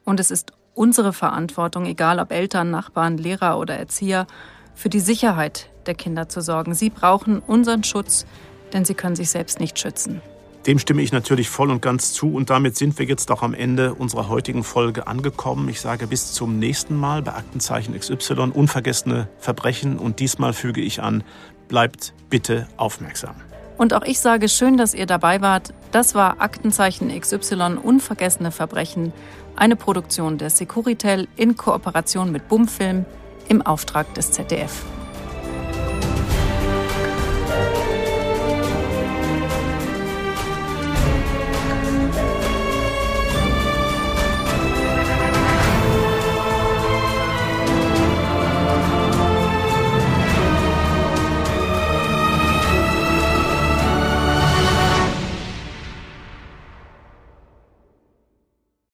Und 0.04 0.20
es 0.20 0.30
ist 0.30 0.52
unsere 0.74 1.14
Verantwortung, 1.14 1.86
egal 1.86 2.18
ob 2.18 2.30
Eltern, 2.30 2.70
Nachbarn, 2.70 3.16
Lehrer 3.16 3.58
oder 3.58 3.76
Erzieher, 3.76 4.26
für 4.74 4.90
die 4.90 5.00
Sicherheit 5.00 5.70
der 5.86 5.94
Kinder 5.94 6.28
zu 6.28 6.42
sorgen. 6.42 6.74
Sie 6.74 6.90
brauchen 6.90 7.38
unseren 7.38 7.84
Schutz, 7.84 8.26
denn 8.74 8.84
sie 8.84 8.94
können 8.94 9.16
sich 9.16 9.30
selbst 9.30 9.60
nicht 9.60 9.78
schützen. 9.78 10.20
Dem 10.66 10.78
stimme 10.78 11.00
ich 11.00 11.10
natürlich 11.10 11.48
voll 11.48 11.70
und 11.70 11.80
ganz 11.80 12.12
zu 12.12 12.34
und 12.34 12.50
damit 12.50 12.76
sind 12.76 12.98
wir 12.98 13.06
jetzt 13.06 13.30
auch 13.30 13.42
am 13.42 13.54
Ende 13.54 13.94
unserer 13.94 14.28
heutigen 14.28 14.62
Folge 14.62 15.06
angekommen. 15.06 15.70
Ich 15.70 15.80
sage 15.80 16.06
bis 16.06 16.32
zum 16.32 16.58
nächsten 16.58 16.96
Mal 16.96 17.22
bei 17.22 17.32
Aktenzeichen 17.32 17.98
XY 17.98 18.50
unvergessene 18.52 19.28
Verbrechen 19.38 19.98
und 19.98 20.20
diesmal 20.20 20.52
füge 20.52 20.82
ich 20.82 21.02
an, 21.02 21.24
bleibt 21.68 22.12
bitte 22.28 22.68
aufmerksam. 22.76 23.36
Und 23.80 23.94
auch 23.94 24.02
ich 24.02 24.20
sage 24.20 24.50
schön, 24.50 24.76
dass 24.76 24.92
ihr 24.92 25.06
dabei 25.06 25.40
wart. 25.40 25.72
Das 25.90 26.14
war 26.14 26.42
Aktenzeichen 26.42 27.18
XY 27.18 27.78
Unvergessene 27.82 28.50
Verbrechen, 28.50 29.14
eine 29.56 29.74
Produktion 29.74 30.36
der 30.36 30.50
Securitel 30.50 31.28
in 31.34 31.56
Kooperation 31.56 32.30
mit 32.30 32.46
Bumfilm 32.46 33.06
im 33.48 33.62
Auftrag 33.62 34.12
des 34.12 34.32
ZDF. 34.32 34.84